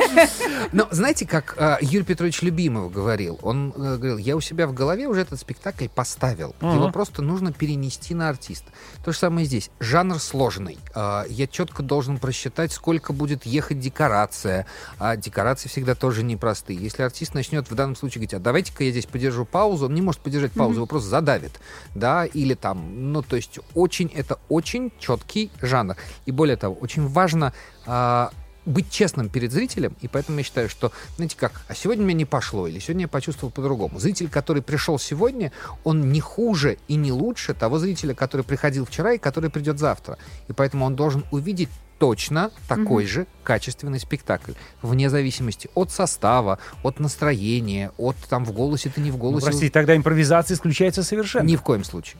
Но 0.72 0.88
знаете, 0.90 1.26
как 1.26 1.54
э, 1.58 1.76
Юрий 1.82 2.04
Петрович 2.04 2.40
Любимов 2.42 2.90
говорил? 2.90 3.38
Он 3.42 3.72
э, 3.76 3.96
говорил, 3.96 4.16
я 4.18 4.36
у 4.36 4.40
себя 4.40 4.66
в 4.66 4.72
голове 4.72 5.06
уже 5.06 5.20
этот 5.20 5.38
спектакль 5.38 5.88
поставил. 5.88 6.54
Его 6.60 6.90
просто 6.90 7.20
нужно 7.22 7.52
перенести 7.52 8.14
на 8.14 8.28
артиста. 8.30 8.70
То 9.04 9.12
же 9.12 9.18
самое 9.18 9.46
здесь. 9.46 9.70
Жанр 9.80 10.18
сложный. 10.18 10.78
Э, 10.94 11.24
я 11.28 11.46
четко 11.46 11.82
должен 11.82 12.18
просчитать, 12.18 12.72
сколько 12.72 13.12
будет 13.12 13.44
ехать 13.44 13.80
декорация. 13.80 14.66
А 14.98 15.16
декорации 15.16 15.68
всегда 15.68 15.94
тоже 15.94 16.22
непростые. 16.22 16.78
Если 16.78 17.02
артист 17.02 17.34
начнет 17.34 17.70
в 17.70 17.74
данном 17.74 17.96
случае 17.96 18.20
говорить, 18.20 18.34
а 18.34 18.38
давайте-ка 18.38 18.84
я 18.84 18.90
здесь 18.92 19.06
подержу 19.06 19.44
паузу, 19.44 19.86
он 19.86 19.94
не 19.94 20.00
может 20.02 20.20
подержать 20.22 20.52
паузу, 20.52 20.76
его 20.76 20.86
просто 20.86 21.10
задавит. 21.10 21.52
Да, 21.94 22.24
или 22.24 22.54
там, 22.54 23.12
ну, 23.12 23.22
то 23.22 23.36
есть 23.36 23.58
очень, 23.74 24.10
это 24.14 24.38
очень 24.48 24.90
четкий 24.98 25.33
жанр. 25.62 25.96
И 26.26 26.32
более 26.32 26.56
того, 26.56 26.74
очень 26.74 27.06
важно 27.08 27.52
а, 27.86 28.30
быть 28.66 28.90
честным 28.90 29.28
перед 29.28 29.52
зрителем, 29.52 29.94
и 30.00 30.08
поэтому 30.08 30.38
я 30.38 30.44
считаю, 30.44 30.68
что, 30.68 30.92
знаете 31.16 31.36
как, 31.38 31.62
а 31.68 31.74
сегодня 31.74 32.04
мне 32.04 32.14
не 32.14 32.24
пошло, 32.24 32.66
или 32.66 32.78
сегодня 32.78 33.02
я 33.02 33.08
почувствовал 33.08 33.50
по-другому. 33.52 33.98
Зритель, 33.98 34.28
который 34.28 34.62
пришел 34.62 34.98
сегодня, 34.98 35.52
он 35.84 36.12
не 36.12 36.20
хуже 36.20 36.78
и 36.88 36.96
не 36.96 37.12
лучше 37.12 37.54
того 37.54 37.78
зрителя, 37.78 38.14
который 38.14 38.42
приходил 38.42 38.86
вчера 38.86 39.12
и 39.12 39.18
который 39.18 39.50
придет 39.50 39.78
завтра. 39.78 40.18
И 40.48 40.52
поэтому 40.52 40.86
он 40.86 40.96
должен 40.96 41.24
увидеть 41.30 41.68
точно 41.98 42.50
такой 42.68 43.06
же 43.06 43.26
качественный 43.44 44.00
спектакль, 44.00 44.52
вне 44.82 45.08
зависимости 45.08 45.70
от 45.74 45.90
состава, 45.90 46.58
от 46.82 47.00
настроения, 47.00 47.92
от 47.98 48.16
там 48.28 48.44
в 48.44 48.52
голосе 48.52 48.90
ты 48.90 49.00
не 49.00 49.10
в 49.10 49.14
Ну, 49.14 49.20
голосе. 49.20 49.46
простите, 49.46 49.72
тогда 49.72 49.96
импровизация 49.96 50.54
исключается 50.56 51.02
совершенно. 51.02 51.46
Ни 51.46 51.56
в 51.56 51.62
коем 51.62 51.84
случае. 51.84 52.18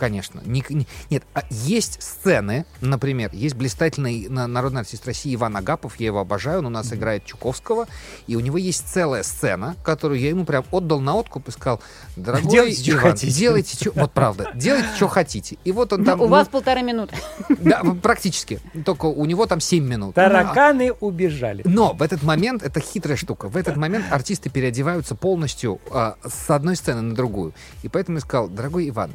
Конечно. 0.00 0.40
Ни- 0.46 0.64
ни- 0.70 0.86
нет, 1.10 1.24
а 1.34 1.42
есть 1.50 2.02
сцены, 2.02 2.64
например, 2.80 3.28
есть 3.34 3.54
блистательный 3.54 4.28
на- 4.30 4.46
народный 4.46 4.80
артист 4.80 5.06
России 5.06 5.34
Иван 5.34 5.58
Агапов, 5.58 6.00
я 6.00 6.06
его 6.06 6.20
обожаю, 6.20 6.60
он 6.60 6.66
у 6.66 6.70
нас 6.70 6.90
играет 6.94 7.26
Чуковского, 7.26 7.86
и 8.26 8.34
у 8.34 8.40
него 8.40 8.56
есть 8.56 8.88
целая 8.88 9.22
сцена, 9.22 9.76
которую 9.84 10.18
я 10.18 10.30
ему 10.30 10.46
прям 10.46 10.64
отдал 10.70 11.00
на 11.00 11.14
откуп 11.16 11.48
и 11.48 11.50
сказал, 11.50 11.82
дорогой 12.16 12.50
Делайте, 12.50 12.82
что 12.82 12.92
Иван, 12.92 13.02
хотите». 13.02 13.38
делайте, 13.38 13.76
что... 13.76 13.92
Вот 13.94 14.12
правда, 14.12 14.50
делайте, 14.54 14.88
что 14.96 15.06
хотите. 15.06 15.58
И 15.64 15.72
вот 15.72 15.92
он 15.92 16.02
там... 16.02 16.18
у 16.18 16.24
ну, 16.24 16.30
вас 16.30 16.48
полторы 16.48 16.80
минуты. 16.80 17.14
да, 17.50 17.82
практически. 18.02 18.58
Только 18.86 19.04
у 19.04 19.26
него 19.26 19.44
там 19.44 19.60
7 19.60 19.86
минут. 19.86 20.14
Тараканы 20.14 20.92
убежали. 20.92 21.60
Но 21.66 21.92
в 21.92 22.00
этот 22.00 22.22
момент, 22.22 22.62
это 22.62 22.80
хитрая 22.80 23.18
штука, 23.18 23.50
в 23.50 23.56
этот 23.58 23.76
момент 23.76 24.06
артисты 24.10 24.48
переодеваются 24.48 25.14
полностью 25.14 25.78
а, 25.90 26.16
с 26.26 26.48
одной 26.48 26.76
сцены 26.76 27.02
на 27.02 27.14
другую. 27.14 27.52
И 27.82 27.88
поэтому 27.88 28.16
я 28.16 28.22
сказал, 28.22 28.48
дорогой 28.48 28.88
Иван, 28.88 29.10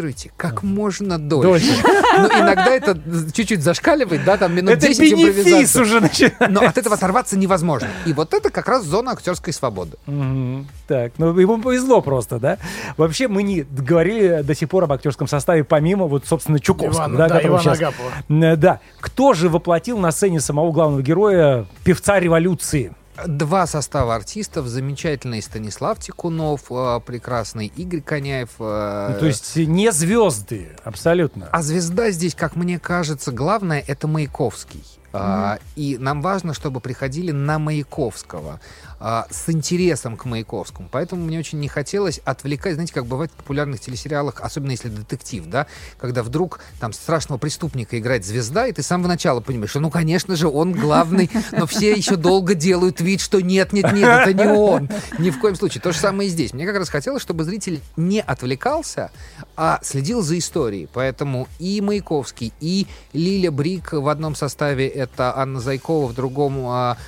импровизируйте 0.00 0.30
как 0.36 0.62
можно 0.62 1.18
дольше. 1.18 1.48
Дольше. 1.48 1.82
Но 2.18 2.26
иногда 2.26 2.70
это 2.70 2.98
чуть-чуть 3.32 3.62
зашкаливает, 3.62 4.24
да, 4.24 4.36
там 4.36 4.54
минут 4.54 4.70
Это 4.74 4.88
10 4.88 5.00
бенефис 5.00 5.38
импровизации. 5.46 5.80
уже 5.80 6.00
начинается. 6.00 6.48
Но 6.48 6.60
от 6.62 6.78
этого 6.78 6.96
оторваться 6.96 7.38
невозможно. 7.38 7.88
И 8.06 8.12
вот 8.12 8.34
это 8.34 8.50
как 8.50 8.68
раз 8.68 8.84
зона 8.84 9.12
актерской 9.12 9.52
свободы. 9.52 9.96
Мгм. 10.06 10.66
Так, 10.88 11.12
ну 11.18 11.38
ему 11.38 11.60
повезло 11.60 12.00
просто, 12.00 12.38
да? 12.38 12.58
Вообще 12.96 13.28
мы 13.28 13.42
не 13.42 13.62
говорили 13.62 14.42
до 14.42 14.54
сих 14.54 14.68
пор 14.68 14.84
об 14.84 14.92
актерском 14.92 15.28
составе, 15.28 15.64
помимо 15.64 16.06
вот, 16.06 16.26
собственно, 16.26 16.58
Чуковского, 16.58 17.04
Ивана, 17.04 17.16
да, 17.16 17.28
да, 17.28 17.42
Ивана 17.42 17.62
сейчас- 17.62 17.78
Агапова. 17.78 18.10
Да. 18.56 18.80
Кто 19.00 19.34
же 19.34 19.48
воплотил 19.48 19.98
на 19.98 20.10
сцене 20.12 20.40
самого 20.40 20.72
главного 20.72 21.02
героя, 21.02 21.66
певца 21.84 22.18
революции? 22.18 22.92
Два 23.26 23.66
состава 23.66 24.14
артистов. 24.14 24.66
Замечательный 24.66 25.42
Станислав 25.42 25.98
Тикунов, 25.98 26.62
э, 26.70 27.00
прекрасный 27.04 27.66
Игорь 27.76 28.00
Коняев. 28.00 28.50
э, 28.58 29.10
Ну, 29.14 29.18
то 29.20 29.26
есть 29.26 29.56
не 29.56 29.90
звезды, 29.92 30.76
абсолютно. 30.84 31.48
А 31.52 31.62
звезда 31.62 32.10
здесь, 32.10 32.34
как 32.34 32.56
мне 32.56 32.78
кажется, 32.78 33.32
главное 33.32 33.82
это 33.86 34.06
Маяковский. 34.08 34.82
А, 35.12 35.58
и 35.74 35.98
нам 35.98 36.22
важно, 36.22 36.54
чтобы 36.54 36.78
приходили 36.80 37.32
на 37.32 37.58
Маяковского 37.58 38.60
а, 39.00 39.26
с 39.30 39.48
интересом 39.48 40.18
к 40.18 40.26
Маяковскому. 40.26 40.88
Поэтому 40.92 41.24
мне 41.24 41.38
очень 41.38 41.58
не 41.58 41.68
хотелось 41.68 42.20
отвлекать, 42.24 42.74
знаете, 42.74 42.92
как 42.92 43.06
бывает 43.06 43.30
в 43.32 43.34
популярных 43.34 43.80
телесериалах, 43.80 44.40
особенно 44.42 44.72
если 44.72 44.90
детектив, 44.90 45.46
да, 45.46 45.66
когда 45.98 46.22
вдруг 46.22 46.60
там 46.80 46.92
страшного 46.92 47.38
преступника 47.38 47.98
играет 47.98 48.26
звезда, 48.26 48.66
и 48.66 48.72
ты 48.72 48.82
с 48.82 48.86
самого 48.86 49.08
начала 49.08 49.40
понимаешь, 49.40 49.70
что, 49.70 49.80
ну, 49.80 49.90
конечно 49.90 50.36
же, 50.36 50.48
он 50.48 50.72
главный, 50.72 51.30
но 51.52 51.66
все 51.66 51.92
еще 51.92 52.16
долго 52.16 52.54
делают 52.54 53.00
вид, 53.00 53.22
что 53.22 53.40
нет, 53.40 53.72
нет, 53.72 53.90
нет, 53.92 54.06
это 54.06 54.34
не 54.34 54.46
он. 54.46 54.90
Ни 55.18 55.30
в 55.30 55.40
коем 55.40 55.56
случае. 55.56 55.80
То 55.80 55.92
же 55.92 55.98
самое 55.98 56.28
и 56.28 56.32
здесь. 56.32 56.52
Мне 56.52 56.66
как 56.66 56.76
раз 56.76 56.90
хотелось, 56.90 57.22
чтобы 57.22 57.44
зритель 57.44 57.80
не 57.96 58.20
отвлекался, 58.20 59.10
а 59.56 59.80
следил 59.82 60.20
за 60.20 60.38
историей. 60.38 60.88
Поэтому 60.92 61.48
и 61.58 61.80
Маяковский, 61.80 62.52
и 62.60 62.86
Лиля 63.14 63.50
Брик 63.50 63.92
в 63.92 64.08
одном 64.08 64.34
составе 64.34 64.86
это 64.88 65.36
Анна 65.36 65.60
Зайкова, 65.60 66.06
в 66.06 66.14
другом 66.14 66.66
а, 66.66 66.98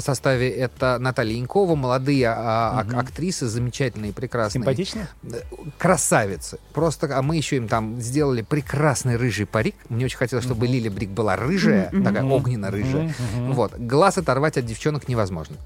составе 0.00 0.50
это 0.50 0.98
Наталья 1.00 1.36
Янкова, 1.36 1.74
молодые 1.74 2.28
а, 2.28 2.80
ак- 2.80 2.94
актрисы, 2.94 3.46
замечательные, 3.46 4.12
прекрасные. 4.12 4.60
Симпатично? 4.62 5.08
Э, 5.24 5.40
Красавицы. 5.78 6.58
Просто, 6.72 7.16
а 7.16 7.22
мы 7.22 7.36
еще 7.36 7.56
им 7.56 7.68
там 7.68 8.00
сделали 8.00 8.42
прекрасный 8.42 9.16
рыжий 9.16 9.46
парик. 9.46 9.74
Мне 9.88 10.04
очень 10.04 10.18
хотелось, 10.18 10.44
чтобы 10.44 10.66
Лиля 10.66 10.90
Брик 10.90 11.10
была 11.10 11.36
рыжая, 11.36 11.90
такая 11.90 12.24
огненно-рыжая. 12.24 13.14
Вот. 13.48 13.74
Глаз 13.78 14.18
оторвать 14.18 14.56
от 14.56 14.66
девчонок 14.66 15.08
невозможно. 15.08 15.56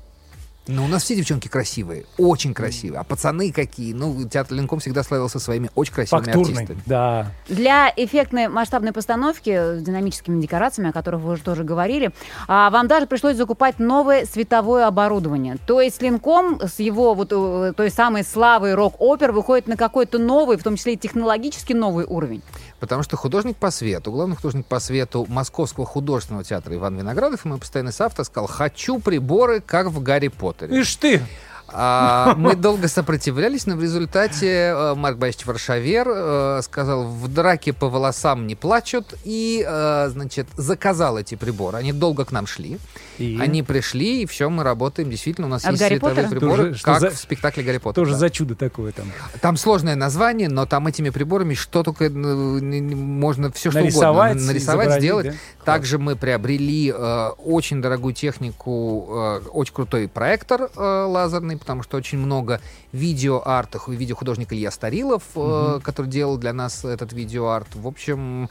Но 0.68 0.84
у 0.84 0.86
нас 0.86 1.02
все 1.02 1.16
девчонки 1.16 1.48
красивые, 1.48 2.04
очень 2.18 2.52
красивые. 2.52 3.00
А 3.00 3.04
пацаны 3.04 3.50
какие? 3.52 3.94
Ну, 3.94 4.28
театр 4.28 4.54
Ленком 4.56 4.80
всегда 4.80 5.02
славился 5.02 5.38
своими 5.38 5.70
очень 5.74 5.94
красивыми 5.94 6.26
Фактурный, 6.26 6.52
артистами. 6.52 6.82
да. 6.84 7.32
Для 7.48 7.92
эффектной 7.96 8.48
масштабной 8.48 8.92
постановки 8.92 9.50
с 9.50 9.82
динамическими 9.82 10.40
декорациями, 10.40 10.90
о 10.90 10.92
которых 10.92 11.22
вы 11.22 11.32
уже 11.32 11.42
тоже 11.42 11.64
говорили, 11.64 12.10
а, 12.46 12.68
вам 12.70 12.86
даже 12.86 13.06
пришлось 13.06 13.36
закупать 13.36 13.78
новое 13.78 14.26
световое 14.26 14.86
оборудование. 14.86 15.56
То 15.66 15.80
есть 15.80 16.02
Линком 16.02 16.60
с 16.60 16.78
его 16.78 17.14
вот 17.14 17.32
э, 17.32 17.72
той 17.74 17.90
самой 17.90 18.22
славой 18.22 18.74
рок-опер 18.74 19.32
выходит 19.32 19.68
на 19.68 19.76
какой-то 19.76 20.18
новый, 20.18 20.58
в 20.58 20.62
том 20.62 20.76
числе 20.76 20.94
и 20.94 20.96
технологически 20.96 21.72
новый 21.72 22.04
уровень. 22.04 22.42
Потому 22.80 23.02
что 23.02 23.16
художник 23.16 23.56
по 23.56 23.70
свету, 23.70 24.12
главный 24.12 24.36
художник 24.36 24.66
по 24.66 24.78
свету 24.78 25.26
Московского 25.28 25.84
художественного 25.84 26.44
театра 26.44 26.74
Иван 26.74 26.96
Виноградов, 26.96 27.44
и 27.44 27.48
мой 27.48 27.58
постоянный 27.58 27.92
соавтор 27.92 28.24
сказал, 28.24 28.46
хочу 28.46 29.00
приборы, 29.00 29.60
как 29.60 29.88
в 29.88 30.02
Гарри 30.02 30.28
Поттере. 30.28 30.80
Ишь 30.80 30.94
ты! 30.96 31.22
А, 31.70 32.34
мы 32.38 32.56
долго 32.56 32.88
сопротивлялись, 32.88 33.66
но 33.66 33.76
в 33.76 33.82
результате 33.82 34.72
э, 34.74 34.94
Марк 34.94 35.18
Борисович 35.18 35.46
Варшавер 35.46 36.08
э, 36.10 36.60
сказал, 36.62 37.04
в 37.04 37.28
драке 37.28 37.72
по 37.72 37.88
волосам 37.88 38.46
не 38.46 38.54
плачут, 38.54 39.14
и, 39.24 39.64
э, 39.66 40.08
значит, 40.10 40.46
заказал 40.56 41.18
эти 41.18 41.34
приборы. 41.34 41.78
Они 41.78 41.92
долго 41.92 42.24
к 42.24 42.32
нам 42.32 42.46
шли. 42.46 42.78
И? 43.18 43.36
Они 43.40 43.62
пришли, 43.62 44.22
и 44.22 44.26
все, 44.26 44.48
мы 44.48 44.62
работаем. 44.62 45.10
Действительно, 45.10 45.48
у 45.48 45.50
нас 45.50 45.64
От 45.64 45.72
есть 45.72 45.82
Гарри 45.82 45.94
световые 45.94 46.14
Поттера? 46.16 46.30
приборы, 46.40 46.68
Тоже- 46.70 46.82
как 46.84 47.00
за- 47.00 47.10
в 47.10 47.16
спектакле 47.16 47.64
Гарри 47.64 47.78
Поттер. 47.78 47.94
Тоже 48.02 48.12
да. 48.12 48.18
за 48.18 48.30
чудо 48.30 48.54
такое 48.54 48.92
там. 48.92 49.10
Там 49.40 49.56
сложное 49.56 49.96
название, 49.96 50.48
но 50.48 50.66
там 50.66 50.86
этими 50.86 51.10
приборами 51.10 51.54
что 51.54 51.82
только 51.82 52.08
можно 52.10 53.50
все 53.52 53.70
что 53.70 53.80
Нарисовать, 53.80 54.32
угодно 54.32 54.46
нарисовать, 54.52 54.98
сделать. 55.00 55.26
да? 55.26 55.32
Также 55.64 55.98
мы 55.98 56.16
приобрели 56.16 56.92
э, 56.96 57.28
очень 57.44 57.82
дорогую 57.82 58.14
технику, 58.14 59.06
э, 59.10 59.48
очень 59.50 59.74
крутой 59.74 60.08
проектор 60.08 60.70
э, 60.74 61.04
лазерный, 61.06 61.57
потому 61.58 61.82
что 61.82 61.96
очень 61.96 62.18
много 62.18 62.60
видеоартов, 62.92 63.88
видеохудожник 63.88 64.52
Илья 64.52 64.70
Старилов, 64.70 65.22
э, 65.36 65.80
который 65.82 66.06
делал 66.06 66.38
для 66.38 66.52
нас 66.52 66.84
этот 66.84 67.12
видеоарт. 67.12 67.74
В 67.74 67.86
общем, 67.86 68.48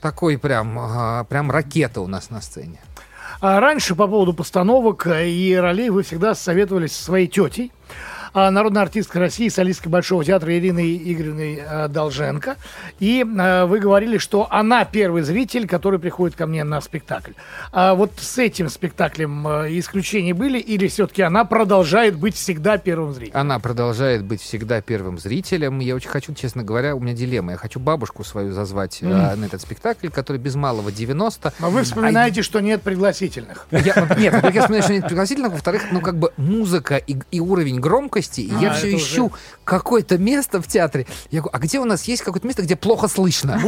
такой 0.00 0.38
прям, 0.38 0.78
э, 0.78 1.24
прям 1.28 1.50
ракета 1.50 2.00
у 2.00 2.06
нас 2.06 2.30
на 2.30 2.40
сцене. 2.40 2.80
А 3.40 3.60
раньше 3.60 3.94
по 3.94 4.06
поводу 4.06 4.34
постановок 4.34 5.06
и 5.06 5.56
ролей 5.58 5.90
вы 5.90 6.02
всегда 6.02 6.34
советовались 6.34 6.92
со 6.92 7.04
своей 7.04 7.26
тетей, 7.26 7.72
а, 8.32 8.50
народной 8.50 8.82
артисткой 8.82 9.22
России, 9.22 9.48
солисткой 9.48 9.90
Большого 9.90 10.24
театра 10.24 10.56
Ириной 10.56 10.96
Игоревной 10.96 11.62
э, 11.66 11.88
Долженко. 11.88 12.56
И 12.98 13.24
э, 13.24 13.64
вы 13.66 13.78
говорили, 13.80 14.18
что 14.18 14.46
она 14.50 14.84
первый 14.84 15.22
зритель, 15.22 15.66
который 15.66 15.98
приходит 15.98 16.36
ко 16.36 16.46
мне 16.46 16.64
на 16.64 16.80
спектакль. 16.80 17.32
А 17.72 17.94
вот 17.94 18.12
с 18.18 18.38
этим 18.38 18.68
спектаклем 18.68 19.46
исключения 19.78 20.34
были 20.34 20.58
или 20.58 20.88
все-таки 20.88 21.22
она 21.22 21.44
продолжает 21.44 22.16
быть 22.16 22.34
всегда 22.36 22.78
первым 22.78 23.12
зрителем? 23.14 23.38
Она 23.40 23.58
продолжает 23.58 24.24
быть 24.24 24.40
всегда 24.40 24.80
первым 24.80 25.18
зрителем. 25.18 25.78
Я 25.80 25.94
очень 25.94 26.10
хочу, 26.10 26.34
честно 26.34 26.62
говоря, 26.62 26.94
у 26.94 27.00
меня 27.00 27.14
дилемма. 27.14 27.52
Я 27.52 27.58
хочу 27.58 27.80
бабушку 27.80 28.24
свою 28.24 28.52
зазвать 28.52 28.98
э, 29.02 29.06
на 29.34 29.44
этот 29.44 29.60
спектакль, 29.60 30.08
который 30.08 30.36
без 30.38 30.54
малого 30.54 30.92
90. 30.92 31.52
А 31.58 31.68
вы 31.70 31.82
вспоминаете, 31.82 32.42
что 32.42 32.60
нет 32.60 32.82
пригласительных. 32.82 33.66
Я- 33.70 33.80
нет, 34.16 34.34
во-первых, 34.34 34.54
я 34.54 34.60
вспоминаю, 34.62 34.82
что 34.82 34.92
нет 34.92 35.06
пригласительных, 35.06 35.52
во-вторых, 35.52 35.82
ну, 35.90 36.00
как 36.00 36.16
бы 36.16 36.32
музыка 36.36 36.96
и, 36.96 37.16
и 37.30 37.40
уровень 37.40 37.80
громкости, 37.80 38.19
и 38.38 38.42
я 38.42 38.70
А, 38.70 38.74
все 38.74 38.88
это 38.88 38.96
ищу 38.96 39.32
какое-то 39.64 40.18
место 40.18 40.60
в 40.60 40.66
театре. 40.66 41.06
Я 41.30 41.40
говорю, 41.40 41.50
а 41.54 41.58
где 41.60 41.78
у 41.80 41.84
нас 41.84 42.04
есть 42.04 42.22
какое-то 42.22 42.46
место, 42.46 42.62
где 42.62 42.76
плохо 42.76 43.08
слышно? 43.08 43.60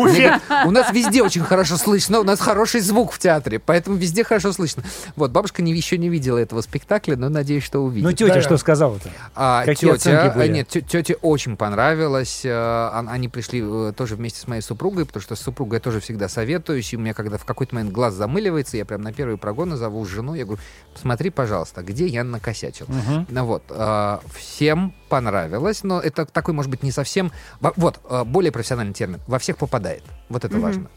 У 0.67 0.71
нас 0.71 0.93
везде 0.93 1.23
очень 1.23 1.43
хорошо 1.43 1.77
слышно, 1.77 2.21
у 2.21 2.25
нас 2.25 2.41
хороший 2.41 2.81
звук 2.81 3.13
в 3.13 3.19
театре, 3.19 3.59
поэтому 3.59 3.97
везде 3.97 4.25
хорошо 4.25 4.53
слышно. 4.53 4.83
Вот, 5.17 5.31
бабушка 5.31 5.63
не, 5.63 5.73
еще 5.73 5.99
не 5.99 6.09
видела 6.09 6.39
этого 6.39 6.61
спектакля, 6.61 7.17
но 7.17 7.29
надеюсь, 7.29 7.65
что 7.65 7.81
увидит. 7.81 8.05
Ну, 8.05 8.13
тетя 8.13 8.35
Да. 8.35 8.43
что 8.43 8.57
сказала-то? 8.59 9.11
А, 9.35 9.65
Какие 9.65 9.93
тетя, 9.93 10.33
были? 10.37 10.49
э, 10.49 10.53
нет, 10.53 10.69
тете 10.69 11.15
очень 11.23 11.57
понравилось. 11.57 12.41
э, 12.45 12.91
он- 12.99 13.09
Они 13.09 13.29
пришли 13.29 13.63
э, 13.65 13.93
тоже 13.97 14.17
вместе 14.17 14.41
с 14.41 14.47
моей 14.49 14.63
супругой, 14.63 15.07
потому 15.07 15.23
что 15.23 15.37
с 15.37 15.41
супругой 15.41 15.77
я 15.77 15.81
тоже 15.81 16.01
всегда 16.01 16.29
советуюсь. 16.29 16.93
И 16.93 16.97
у 16.97 17.01
меня, 17.01 17.15
когда 17.15 17.39
в 17.39 17.45
какой-то 17.45 17.75
момент 17.75 17.93
глаз 17.93 18.15
замыливается, 18.15 18.77
я 18.77 18.85
прям 18.85 19.03
на 19.03 19.13
первые 19.13 19.37
прогоны 19.39 19.77
зову 19.77 20.05
жену. 20.05 20.35
Я 20.35 20.45
говорю, 20.45 20.61
посмотри, 20.95 21.31
пожалуйста, 21.31 21.83
где 21.83 22.07
я 22.07 22.25
накосячил. 22.25 22.87
Ну 23.29 23.45
вот, 23.45 23.63
э, 23.71 24.19
всем 24.43 24.93
понравилось, 25.09 25.82
но 25.84 26.01
это 26.01 26.26
такой, 26.26 26.55
может 26.55 26.70
быть, 26.70 26.82
не 26.82 26.90
совсем... 26.93 27.30
во- 27.61 27.72
Вот, 27.76 28.01
э, 28.11 28.24
более 28.24 28.53
профессиональный 28.53 28.93
термин. 28.95 29.20
Во 29.26 29.38
всех 29.38 29.57
попадает. 29.57 30.03
Вот 30.28 30.45
это 30.45 30.59
важно. 30.59 30.88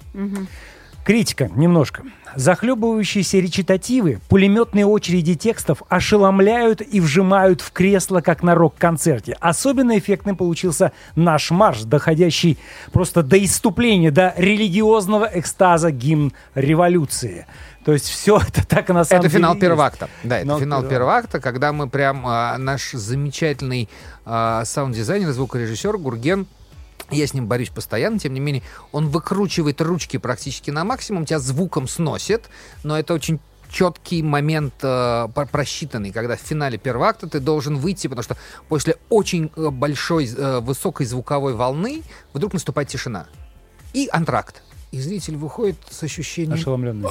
Критика 1.06 1.52
немножко. 1.56 2.02
Захлебывающиеся 2.36 3.38
речитативы, 3.38 4.20
пулеметные 4.28 4.88
очереди 4.88 5.36
текстов 5.36 5.84
ошеломляют 5.88 6.82
и 6.82 7.00
вжимают 7.00 7.62
в 7.62 7.72
кресло, 7.72 8.22
как 8.22 8.42
на 8.42 8.56
рок-концерте. 8.56 9.38
Особенно 9.40 10.00
эффектным 10.00 10.36
получился 10.36 10.94
наш 11.16 11.52
марш, 11.52 11.84
доходящий 11.84 12.58
просто 12.92 13.22
до 13.22 13.42
иступления, 13.42 14.10
до 14.10 14.34
религиозного 14.36 15.30
экстаза 15.32 15.92
гимн 15.92 16.34
революции. 16.56 17.46
То 17.86 17.94
есть 17.94 18.10
все 18.10 18.38
это 18.48 18.66
так 18.68 18.90
на 18.90 19.04
самом 19.04 19.22
Это 19.22 19.30
деле 19.30 19.40
финал 19.40 19.54
есть. 19.54 19.62
первого 19.62 19.86
акта. 19.86 20.10
Да, 20.24 20.38
это 20.38 20.46
Финал 20.46 20.60
финал 20.60 20.80
первого 20.82 20.90
первого 20.90 21.16
акта, 21.18 21.40
когда 21.40 21.72
мы 21.72 21.88
прям 21.88 22.26
а, 22.26 22.58
наш 22.58 22.94
замечательный 22.94 23.90
а, 24.26 24.66
саунд-дизайнер, 24.66 25.32
звукорежиссер 25.32 26.00
Гурген 26.00 26.48
я 27.12 27.28
с 27.28 27.34
ним 27.34 27.48
борюсь 27.48 27.70
постоянно, 27.70 28.20
тем 28.20 28.34
не 28.34 28.40
менее, 28.40 28.64
он 28.92 29.10
выкручивает 29.10 29.82
ручки 29.82 30.18
практически 30.18 30.72
на 30.72 30.84
максимум, 30.84 31.26
тебя 31.26 31.40
звуком 31.40 31.88
сносит, 31.88 32.50
но 32.84 32.98
это 32.98 33.14
очень 33.14 33.40
четкий 33.70 34.22
момент 34.24 34.74
э, 34.82 35.28
про- 35.34 35.46
просчитанный, 35.46 36.12
когда 36.12 36.36
в 36.38 36.40
финале 36.40 36.78
первого 36.78 37.08
акта 37.10 37.28
ты 37.28 37.40
должен 37.40 37.78
выйти, 37.78 38.08
потому 38.08 38.24
что 38.24 38.38
после 38.70 38.96
очень 39.10 39.52
э, 39.56 39.70
большой, 39.70 40.28
э, 40.28 40.60
высокой 40.62 41.06
звуковой 41.06 41.56
волны 41.56 42.04
вдруг 42.34 42.54
наступает 42.54 42.88
тишина. 42.90 43.28
И 43.94 44.08
антракт. 44.12 44.62
И 44.92 45.00
зритель 45.00 45.36
выходит 45.36 45.78
с 45.90 46.04
ощущением 46.04 46.54
Ошеломленный. 46.54 47.10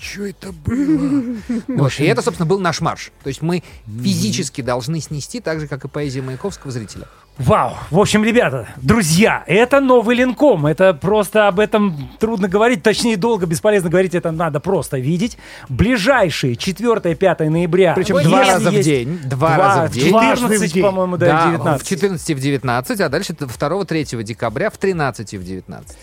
что 0.00 0.26
это 0.26 0.52
было? 0.52 1.36
Вот, 1.68 1.92
И 2.00 2.04
это, 2.04 2.22
собственно, 2.22 2.46
был 2.48 2.58
наш 2.58 2.80
марш. 2.80 3.12
То 3.22 3.28
есть 3.28 3.42
мы 3.42 3.62
физически 3.86 4.62
должны 4.62 5.00
снести, 5.00 5.40
так 5.40 5.60
же, 5.60 5.68
как 5.68 5.84
и 5.84 5.88
поэзия 5.88 6.22
Маяковского 6.22 6.72
зрителя. 6.72 7.06
Вау! 7.38 7.74
В 7.90 8.00
общем, 8.00 8.24
ребята, 8.24 8.66
друзья, 8.82 9.44
это 9.46 9.80
новый 9.80 10.16
линком. 10.16 10.66
Это 10.66 10.92
просто 10.92 11.46
об 11.46 11.60
этом 11.60 12.10
трудно 12.18 12.48
говорить, 12.48 12.82
точнее, 12.82 13.16
долго, 13.16 13.46
бесполезно 13.46 13.88
говорить, 13.90 14.14
это 14.16 14.32
надо 14.32 14.58
просто 14.58 14.98
видеть. 14.98 15.38
Ближайшие 15.68 16.54
4-5 16.54 17.48
ноября. 17.48 17.94
Причем 17.94 18.22
два 18.24 18.44
раза 18.44 18.70
в 18.70 18.80
день. 18.80 19.20
Два, 19.24 19.56
раза 19.56 19.82
в 19.86 19.92
день. 19.92 20.10
Дважды 20.10 20.46
в 20.46 20.50
14, 20.50 20.74
день. 20.74 20.82
по-моему, 20.82 21.16
да, 21.16 21.26
Да, 21.26 21.50
19. 21.52 21.86
в 21.86 21.88
14 21.88 22.30
и 22.30 22.34
в 22.34 22.40
19, 22.40 23.00
а 23.00 23.08
дальше 23.08 23.32
2-3 23.34 24.22
декабря 24.24 24.70
в 24.70 24.76
13 24.76 25.34
и 25.34 25.38
в 25.38 25.44
19. 25.44 25.96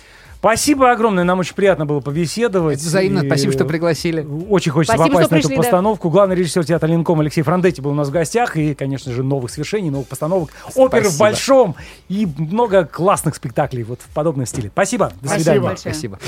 Спасибо 0.45 0.91
огромное, 0.91 1.23
нам 1.23 1.39
очень 1.39 1.55
приятно 1.55 1.87
было 1.87 2.01
побеседовать. 2.01 2.77
Взаимно, 2.77 3.21
И 3.21 3.25
спасибо, 3.25 3.51
что 3.51 3.65
пригласили. 3.65 4.23
Очень 4.47 4.73
хочется 4.73 4.95
Спасибо, 4.95 5.15
попасть 5.15 5.31
на 5.31 5.37
эту 5.37 5.47
пришли, 5.47 5.57
да. 5.57 5.63
постановку. 5.63 6.11
Главный 6.11 6.35
режиссер 6.35 6.63
театра 6.63 6.87
Линком 6.87 7.19
Алексей 7.19 7.41
Франдетти 7.41 7.81
был 7.81 7.89
у 7.89 7.93
нас 7.95 8.09
в 8.09 8.11
гостях. 8.11 8.55
И, 8.55 8.75
конечно 8.75 9.11
же, 9.11 9.23
новых 9.23 9.49
свершений, 9.49 9.89
новых 9.89 10.07
постановок. 10.07 10.51
Оперы 10.75 11.05
в 11.05 11.13
Спасибо. 11.13 11.19
большом. 11.19 11.75
И 12.09 12.27
много 12.37 12.85
классных 12.85 13.33
спектаклей 13.35 13.81
вот 13.81 14.01
в 14.01 14.13
подобном 14.13 14.45
стиле. 14.45 14.69
Спасибо. 14.71 15.13
До 15.19 15.29
Спасибо. 15.29 15.39
свидания. 15.39 15.61
большое. 15.61 15.93
Спасибо. 15.95 16.19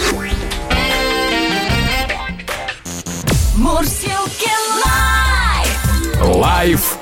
Мурзилки 3.55 4.49
Live! 4.83 6.35
Live 6.35 6.97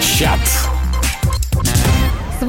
чат. 0.00 0.40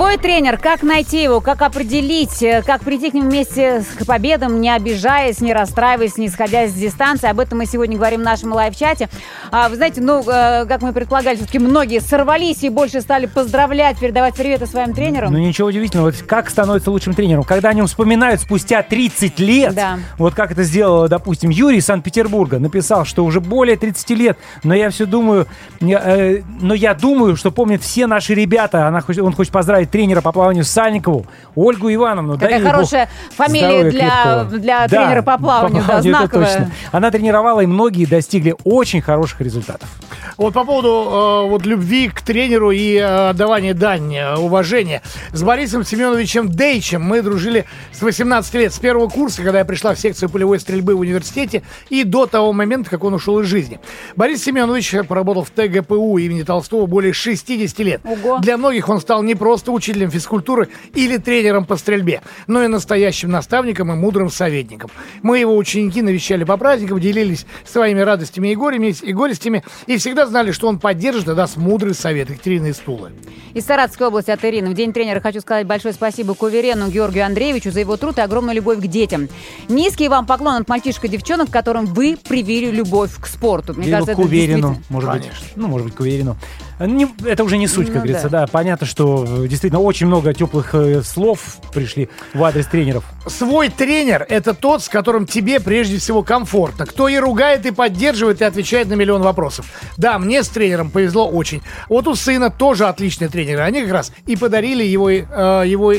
Свой 0.01 0.17
тренер, 0.17 0.57
как 0.57 0.81
найти 0.81 1.21
его, 1.21 1.41
как 1.41 1.61
определить, 1.61 2.41
э, 2.41 2.63
как 2.65 2.81
прийти 2.81 3.11
к 3.11 3.13
нему 3.13 3.29
вместе 3.29 3.85
к 3.99 4.03
победам, 4.07 4.59
не 4.59 4.73
обижаясь, 4.73 5.41
не 5.41 5.53
расстраиваясь, 5.53 6.17
не 6.17 6.27
сходя 6.27 6.65
с 6.65 6.73
дистанции. 6.73 7.29
Об 7.29 7.39
этом 7.39 7.59
мы 7.59 7.67
сегодня 7.67 7.97
говорим 7.97 8.21
в 8.21 8.23
нашем 8.23 8.51
live-чате. 8.51 9.09
А, 9.51 9.69
вы 9.69 9.75
знаете, 9.75 10.01
ну, 10.01 10.21
э, 10.21 10.65
как 10.65 10.81
мы 10.81 10.91
предполагали, 10.91 11.35
все-таки 11.35 11.59
многие 11.59 12.01
сорвались 12.01 12.63
и 12.63 12.69
больше 12.69 13.01
стали 13.01 13.27
поздравлять, 13.27 13.99
передавать 13.99 14.33
приветы 14.33 14.65
своим 14.65 14.95
тренерам. 14.95 15.31
Ну 15.31 15.37
ничего 15.37 15.67
удивительного, 15.67 16.07
вот 16.07 16.15
как 16.23 16.49
становится 16.49 16.89
лучшим 16.89 17.13
тренером, 17.13 17.43
когда 17.43 17.69
о 17.69 17.73
нем 17.75 17.85
вспоминают 17.85 18.41
спустя 18.41 18.81
30 18.81 19.37
лет. 19.37 19.75
Да. 19.75 19.99
Вот 20.17 20.33
как 20.33 20.51
это 20.51 20.63
сделал, 20.63 21.07
допустим, 21.09 21.51
Юрий 21.51 21.77
из 21.77 21.85
Санкт-Петербурга, 21.85 22.57
написал, 22.57 23.05
что 23.05 23.23
уже 23.23 23.39
более 23.39 23.77
30 23.77 24.09
лет, 24.17 24.39
но 24.63 24.73
я 24.73 24.89
все 24.89 25.05
думаю, 25.05 25.45
не, 25.79 25.93
э, 25.93 26.41
но 26.59 26.73
я 26.73 26.95
думаю, 26.95 27.35
что 27.35 27.51
помнят 27.51 27.83
все 27.83 28.07
наши 28.07 28.33
ребята. 28.33 28.87
Она, 28.87 29.03
он 29.21 29.33
хочет 29.33 29.53
поздравить 29.53 29.90
тренера 29.91 30.21
по 30.21 30.31
плаванию 30.31 30.63
Сальникову, 30.63 31.25
Ольгу 31.55 31.93
Ивановну. 31.93 32.33
Какая 32.33 32.49
дай 32.49 32.57
ей 32.59 32.63
бог 32.63 32.71
хорошая 32.73 33.09
фамилия 33.35 33.91
здоровья 33.91 33.91
для- 33.91 34.43
для 34.59 34.87
тренера 34.87 35.21
по 35.21 35.37
плаванию, 35.37 35.83
да, 35.87 35.93
это 35.93 36.01
знаковая. 36.03 36.45
точно. 36.47 36.71
Она 36.91 37.11
тренировала, 37.11 37.61
и 37.61 37.65
многие 37.65 38.05
достигли 38.05 38.55
очень 38.63 39.01
хороших 39.01 39.41
результатов. 39.41 39.89
Вот 40.37 40.53
по 40.53 40.63
поводу 40.63 41.43
э, 41.45 41.49
вот 41.49 41.65
любви 41.65 42.09
к 42.09 42.21
тренеру 42.21 42.71
и 42.71 42.95
э, 42.95 43.29
отдавания 43.29 43.73
дань, 43.73 44.15
э, 44.15 44.35
уважения. 44.37 45.01
С 45.33 45.43
Борисом 45.43 45.83
Семеновичем 45.83 46.49
Дейчем 46.49 47.01
мы 47.03 47.21
дружили 47.21 47.65
с 47.91 48.01
18 48.01 48.53
лет, 48.55 48.73
с 48.73 48.79
первого 48.79 49.07
курса, 49.09 49.43
когда 49.43 49.59
я 49.59 49.65
пришла 49.65 49.93
в 49.93 49.99
секцию 49.99 50.29
полевой 50.29 50.59
стрельбы 50.59 50.95
в 50.95 50.99
университете, 51.01 51.63
и 51.89 52.03
до 52.03 52.25
того 52.25 52.53
момента, 52.53 52.89
как 52.89 53.03
он 53.03 53.13
ушел 53.13 53.39
из 53.41 53.47
жизни. 53.47 53.79
Борис 54.15 54.43
Семенович 54.43 54.95
поработал 55.07 55.43
в 55.43 55.49
ТГПУ 55.51 56.17
имени 56.17 56.43
Толстого 56.43 56.85
более 56.85 57.13
60 57.13 57.79
лет. 57.79 58.01
Ого. 58.05 58.39
Для 58.39 58.57
многих 58.57 58.89
он 58.89 58.99
стал 59.01 59.21
не 59.23 59.35
просто 59.35 59.71
учителем 59.81 60.11
физкультуры 60.11 60.69
или 60.93 61.17
тренером 61.17 61.65
по 61.65 61.75
стрельбе, 61.75 62.21
но 62.45 62.63
и 62.63 62.67
настоящим 62.67 63.31
наставником 63.31 63.91
и 63.91 63.95
мудрым 63.95 64.29
советником. 64.29 64.91
Мы, 65.23 65.39
его 65.39 65.57
ученики, 65.57 66.03
навещали 66.03 66.43
по 66.43 66.55
праздникам, 66.55 66.99
делились 66.99 67.47
своими 67.65 68.01
радостями 68.01 68.49
и 68.49 68.55
горями, 68.55 68.93
и 69.01 69.11
горестями, 69.11 69.63
и 69.87 69.97
всегда 69.97 70.27
знали, 70.27 70.51
что 70.51 70.67
он 70.67 70.79
поддержит 70.79 71.27
и 71.27 71.33
даст 71.33 71.57
мудрый 71.57 71.95
совет. 71.95 72.29
Екатерина 72.29 72.67
из 72.67 72.77
Тулы. 72.77 73.11
Из 73.55 73.65
Саратовской 73.65 74.07
области 74.07 74.29
от 74.29 74.45
Ирины. 74.45 74.69
В 74.69 74.75
День 74.75 74.93
тренера 74.93 75.19
хочу 75.19 75.41
сказать 75.41 75.65
большое 75.65 75.95
спасибо 75.95 76.35
Куверену 76.35 76.89
Георгию 76.89 77.25
Андреевичу 77.25 77.71
за 77.71 77.79
его 77.79 77.97
труд 77.97 78.19
и 78.19 78.21
огромную 78.21 78.55
любовь 78.55 78.77
к 78.77 78.85
детям. 78.85 79.29
Низкий 79.67 80.09
вам 80.09 80.27
поклон 80.27 80.61
от 80.61 80.69
мальчишек 80.69 81.05
и 81.05 81.07
девчонок, 81.07 81.49
которым 81.49 81.87
вы 81.87 82.17
привили 82.17 82.69
любовь 82.69 83.19
к 83.19 83.25
спорту. 83.25 83.73
Мне 83.73 83.85
Или 83.85 83.91
кажется, 83.91 84.13
к 84.13 84.19
это 84.19 84.27
уверену, 84.27 84.67
действительно- 84.69 84.85
может 84.89 85.11
быть. 85.11 85.21
Конечно. 85.23 85.47
Ну, 85.55 85.67
может 85.67 85.87
быть, 85.87 85.95
к 85.95 85.99
уверену. 85.99 86.37
Не- 86.85 87.07
это 87.25 87.43
уже 87.43 87.57
не 87.57 87.67
суть, 87.67 87.87
как 87.87 87.95
Ну 87.95 88.01
говорится, 88.01 88.29
да. 88.29 88.41
да. 88.41 88.47
Понятно, 88.47 88.87
что 88.87 89.25
э, 89.43 89.47
действительно 89.47 89.81
очень 89.81 90.07
много 90.07 90.33
теплых 90.33 90.73
э, 90.73 91.01
слов 91.03 91.57
пришли 91.73 92.09
в 92.33 92.43
адрес 92.43 92.65
тренеров. 92.67 93.03
Свой 93.27 93.69
тренер– 93.69 94.25
это 94.29 94.53
тот, 94.53 94.83
с 94.83 94.89
которым 94.89 95.25
тебе 95.25 95.59
прежде 95.59 95.97
всего 95.97 96.23
комфортно. 96.23 96.85
Кто 96.85 97.07
и 97.07 97.17
ругает, 97.17 97.65
и 97.65 97.71
поддерживает, 97.71 98.41
и 98.41 98.43
отвечает 98.43 98.87
на 98.89 98.93
миллион 98.93 99.21
вопросов. 99.21 99.65
Да, 99.97 100.17
мне 100.19 100.43
с 100.43 100.49
тренером 100.49 100.89
повезло 100.89 101.27
очень. 101.27 101.61
Вот 101.89 102.07
у 102.07 102.15
сына 102.15 102.49
тоже 102.49 102.87
отличный 102.87 103.27
тренер. 103.27 103.61
Они 103.61 103.81
как 103.81 103.91
раз 103.91 104.11
и 104.25 104.35
подарили, 104.35 104.83
его, 104.83 105.09
э, 105.09 105.23
его, 105.67 105.93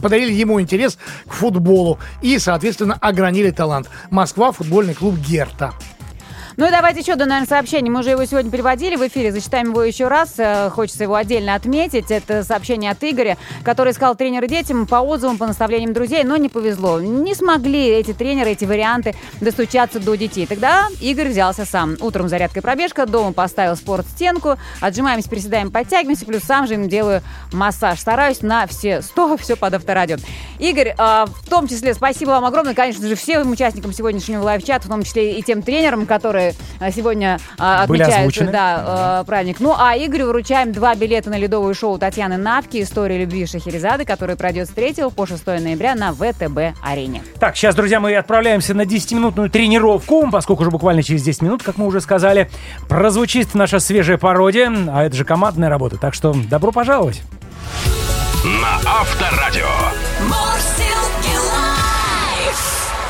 подарили 0.00 0.32
ему 0.32 0.60
интерес 0.60 0.98
к 1.26 1.32
футболу. 1.32 1.98
И, 2.22 2.38
соответственно, 2.38 2.96
огранили 3.00 3.50
талант. 3.50 3.88
Москва– 4.10 4.52
футбольный 4.52 4.94
клуб 4.94 5.16
«Герта». 5.18 5.72
Ну 6.56 6.66
и 6.66 6.70
давайте 6.70 7.00
еще 7.00 7.12
одно, 7.12 7.26
наверное, 7.26 7.46
сообщение. 7.46 7.92
Мы 7.92 8.00
уже 8.00 8.10
его 8.10 8.24
сегодня 8.24 8.50
переводили 8.50 8.96
в 8.96 9.06
эфире. 9.06 9.30
Зачитаем 9.30 9.72
его 9.72 9.82
еще 9.82 10.08
раз. 10.08 10.36
Э, 10.38 10.70
Хочется 10.70 11.02
его 11.02 11.14
отдельно 11.14 11.54
отметить. 11.54 12.10
Это 12.10 12.44
сообщение 12.44 12.92
от 12.92 13.04
Игоря, 13.04 13.36
который 13.62 13.92
искал 13.92 14.16
тренера 14.16 14.46
детям 14.46 14.86
по 14.86 14.96
отзывам, 14.96 15.36
по 15.36 15.46
наставлениям 15.46 15.92
друзей, 15.92 16.24
но 16.24 16.38
не 16.38 16.48
повезло. 16.48 16.98
Не 16.98 17.34
смогли 17.34 17.88
эти 17.88 18.14
тренеры, 18.14 18.52
эти 18.52 18.64
варианты 18.64 19.14
достучаться 19.42 20.00
до 20.00 20.14
детей. 20.14 20.46
Тогда 20.46 20.88
Игорь 20.98 21.28
взялся 21.28 21.66
сам. 21.66 21.96
Утром 22.00 22.30
зарядка 22.30 22.60
и 22.60 22.62
пробежка, 22.62 23.04
дома 23.04 23.34
поставил 23.34 23.76
спортстенку, 23.76 24.56
отжимаемся, 24.80 25.28
приседаем, 25.28 25.70
подтягиваемся, 25.70 26.24
плюс 26.24 26.42
сам 26.42 26.66
же 26.66 26.74
им 26.74 26.88
делаю 26.88 27.20
массаж. 27.52 28.00
Стараюсь 28.00 28.40
на 28.40 28.66
все 28.66 29.02
сто, 29.02 29.36
все 29.40 29.56
под 29.56 29.74
авторадио. 29.74 30.16
Игорь, 30.58 30.94
э, 30.96 31.24
в 31.26 31.50
том 31.50 31.68
числе 31.68 31.92
спасибо 31.92 32.30
вам 32.30 32.46
огромное, 32.46 32.72
конечно 32.72 33.06
же, 33.06 33.14
всем 33.14 33.50
участникам 33.50 33.92
сегодняшнего 33.92 34.42
лайв-чата, 34.42 34.86
в 34.86 34.88
том 34.88 35.02
числе 35.02 35.38
и 35.38 35.42
тем 35.42 35.60
тренерам, 35.60 36.06
которые 36.06 36.45
э, 36.80 36.92
сегодня 36.92 37.38
Были 37.86 38.02
отмечают 38.02 38.50
да, 38.50 39.20
э, 39.20 39.24
праздник. 39.26 39.60
Ну, 39.60 39.74
а 39.76 39.96
Игорю 39.96 40.28
вручаем 40.28 40.72
два 40.72 40.94
билета 40.94 41.30
на 41.30 41.38
ледовое 41.38 41.74
шоу 41.74 41.98
Татьяны 41.98 42.36
Навки 42.36 42.82
«История 42.82 43.18
любви 43.18 43.46
Шахерезады», 43.46 44.04
которое 44.04 44.36
пройдет 44.36 44.68
с 44.68 44.70
3 44.70 45.10
по 45.14 45.26
6 45.26 45.46
ноября 45.46 45.94
на 45.94 46.12
ВТБ-арене. 46.12 47.22
Так, 47.40 47.56
сейчас, 47.56 47.74
друзья, 47.74 48.00
мы 48.00 48.14
отправляемся 48.16 48.74
на 48.74 48.82
10-минутную 48.82 49.50
тренировку, 49.50 50.28
поскольку 50.30 50.62
уже 50.62 50.70
буквально 50.70 51.02
через 51.02 51.22
10 51.22 51.42
минут, 51.42 51.62
как 51.62 51.78
мы 51.78 51.86
уже 51.86 52.00
сказали, 52.00 52.50
прозвучит 52.88 53.54
наша 53.54 53.78
свежая 53.78 54.18
пародия, 54.18 54.72
а 54.92 55.04
это 55.04 55.16
же 55.16 55.24
командная 55.24 55.68
работа, 55.68 55.96
так 55.96 56.14
что 56.14 56.34
добро 56.48 56.72
пожаловать. 56.72 57.22
На 58.44 58.76
Авторадио. 58.84 59.66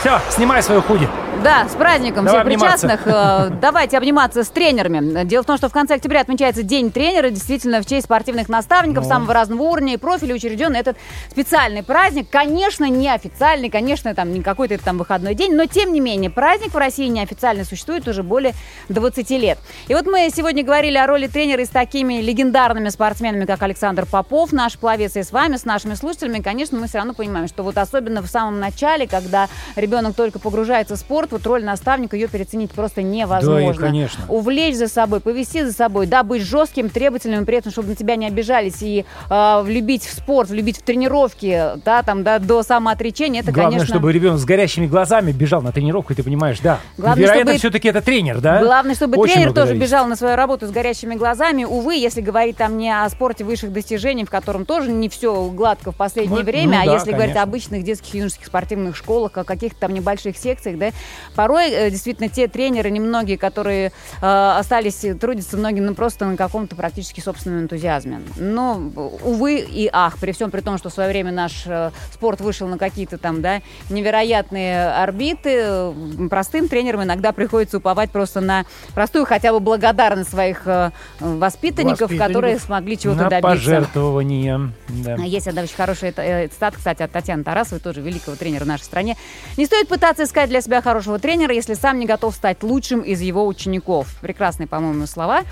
Все, 0.07 0.21
снимай 0.31 0.63
свою 0.63 0.83
худи. 0.83 1.09
Да, 1.43 1.69
с 1.69 1.75
праздником 1.75 2.25
Давай 2.25 2.45
всех 2.45 2.61
причастных. 2.61 3.01
Э, 3.07 3.51
Давайте 3.61 3.99
обниматься 3.99 4.43
с 4.43 4.49
тренерами. 4.49 5.25
Дело 5.25 5.43
в 5.43 5.47
том, 5.47 5.57
что 5.59 5.69
в 5.69 5.73
конце 5.73 5.95
октября 5.95 6.21
отмечается 6.21 6.63
День 6.63 6.91
тренера. 6.91 7.29
Действительно, 7.29 7.83
в 7.83 7.87
честь 7.87 8.05
спортивных 8.07 8.49
наставников 8.49 9.05
Ну. 9.05 9.11
самого 9.11 9.35
разного 9.35 9.63
уровня 9.63 9.95
и 9.95 9.97
профиля 9.97 10.35
учрежден 10.35 10.75
этот 10.75 10.97
специальный 11.31 11.83
праздник. 11.83 12.29
Конечно, 12.31 12.89
не 12.89 13.09
официальный, 13.09 13.69
конечно, 13.69 14.15
там 14.15 14.33
не 14.33 14.43
какой-то 14.43 14.79
там 14.79 14.97
выходной 14.97 15.35
день, 15.35 15.55
но 15.55 15.67
тем 15.67 15.93
не 15.93 16.01
менее, 16.01 16.31
праздник 16.31 16.73
в 16.73 16.79
России 16.79 17.07
неофициально 17.09 17.65
существует 17.65 18.09
уже 18.09 18.23
более 18.23 18.55
20 18.89 19.31
лет. 19.31 19.59
И 19.89 19.95
вот 19.95 20.07
мы 20.07 20.31
сегодня 20.35 20.65
говорили 20.65 20.97
о 20.97 21.07
роли 21.07 21.27
тренера 21.27 21.65
с 21.65 21.69
такими 21.69 22.23
легендарными 22.23 22.89
спортсменами, 22.89 23.45
как 23.45 23.63
Александр 23.63 24.07
Попов, 24.07 24.53
наш 24.53 24.79
пловец, 24.79 25.17
и 25.17 25.23
с 25.23 25.33
вами, 25.33 25.57
с 25.57 25.65
нашими 25.65 25.95
слушателями. 25.95 26.41
Конечно, 26.41 26.79
мы 26.79 26.87
все 26.87 26.99
равно 26.99 27.13
понимаем, 27.13 27.47
что 27.47 27.63
вот 27.63 27.77
особенно 27.77 28.23
в 28.23 28.27
самом 28.29 28.59
начале, 28.59 29.07
когда 29.07 29.49
ребенок 29.77 29.96
ребенок 29.97 30.15
только 30.17 30.39
погружается 30.39 30.97
в 30.97 30.99
спорт, 30.99 31.33
вот 31.33 31.47
роль 31.47 31.65
наставника 31.65 32.17
ее 32.17 32.29
переоценить 32.29 32.71
просто 32.71 33.03
невозможно. 33.03 33.73
Да, 33.73 33.87
и 33.87 33.91
конечно. 33.91 34.25
Увлечь 34.29 34.75
за 34.77 34.89
собой, 34.89 35.21
повести 35.21 35.65
за 35.65 35.73
собой, 35.73 36.07
да, 36.07 36.23
быть 36.23 36.43
жестким, 36.43 36.89
требовательным, 36.91 37.47
при 37.47 37.57
этом, 37.59 37.73
чтобы 37.73 37.89
на 37.89 37.97
тебя 37.97 38.17
не 38.17 38.27
обижались, 38.27 38.83
и 38.83 39.05
э, 39.31 39.63
влюбить 39.63 40.05
в 40.05 40.13
спорт, 40.13 40.51
влюбить 40.51 40.79
в 40.79 40.83
тренировки, 40.83 41.63
да, 41.85 42.03
там, 42.03 42.23
да, 42.25 42.39
до 42.39 42.63
самоотречения, 42.63 43.41
это, 43.41 43.53
Главное, 43.53 43.79
конечно... 43.79 43.95
чтобы 43.95 44.13
ребенок 44.13 44.39
с 44.39 44.45
горящими 44.45 44.87
глазами 44.87 45.33
бежал 45.33 45.63
на 45.63 45.73
тренировку, 45.73 46.13
и 46.13 46.17
ты 46.17 46.23
понимаешь, 46.23 46.61
да. 46.61 46.81
Главное, 46.99 47.23
Вероятно, 47.25 47.53
чтобы- 47.53 47.59
все-таки 47.59 47.89
это 47.89 48.03
тренер, 48.03 48.41
да? 48.41 48.61
Главное, 48.61 48.95
чтобы 48.95 49.17
Очень 49.19 49.35
тренер 49.35 49.53
тоже 49.53 49.69
зависит. 49.69 49.83
бежал 49.87 50.07
на 50.07 50.17
свою 50.17 50.37
работу 50.37 50.67
с 50.67 50.71
горящими 50.71 51.15
глазами. 51.15 51.65
Увы, 51.65 51.95
если 51.97 52.21
говорить 52.21 52.57
там 52.57 52.77
не 52.77 52.91
о 52.91 53.09
спорте 53.09 53.45
высших 53.45 53.73
достижений, 53.73 54.25
в 54.25 54.31
котором 54.31 54.65
тоже 54.67 54.91
не 54.91 55.09
все 55.09 55.49
гладко 55.51 55.93
в 55.93 55.97
последнее 55.97 56.41
Ну, 56.41 56.45
время, 56.45 56.79
ну 56.79 56.83
а 56.83 56.87
да, 56.87 56.93
если 56.95 57.11
говорить 57.13 57.35
конечно. 57.35 57.41
о 57.41 57.45
обычных 57.45 57.85
детских 57.85 58.15
и 58.15 58.19
юношеских 58.19 58.47
спортивных 58.47 58.97
школах, 58.97 59.37
о 59.37 59.45
каких-то 59.45 59.86
там 59.87 59.95
небольших 59.95 60.37
секциях, 60.37 60.79
да, 60.79 60.91
порой 61.35 61.71
э, 61.71 61.91
действительно 61.91 62.29
те 62.29 62.49
тренеры, 62.49 62.91
немногие, 62.91 63.39
которые 63.39 63.93
э, 64.21 64.57
остались, 64.59 65.05
э, 65.05 65.15
трудятся 65.15 65.57
многие 65.57 65.81
ну, 65.81 65.95
просто 65.95 66.27
на 66.27 66.37
каком-то 66.37 66.75
практически 66.75 67.21
собственном 67.21 67.63
энтузиазме. 67.63 68.21
Но, 68.37 68.75
увы 69.23 69.59
и 69.61 69.89
ах, 69.93 70.19
при 70.19 70.33
всем 70.33 70.51
при 70.51 70.61
том, 70.61 70.79
что 70.79 70.89
в 70.91 70.93
свое 70.93 71.09
время 71.09 71.31
наш 71.33 71.63
э, 71.67 71.91
спорт 72.13 72.41
вышел 72.41 72.67
на 72.67 72.79
какие-то 72.79 73.19
там, 73.19 73.43
да, 73.43 73.61
невероятные 73.91 74.91
орбиты, 74.91 75.93
простым 76.31 76.69
тренерам 76.69 77.05
иногда 77.05 77.33
приходится 77.33 77.79
уповать 77.79 78.11
просто 78.11 78.41
на 78.41 78.65
простую 78.95 79.25
хотя 79.25 79.53
бы 79.53 79.61
благодарность 79.61 80.31
своих 80.31 80.67
э, 80.67 80.91
воспитанников, 81.21 82.01
Воспитанников. 82.03 82.19
которые 82.19 82.59
смогли 82.59 82.99
чего-то 82.99 83.23
На 83.25 83.31
добиться. 83.31 83.49
пожертвование. 83.49 84.73
Да. 84.89 85.15
Есть 85.17 85.47
одна 85.47 85.63
очень 85.63 85.77
хорошая 85.77 86.13
э, 86.17 86.49
цитата, 86.49 86.77
кстати, 86.77 87.03
от 87.03 87.13
Татьяны 87.13 87.45
Тарасовой, 87.45 87.81
тоже 87.81 88.01
великого 88.01 88.37
тренера 88.37 88.65
в 88.65 88.67
нашей 88.67 88.85
стране. 88.85 89.17
Не 89.57 89.66
стоит 89.67 89.89
пытаться 89.89 90.25
искать 90.25 90.49
для 90.49 90.61
себя 90.61 90.81
хорошего 90.81 91.19
тренера, 91.19 91.53
если 91.53 91.75
сам 91.75 91.99
не 91.99 92.07
готов 92.07 92.35
стать 92.35 92.63
лучшим 92.63 93.01
из 93.01 93.21
его 93.21 93.47
учеников. 93.47 94.09
Прекрасные, 94.21 94.67
по-моему, 94.67 95.07
слова, 95.07 95.43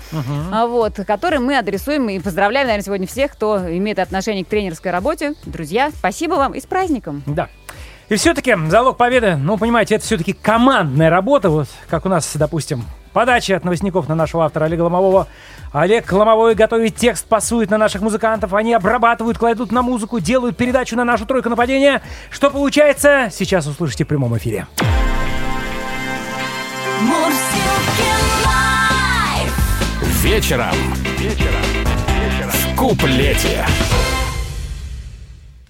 а, 0.51 0.65
вот, 0.67 0.95
которые 1.05 1.39
мы 1.39 1.57
адресуем 1.57 2.09
и 2.09 2.19
поздравляем, 2.19 2.67
наверное, 2.67 2.85
сегодня 2.85 3.07
всех, 3.07 3.31
кто 3.31 3.57
имеет 3.77 3.99
отношение 3.99 4.43
к 4.43 4.47
тренерской 4.47 4.91
работе. 4.91 5.33
Друзья, 5.45 5.91
спасибо 5.95 6.35
вам 6.35 6.53
и 6.53 6.59
с 6.59 6.65
праздником! 6.65 7.23
Да. 7.25 7.49
И 8.09 8.15
все-таки 8.15 8.55
залог 8.69 8.97
победы, 8.97 9.35
ну, 9.35 9.57
понимаете, 9.57 9.95
это 9.95 10.05
все-таки 10.05 10.33
командная 10.33 11.09
работа, 11.09 11.49
вот 11.49 11.67
как 11.89 12.05
у 12.05 12.09
нас, 12.09 12.31
допустим, 12.35 12.83
подача 13.15 13.55
от 13.55 13.63
новостников 13.63 14.09
на 14.09 14.13
нашего 14.15 14.43
автора 14.43 14.65
Олега 14.65 14.81
Ломового. 14.81 15.27
Олег 15.71 16.11
Ломовой 16.11 16.53
готовит 16.53 16.97
текст, 16.97 17.25
пасует 17.25 17.71
на 17.71 17.77
наших 17.77 18.01
музыкантов, 18.01 18.53
они 18.53 18.73
обрабатывают, 18.73 19.37
кладут 19.37 19.71
на 19.71 19.81
музыку, 19.81 20.19
делают 20.19 20.57
передачу 20.57 20.97
на 20.97 21.05
нашу 21.05 21.25
тройку 21.25 21.49
нападения. 21.49 22.01
Что 22.29 22.51
получается, 22.51 23.29
сейчас 23.31 23.67
услышите 23.67 24.03
в 24.03 24.07
прямом 24.09 24.37
эфире. 24.37 24.67
Live. 28.45 29.53
Вечером. 30.21 30.75
Вечером. 31.17 31.61
В 32.51 32.75
куплете. 32.75 33.65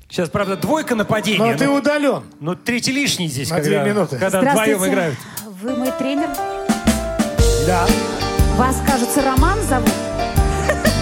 Сейчас, 0.10 0.30
правда, 0.30 0.58
двойка 0.58 0.96
нападения. 0.96 1.52
Но 1.52 1.56
ты 1.56 1.70
удален. 1.70 2.24
Ну, 2.39 2.56
третий 2.56 2.91
лишний 2.91 3.28
здесь, 3.28 3.52
На 3.52 3.58
когда, 3.58 3.84
две 3.84 3.93
минуты. 3.93 4.18
когда 4.18 4.41
вдвоем 4.41 4.84
играют. 4.88 5.18
Вы 5.62 5.76
мой 5.76 5.91
тренер? 5.91 6.30
Да. 7.66 7.88
Вас, 8.57 8.76
кажется, 8.86 9.24
Роман 9.24 9.57
зовут? 9.68 9.89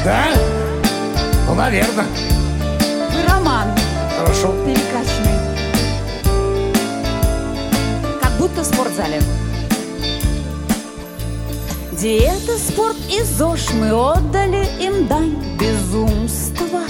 Да? 0.05 0.27
Ну, 1.45 1.55
наверное. 1.55 2.05
Вы 3.11 3.27
Роман, 3.27 3.67
Хорошо. 4.17 4.53
перекачанный. 4.65 5.39
Как 8.21 8.31
будто 8.39 8.61
в 8.61 8.65
спортзале. 8.65 9.21
Диета, 11.91 12.57
спорт 12.57 12.97
и 13.09 13.21
ЗОЖ 13.23 13.71
мы 13.73 13.91
отдали 13.91 14.65
им 14.81 15.07
дань 15.07 15.35
безумства. 15.59 16.81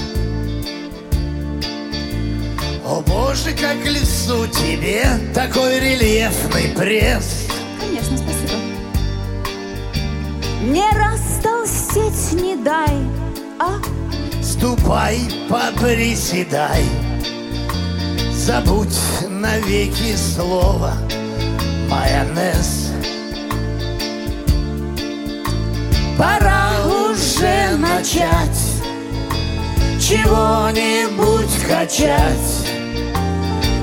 О 2.85 3.01
боже, 3.01 3.51
как 3.53 3.83
лицу 3.85 4.45
тебе 4.47 5.03
такой 5.33 5.79
рельефный 5.79 6.69
пресс. 6.77 7.42
Не 10.63 10.85
растолстеть 10.97 12.41
не 12.41 12.55
дай, 12.55 12.97
а 13.59 13.81
Ступай, 14.41 15.19
поприседай. 15.49 16.85
Забудь 18.31 18.97
навеки 19.27 20.15
слово 20.15 20.93
майонез. 21.89 22.91
Пора 26.17 26.71
уже 26.87 27.75
начать 27.77 28.63
чего-нибудь 29.99 31.67
качать 31.67 32.69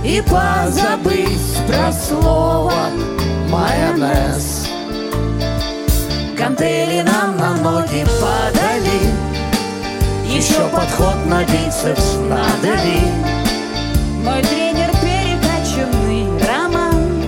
и 0.03 0.22
позабыть 0.22 1.59
про 1.66 1.93
слово 1.93 2.72
майонез. 3.51 4.60
Гантели 6.41 7.03
нам 7.03 7.36
на 7.36 7.55
ноги 7.57 8.03
подали, 8.18 9.12
еще 10.24 10.66
подход 10.70 11.16
на 11.26 11.45
бицепс 11.45 12.14
надо 12.30 12.82
ли? 12.82 13.03
мой 14.24 14.43
тренер 14.45 14.91
перекачанный 15.03 16.43
Роман, 16.49 17.24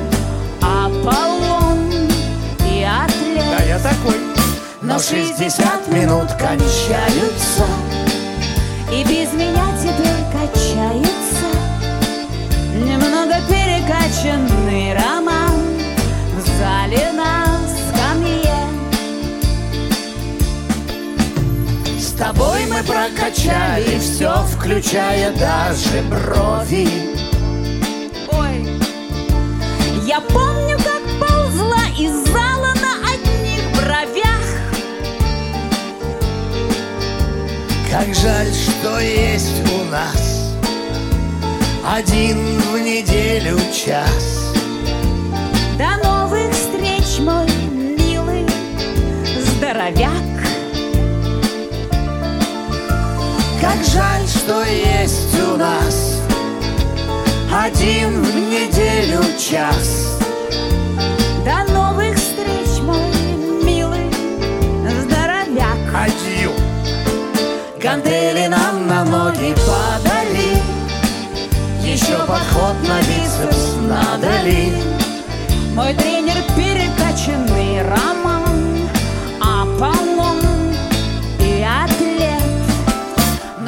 Аполлон 0.62 2.08
и 2.66 2.82
атлет. 2.82 3.44
Да, 3.50 3.62
я 3.62 3.78
такой. 3.80 4.18
Но 4.80 4.98
60 4.98 5.88
минут 5.88 6.32
кончаются, 6.38 7.66
И 8.90 9.04
без 9.04 9.30
меня 9.34 9.66
теперь 9.78 10.24
качается 10.32 11.48
Немного 12.74 13.34
перекачанный 13.46 14.94
роман 14.94 15.41
мы 22.82 22.86
прокачали 22.86 23.98
все, 23.98 24.32
включая 24.46 25.32
даже 25.32 26.02
брови. 26.08 26.88
Ой, 28.30 28.68
я 30.06 30.20
помню, 30.20 30.76
как 30.78 31.02
ползла 31.20 31.82
из 31.98 32.12
зала 32.26 32.72
на 32.80 32.94
одних 33.12 33.62
бровях 33.76 34.46
Как 37.90 38.14
жаль, 38.14 38.52
что 38.52 38.98
есть 39.00 39.62
у 39.70 39.84
нас 39.90 40.54
один 41.86 42.38
в 42.60 42.78
неделю 42.78 43.58
час. 43.72 44.54
До 45.76 46.08
новых 46.08 46.52
встреч, 46.52 47.18
мой 47.20 47.46
милый 47.70 48.46
здоровяк 49.56 50.31
Как 53.72 53.84
жаль, 53.84 54.28
что 54.28 54.62
есть 54.64 55.34
у 55.40 55.56
нас 55.56 56.20
один 57.50 58.22
в 58.22 58.34
неделю 58.34 59.22
час. 59.38 60.18
До 61.42 61.72
новых 61.72 62.14
встреч, 62.16 62.82
мой 62.82 63.00
милый 63.64 64.12
здоровяк 65.00 65.78
Адью. 65.94 66.50
Гантели 67.82 68.46
нам 68.48 68.86
на 68.86 69.04
ноги 69.04 69.54
подали, 69.54 70.60
еще 71.82 72.18
подход 72.26 72.76
на 72.86 73.00
бицепс 73.00 73.76
надо 73.88 74.42
ли? 74.42 74.70
Мой 75.74 75.94
тренер 75.94 76.36
перекачанный 76.54 77.80
роман, 77.88 78.31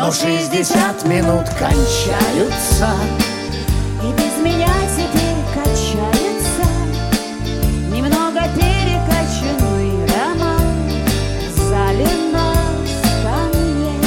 Но 0.05 0.13
60 0.13 1.07
минут 1.07 1.49
кончаются, 1.59 2.91
И 4.03 4.13
без 4.13 4.37
меня 4.45 4.69
теперь 4.95 5.41
качается. 5.55 6.69
Немного 7.91 8.43
перекачанный 8.55 10.05
роман 10.15 10.67
В 11.49 11.59
зале 11.59 12.07
на 12.35 12.53
скамье. 13.01 13.99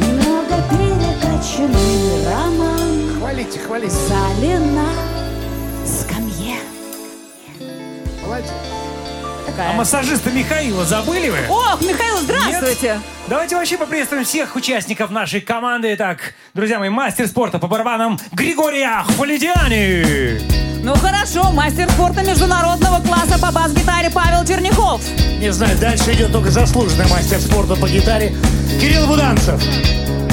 Немного 0.00 0.56
перекачанный 0.70 2.26
роман 2.26 3.20
Хвалите, 3.20 3.60
хвалите. 3.60 3.94
зале 4.08 4.58
на 4.58 5.15
такая. 9.56 9.70
А 9.70 9.72
массажиста 9.72 10.30
Михаила 10.30 10.84
забыли 10.84 11.30
вы? 11.30 11.38
Ох, 11.48 11.80
Михаил, 11.80 12.18
здравствуйте! 12.18 12.94
Нет? 12.94 12.98
Давайте 13.28 13.56
вообще 13.56 13.76
поприветствуем 13.76 14.24
всех 14.24 14.54
участников 14.54 15.10
нашей 15.10 15.40
команды. 15.40 15.94
Итак, 15.94 16.34
друзья 16.54 16.78
мои, 16.78 16.90
мастер 16.90 17.26
спорта 17.26 17.58
по 17.58 17.66
барабанам 17.66 18.18
Григория 18.32 19.02
Хвалидиани. 19.02 20.40
Ну 20.82 20.94
хорошо, 20.94 21.50
мастер 21.50 21.90
спорта 21.90 22.22
международного 22.22 23.02
класса 23.02 23.38
по 23.40 23.50
бас-гитаре 23.50 24.10
Павел 24.10 24.44
Черняхов. 24.44 25.00
Не 25.40 25.52
знаю, 25.52 25.76
дальше 25.78 26.12
идет 26.12 26.30
только 26.32 26.50
заслуженный 26.50 27.08
мастер 27.08 27.40
спорта 27.40 27.74
по 27.74 27.88
гитаре 27.88 28.34
Кирилл 28.80 29.06
Буданцев. 29.06 29.60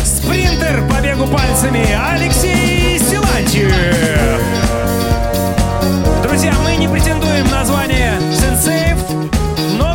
Спринтер 0.06 0.88
по 0.88 1.02
бегу 1.02 1.26
пальцами 1.28 1.88
Алексей 2.12 3.00
Силантьев. 3.00 3.74
Друзья, 6.22 6.54
мы 6.64 6.76
не 6.76 6.88
претендуем 6.88 7.48
на 7.50 7.66
звание 7.66 8.20
сенсеев, 8.34 8.93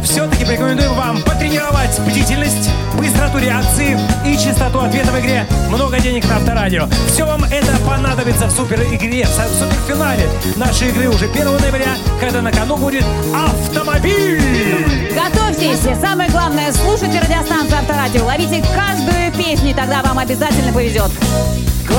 все-таки 0.03 0.45
порекомендуем 0.45 0.95
вам 0.95 1.23
потренировать 1.23 1.99
бдительность, 2.01 2.71
быстроту 2.97 3.39
реакции 3.39 3.99
и 4.27 4.37
частоту 4.37 4.81
ответа 4.81 5.11
в 5.13 5.21
игре 5.21 5.47
«Много 5.69 5.99
денег 6.01 6.29
на 6.29 6.37
авторадио». 6.37 6.89
Все 7.07 7.25
вам 7.25 7.45
это 7.45 7.73
понадобится 7.87 8.47
в 8.47 8.51
супер 8.51 8.83
игре, 8.83 9.25
в 9.25 9.29
суперфинале 9.29 10.29
нашей 10.57 10.89
игры 10.89 11.09
уже 11.09 11.27
1 11.27 11.45
ноября, 11.45 11.97
когда 12.21 12.43
на 12.43 12.53
кону 12.53 12.77
будет 12.77 13.05
автомобиль. 13.35 15.13
Готовьтесь! 15.15 15.81
Самое 16.01 16.31
главное, 16.31 16.73
слушайте 16.73 17.21
радиостанцию 17.21 17.79
Авторадио. 17.79 18.25
Ловите 18.25 18.63
каждую 18.75 19.33
песню, 19.33 19.71
и 19.71 19.75
тогда 19.75 20.03
вам 20.03 20.19
обязательно 20.19 20.73
повезет. 20.73 21.11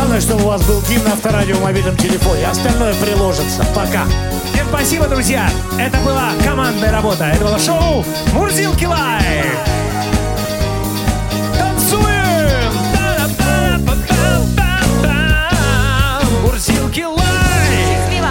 Главное, 0.09 0.27
чтобы 0.27 0.43
у 0.43 0.47
вас 0.47 0.63
был 0.63 0.81
гимн 0.89 1.05
авторадио 1.05 1.55
в 1.57 1.61
мобильном 1.61 1.95
телефоне. 1.95 2.47
Остальное 2.47 2.95
приложится. 2.95 3.63
Пока. 3.75 4.05
Всем 4.51 4.67
спасибо, 4.69 5.05
друзья! 5.05 5.47
Это 5.77 5.99
была 5.99 6.31
командная 6.43 6.91
работа. 6.91 7.25
Это 7.25 7.45
было 7.45 7.59
шоу 7.59 8.03
«Мурзилки 8.33 8.85
Live». 8.85 9.45
Танцуем! 11.59 12.73
Мурзилки 16.41 17.03
Live! 17.03 17.19
Счастливо! 17.87 18.29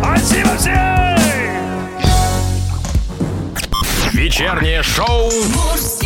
Спасибо 0.00 0.56
всем! 0.56 1.18
Вечернее 4.14 4.82
шоу 4.82 5.30
Мурзилки 5.30 6.01